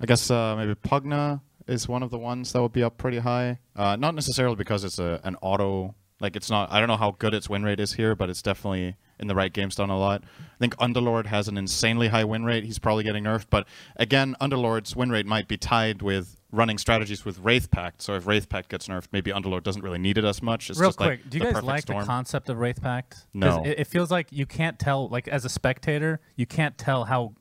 I 0.00 0.06
guess 0.06 0.30
uh, 0.30 0.54
maybe 0.56 0.74
Pugna 0.74 1.40
is 1.66 1.88
one 1.88 2.02
of 2.02 2.10
the 2.10 2.18
ones 2.18 2.52
that 2.52 2.62
would 2.62 2.72
be 2.72 2.82
up 2.82 2.96
pretty 2.98 3.18
high. 3.18 3.58
Uh, 3.74 3.96
not 3.96 4.14
necessarily 4.14 4.56
because 4.56 4.84
it's 4.84 4.98
a 4.98 5.20
an 5.24 5.36
auto. 5.42 5.94
Like 6.20 6.34
it's 6.36 6.50
not. 6.50 6.72
I 6.72 6.78
don't 6.80 6.88
know 6.88 6.96
how 6.96 7.12
good 7.12 7.34
its 7.34 7.48
win 7.48 7.62
rate 7.62 7.80
is 7.80 7.92
here, 7.94 8.14
but 8.14 8.28
it's 8.30 8.42
definitely 8.42 8.96
in 9.18 9.26
the 9.26 9.34
right 9.34 9.52
games 9.52 9.74
done 9.74 9.90
a 9.90 9.98
lot. 9.98 10.22
I 10.40 10.58
think 10.58 10.76
Underlord 10.76 11.26
has 11.26 11.48
an 11.48 11.56
insanely 11.56 12.08
high 12.08 12.24
win 12.24 12.44
rate. 12.44 12.64
He's 12.64 12.78
probably 12.78 13.04
getting 13.04 13.24
nerfed, 13.24 13.46
but 13.50 13.66
again, 13.96 14.36
Underlord's 14.40 14.96
win 14.96 15.10
rate 15.10 15.26
might 15.26 15.48
be 15.48 15.56
tied 15.56 16.02
with 16.02 16.36
running 16.50 16.78
strategies 16.78 17.24
with 17.24 17.38
Wraith 17.40 17.70
Pact. 17.70 18.00
So 18.02 18.14
if 18.14 18.26
Wraith 18.26 18.48
Pact 18.48 18.68
gets 18.68 18.88
nerfed, 18.88 19.08
maybe 19.12 19.30
Underlord 19.30 19.62
doesn't 19.62 19.82
really 19.82 19.98
need 19.98 20.18
it 20.18 20.24
as 20.24 20.42
much. 20.42 20.70
It's 20.70 20.78
Real 20.78 20.88
just 20.88 20.98
quick, 20.98 21.20
like 21.20 21.30
do 21.30 21.38
you 21.38 21.44
guys 21.44 21.62
like 21.62 21.82
storm. 21.82 22.00
the 22.00 22.06
concept 22.06 22.48
of 22.48 22.58
Wraith 22.58 22.80
Pact? 22.80 23.26
No. 23.34 23.62
It, 23.64 23.80
it 23.80 23.86
feels 23.86 24.10
like 24.10 24.28
you 24.30 24.46
can't 24.46 24.78
tell, 24.78 25.08
like 25.08 25.28
as 25.28 25.44
a 25.44 25.48
spectator, 25.48 26.20
you 26.36 26.46
can't 26.46 26.78
tell 26.78 27.04
how 27.04 27.34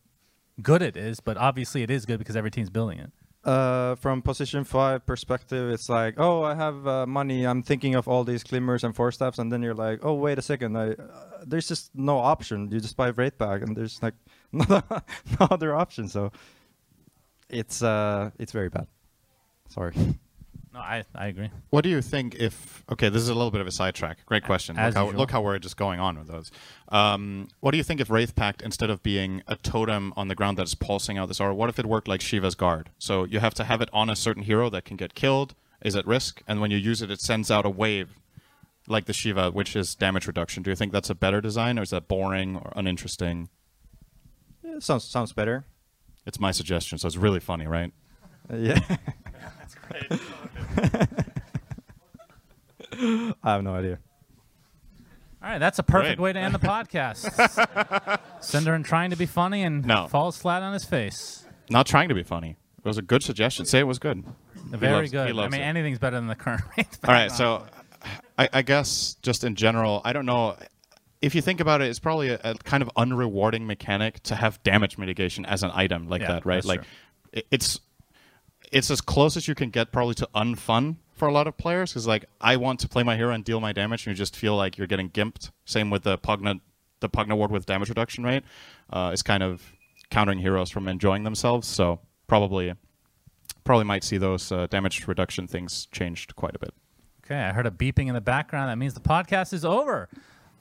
good 0.61 0.81
it 0.81 0.97
is, 0.97 1.19
but 1.19 1.37
obviously 1.37 1.83
it 1.83 1.91
is 1.91 2.05
good 2.05 2.19
because 2.19 2.35
every 2.35 2.51
team's 2.51 2.69
building 2.69 2.99
it. 2.99 3.11
Uh, 3.47 3.95
from 3.95 4.21
position 4.21 4.65
five 4.65 5.05
perspective, 5.05 5.71
it's 5.71 5.87
like, 5.87 6.15
oh, 6.17 6.43
I 6.43 6.53
have 6.53 6.85
uh, 6.85 7.05
money. 7.07 7.47
I'm 7.47 7.63
thinking 7.63 7.95
of 7.95 8.05
all 8.05 8.25
these 8.25 8.43
glimmers 8.43 8.83
and 8.83 8.93
Force 8.93 9.15
Staffs, 9.15 9.39
and 9.39 9.49
then 9.49 9.63
you're 9.63 9.73
like, 9.73 9.99
oh, 10.03 10.15
wait 10.15 10.37
a 10.37 10.41
second. 10.41 10.77
I, 10.77 10.89
uh, 10.89 10.95
there's 11.45 11.65
just 11.65 11.95
no 11.95 12.17
option. 12.17 12.69
You 12.69 12.81
just 12.81 12.97
buy 12.97 13.07
Wraith 13.07 13.37
Pact, 13.37 13.63
and 13.63 13.73
there's 13.73 14.03
like 14.03 14.15
no, 14.51 14.65
no 15.39 15.47
other 15.49 15.73
option. 15.73 16.09
So 16.09 16.33
it's 17.49 17.81
uh, 17.81 18.31
it's 18.37 18.51
very 18.51 18.67
bad. 18.67 18.87
Sorry. 19.69 19.93
No, 20.77 20.83
I, 20.83 21.03
I 21.15 21.27
agree. 21.27 21.49
What 21.71 21.83
do 21.83 21.89
you 21.89 22.03
think 22.03 22.35
if? 22.35 22.83
Okay, 22.91 23.09
this 23.09 23.23
is 23.23 23.29
a 23.29 23.33
little 23.33 23.49
bit 23.49 23.61
of 23.61 23.67
a 23.67 23.71
sidetrack. 23.71 24.23
Great 24.27 24.43
question. 24.43 24.77
As 24.77 24.93
look, 24.93 25.11
how, 25.11 25.17
look 25.17 25.31
how 25.31 25.41
we're 25.41 25.57
just 25.57 25.75
going 25.75 25.99
on 25.99 26.19
with 26.19 26.27
those. 26.27 26.51
Um, 26.89 27.47
what 27.61 27.71
do 27.71 27.77
you 27.77 27.83
think 27.83 27.99
if 27.99 28.11
Wraith 28.11 28.35
Pact, 28.35 28.61
instead 28.61 28.91
of 28.91 29.01
being 29.01 29.41
a 29.47 29.55
totem 29.55 30.13
on 30.15 30.27
the 30.27 30.35
ground 30.35 30.55
that's 30.55 30.75
pulsing 30.75 31.17
out 31.17 31.29
this 31.29 31.41
aura, 31.41 31.55
what 31.55 31.69
if 31.69 31.79
it 31.79 31.87
worked 31.87 32.07
like 32.07 32.21
Shiva's 32.21 32.53
Guard? 32.53 32.91
So 32.99 33.23
you 33.23 33.39
have 33.39 33.55
to 33.55 33.63
have 33.63 33.81
it 33.81 33.89
on 33.91 34.07
a 34.07 34.15
certain 34.15 34.43
hero 34.43 34.69
that 34.69 34.85
can 34.85 34.97
get 34.97 35.15
killed, 35.15 35.55
is 35.81 35.95
at 35.95 36.05
risk, 36.05 36.43
and 36.47 36.61
when 36.61 36.69
you 36.69 36.77
use 36.77 37.01
it, 37.01 37.09
it 37.09 37.21
sends 37.21 37.49
out 37.49 37.65
a 37.65 37.71
wave, 37.71 38.09
like 38.87 39.05
the 39.05 39.13
Shiva, 39.13 39.49
which 39.49 39.75
is 39.75 39.95
damage 39.95 40.27
reduction. 40.27 40.61
Do 40.61 40.69
you 40.69 40.75
think 40.75 40.91
that's 40.91 41.09
a 41.09 41.15
better 41.15 41.41
design, 41.41 41.79
or 41.79 41.81
is 41.81 41.89
that 41.89 42.07
boring 42.07 42.55
or 42.55 42.71
uninteresting? 42.75 43.49
Yeah, 44.63 44.77
sounds 44.77 45.05
sounds 45.05 45.33
better. 45.33 45.65
It's 46.27 46.39
my 46.39 46.51
suggestion, 46.51 46.99
so 46.99 47.07
it's 47.07 47.17
really 47.17 47.39
funny, 47.39 47.65
right? 47.65 47.91
Uh, 48.51 48.55
yeah. 48.57 48.79
That's 49.89 50.07
great. 52.95 53.35
I 53.43 53.53
have 53.53 53.63
no 53.63 53.73
idea. 53.75 53.99
All 55.43 55.49
right, 55.51 55.59
that's 55.59 55.77
a 55.79 55.83
perfect 55.83 56.17
Great. 56.17 56.23
way 56.23 56.33
to 56.33 56.39
end 56.39 56.53
the 56.55 56.59
podcast. 56.59 57.25
SyndereN 58.41 58.83
trying 58.83 59.11
to 59.11 59.15
be 59.15 59.25
funny 59.27 59.63
and 59.63 59.85
No. 59.85 60.07
falls 60.07 60.37
flat 60.37 60.63
on 60.63 60.73
his 60.73 60.83
face. 60.83 61.45
Not 61.69 61.85
trying 61.85 62.09
to 62.09 62.15
be 62.15 62.23
funny. 62.23 62.57
It 62.79 62.85
was 62.85 62.97
a 62.97 63.01
good 63.01 63.21
suggestion. 63.23 63.65
Say 63.65 63.79
it 63.79 63.83
was 63.87 63.99
good. 63.99 64.23
Very 64.55 64.93
loves- 64.93 65.11
he 65.11 65.17
good. 65.17 65.27
I 65.27 65.31
loves 65.31 65.51
mean, 65.51 65.61
it. 65.61 65.65
anything's 65.65 65.99
better 65.99 66.15
than 66.17 66.27
the 66.27 66.35
current 66.35 66.61
Wraith 66.77 66.99
All 67.07 67.13
right, 67.13 67.31
so 67.31 67.65
I, 68.37 68.49
I 68.51 68.61
guess 68.63 69.15
just 69.21 69.43
in 69.43 69.55
general, 69.55 70.01
I 70.03 70.11
don't 70.13 70.25
know. 70.25 70.57
If 71.21 71.35
you 71.35 71.41
think 71.41 71.59
about 71.59 71.81
it, 71.81 71.89
it's 71.89 71.99
probably 71.99 72.29
a, 72.29 72.39
a 72.43 72.55
kind 72.55 72.81
of 72.83 72.89
unrewarding 72.97 73.65
mechanic 73.65 74.21
to 74.23 74.35
have 74.35 74.61
damage 74.63 74.97
mitigation 74.97 75.45
as 75.45 75.63
an 75.63 75.71
item 75.73 76.07
like 76.09 76.21
Yeah, 76.21 76.27
that, 76.33 76.45
right? 76.45 76.55
that's 76.55 76.65
Like, 76.65 76.81
true. 76.81 76.89
it- 77.33 77.47
it's 77.51 77.79
it's 78.71 78.91
as 78.91 79.01
close 79.01 79.37
as 79.37 79.47
you 79.47 79.55
can 79.55 79.69
get 79.69 79.91
probably 79.91 80.15
to 80.15 80.29
unfun 80.35 80.97
for 81.13 81.27
a 81.27 81.31
lot 81.31 81.47
of 81.47 81.57
players 81.57 81.91
because 81.91 82.07
like 82.07 82.25
I 82.39 82.57
want 82.57 82.79
to 82.81 82.87
play 82.87 83.03
my 83.03 83.15
hero 83.15 83.33
and 83.33 83.43
deal 83.43 83.59
my 83.59 83.73
damage, 83.73 84.05
and 84.05 84.15
you 84.15 84.17
just 84.17 84.35
feel 84.35 84.55
like 84.55 84.77
you're 84.77 84.87
getting 84.87 85.09
gimped. 85.09 85.51
Same 85.65 85.89
with 85.89 86.03
the 86.03 86.17
Pugna, 86.17 86.59
the 86.99 87.09
Pugna 87.09 87.35
ward 87.35 87.51
with 87.51 87.65
damage 87.65 87.89
reduction 87.89 88.23
rate 88.23 88.43
uh, 88.91 89.11
is 89.13 89.23
kind 89.23 89.43
of 89.43 89.73
countering 90.09 90.39
heroes 90.39 90.69
from 90.69 90.87
enjoying 90.87 91.23
themselves. 91.23 91.67
So 91.67 91.99
probably 92.27 92.73
probably 93.63 93.85
might 93.85 94.03
see 94.03 94.17
those 94.17 94.51
uh, 94.51 94.67
damage 94.67 95.07
reduction 95.07 95.47
things 95.47 95.87
changed 95.91 96.35
quite 96.35 96.55
a 96.55 96.59
bit. 96.59 96.73
Okay, 97.25 97.35
I 97.35 97.51
heard 97.51 97.65
a 97.65 97.71
beeping 97.71 98.07
in 98.07 98.13
the 98.13 98.21
background. 98.21 98.69
That 98.69 98.77
means 98.77 98.93
the 98.93 99.01
podcast 99.01 99.51
is 99.51 99.65
over. 99.65 100.07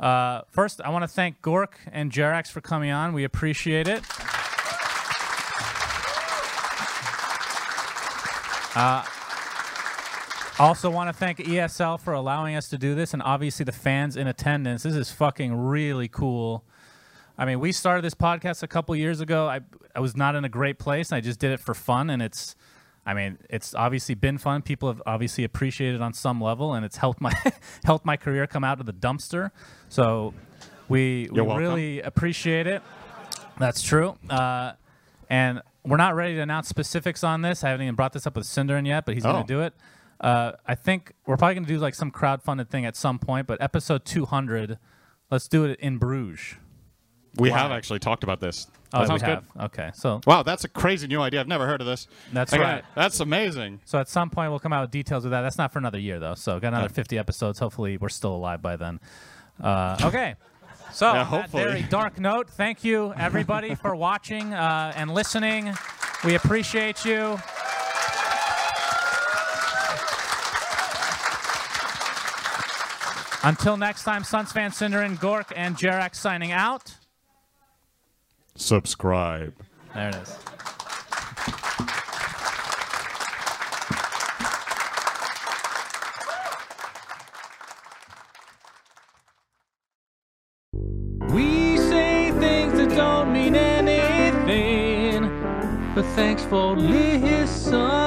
Uh, 0.00 0.42
first, 0.50 0.80
I 0.80 0.90
want 0.90 1.04
to 1.04 1.08
thank 1.08 1.40
Gork 1.40 1.74
and 1.92 2.10
Jerax 2.10 2.50
for 2.50 2.60
coming 2.60 2.90
on. 2.90 3.12
We 3.12 3.24
appreciate 3.24 3.86
it. 3.86 4.02
Uh, 8.76 9.02
also, 10.58 10.90
want 10.90 11.08
to 11.08 11.12
thank 11.12 11.38
ESL 11.38 11.98
for 11.98 12.12
allowing 12.12 12.56
us 12.56 12.68
to 12.68 12.76
do 12.76 12.94
this, 12.94 13.14
and 13.14 13.22
obviously 13.22 13.64
the 13.64 13.72
fans 13.72 14.16
in 14.16 14.26
attendance. 14.26 14.82
This 14.82 14.94
is 14.94 15.10
fucking 15.10 15.54
really 15.54 16.08
cool. 16.08 16.62
I 17.38 17.46
mean, 17.46 17.58
we 17.58 17.72
started 17.72 18.02
this 18.04 18.14
podcast 18.14 18.62
a 18.62 18.68
couple 18.68 18.94
years 18.94 19.20
ago. 19.20 19.48
I 19.48 19.60
I 19.94 20.00
was 20.00 20.14
not 20.14 20.34
in 20.34 20.44
a 20.44 20.48
great 20.50 20.78
place. 20.78 21.10
And 21.10 21.16
I 21.16 21.20
just 21.22 21.40
did 21.40 21.52
it 21.52 21.60
for 21.60 21.72
fun, 21.72 22.10
and 22.10 22.20
it's, 22.20 22.54
I 23.06 23.14
mean, 23.14 23.38
it's 23.48 23.74
obviously 23.74 24.14
been 24.14 24.36
fun. 24.36 24.60
People 24.60 24.88
have 24.88 25.02
obviously 25.06 25.44
appreciated 25.44 25.96
it 25.96 26.02
on 26.02 26.12
some 26.12 26.38
level, 26.38 26.74
and 26.74 26.84
it's 26.84 26.98
helped 26.98 27.20
my 27.20 27.32
helped 27.84 28.04
my 28.04 28.18
career 28.18 28.46
come 28.46 28.62
out 28.62 28.78
of 28.78 28.84
the 28.84 28.92
dumpster. 28.92 29.52
So, 29.88 30.34
we 30.88 31.30
we 31.32 31.40
welcome. 31.40 31.62
really 31.62 32.02
appreciate 32.02 32.66
it. 32.66 32.82
That's 33.58 33.80
true. 33.80 34.16
Uh, 34.28 34.72
and 35.30 35.62
we're 35.86 35.96
not 35.96 36.14
ready 36.14 36.34
to 36.34 36.40
announce 36.40 36.68
specifics 36.68 37.22
on 37.24 37.42
this. 37.42 37.64
I 37.64 37.70
haven't 37.70 37.84
even 37.84 37.94
brought 37.94 38.12
this 38.12 38.26
up 38.26 38.36
with 38.36 38.44
SyndereN 38.46 38.86
yet, 38.86 39.06
but 39.06 39.14
he's 39.14 39.24
Oh. 39.24 39.32
going 39.32 39.46
to 39.46 39.52
do 39.52 39.60
it. 39.62 39.74
Uh, 40.20 40.52
I 40.66 40.74
think 40.74 41.12
we're 41.26 41.36
probably 41.36 41.54
going 41.54 41.66
to 41.66 41.72
do 41.72 41.78
like 41.78 41.94
some 41.94 42.10
crowdfunded 42.10 42.68
thing 42.68 42.84
at 42.86 42.96
some 42.96 43.18
point, 43.18 43.46
but 43.46 43.60
episode 43.60 44.04
200, 44.04 44.78
let's 45.30 45.46
do 45.48 45.64
it 45.64 45.78
in 45.80 45.98
Bruges. 45.98 46.54
We 47.38 47.50
have 47.50 47.70
actually 47.70 47.98
talked 47.98 48.24
about 48.24 48.40
this. 48.40 48.66
Oh, 48.94 49.00
That 49.04 49.12
we 49.12 49.18
sounds 49.18 49.22
good. 49.22 49.62
Okay, 49.64 49.90
so 49.92 50.20
Wow, 50.26 50.42
that's 50.42 50.64
a 50.64 50.68
crazy 50.68 51.06
new 51.06 51.20
idea. 51.20 51.40
I've 51.40 51.48
never 51.48 51.66
heard 51.66 51.82
of 51.82 51.86
this. 51.86 52.08
That's 52.32 52.52
right. 52.56 52.82
That's 52.94 53.20
amazing. 53.20 53.80
So 53.84 53.98
at 53.98 54.08
some 54.08 54.30
point 54.30 54.50
we'll 54.50 54.58
come 54.60 54.72
out 54.72 54.80
with 54.82 54.90
details 54.90 55.26
of 55.26 55.32
that. 55.32 55.42
That's 55.42 55.58
not 55.58 55.70
for 55.70 55.78
another 55.78 55.98
year 55.98 56.18
though. 56.18 56.34
So 56.34 56.58
got 56.60 56.68
another 56.68 56.84
Yeah. 56.84 56.88
50 56.94 57.18
episodes. 57.18 57.58
Hopefully 57.58 57.98
we're 57.98 58.08
still 58.08 58.34
alive 58.34 58.62
by 58.62 58.76
then. 58.76 59.00
Uh, 59.62 59.98
okay. 60.04 60.36
So 60.92 61.12
Yeah, 61.12 61.24
hopefully. 61.24 61.64
very 61.64 61.82
dark 61.82 62.18
note, 62.18 62.48
thank 62.48 62.82
you 62.84 63.12
everybody 63.16 63.74
for 63.74 63.94
watching 64.08 64.54
uh, 64.54 64.92
and 64.96 65.12
listening. 65.12 65.74
We 66.24 66.34
appreciate 66.34 67.04
you. 67.04 67.38
Until 73.42 73.76
next 73.76 74.02
time, 74.02 74.24
Suns 74.24 74.50
fan 74.50 74.70
SyndereN, 74.72 75.18
Gork, 75.18 75.52
and 75.54 75.76
Jerax 75.76 76.16
signing 76.16 76.50
out. 76.50 76.94
Subscribe. 78.56 79.54
There 79.94 80.08
it 80.08 80.16
is. 80.16 80.36
Thanks 96.36 96.50
for 96.50 96.76
listening. 96.76 98.05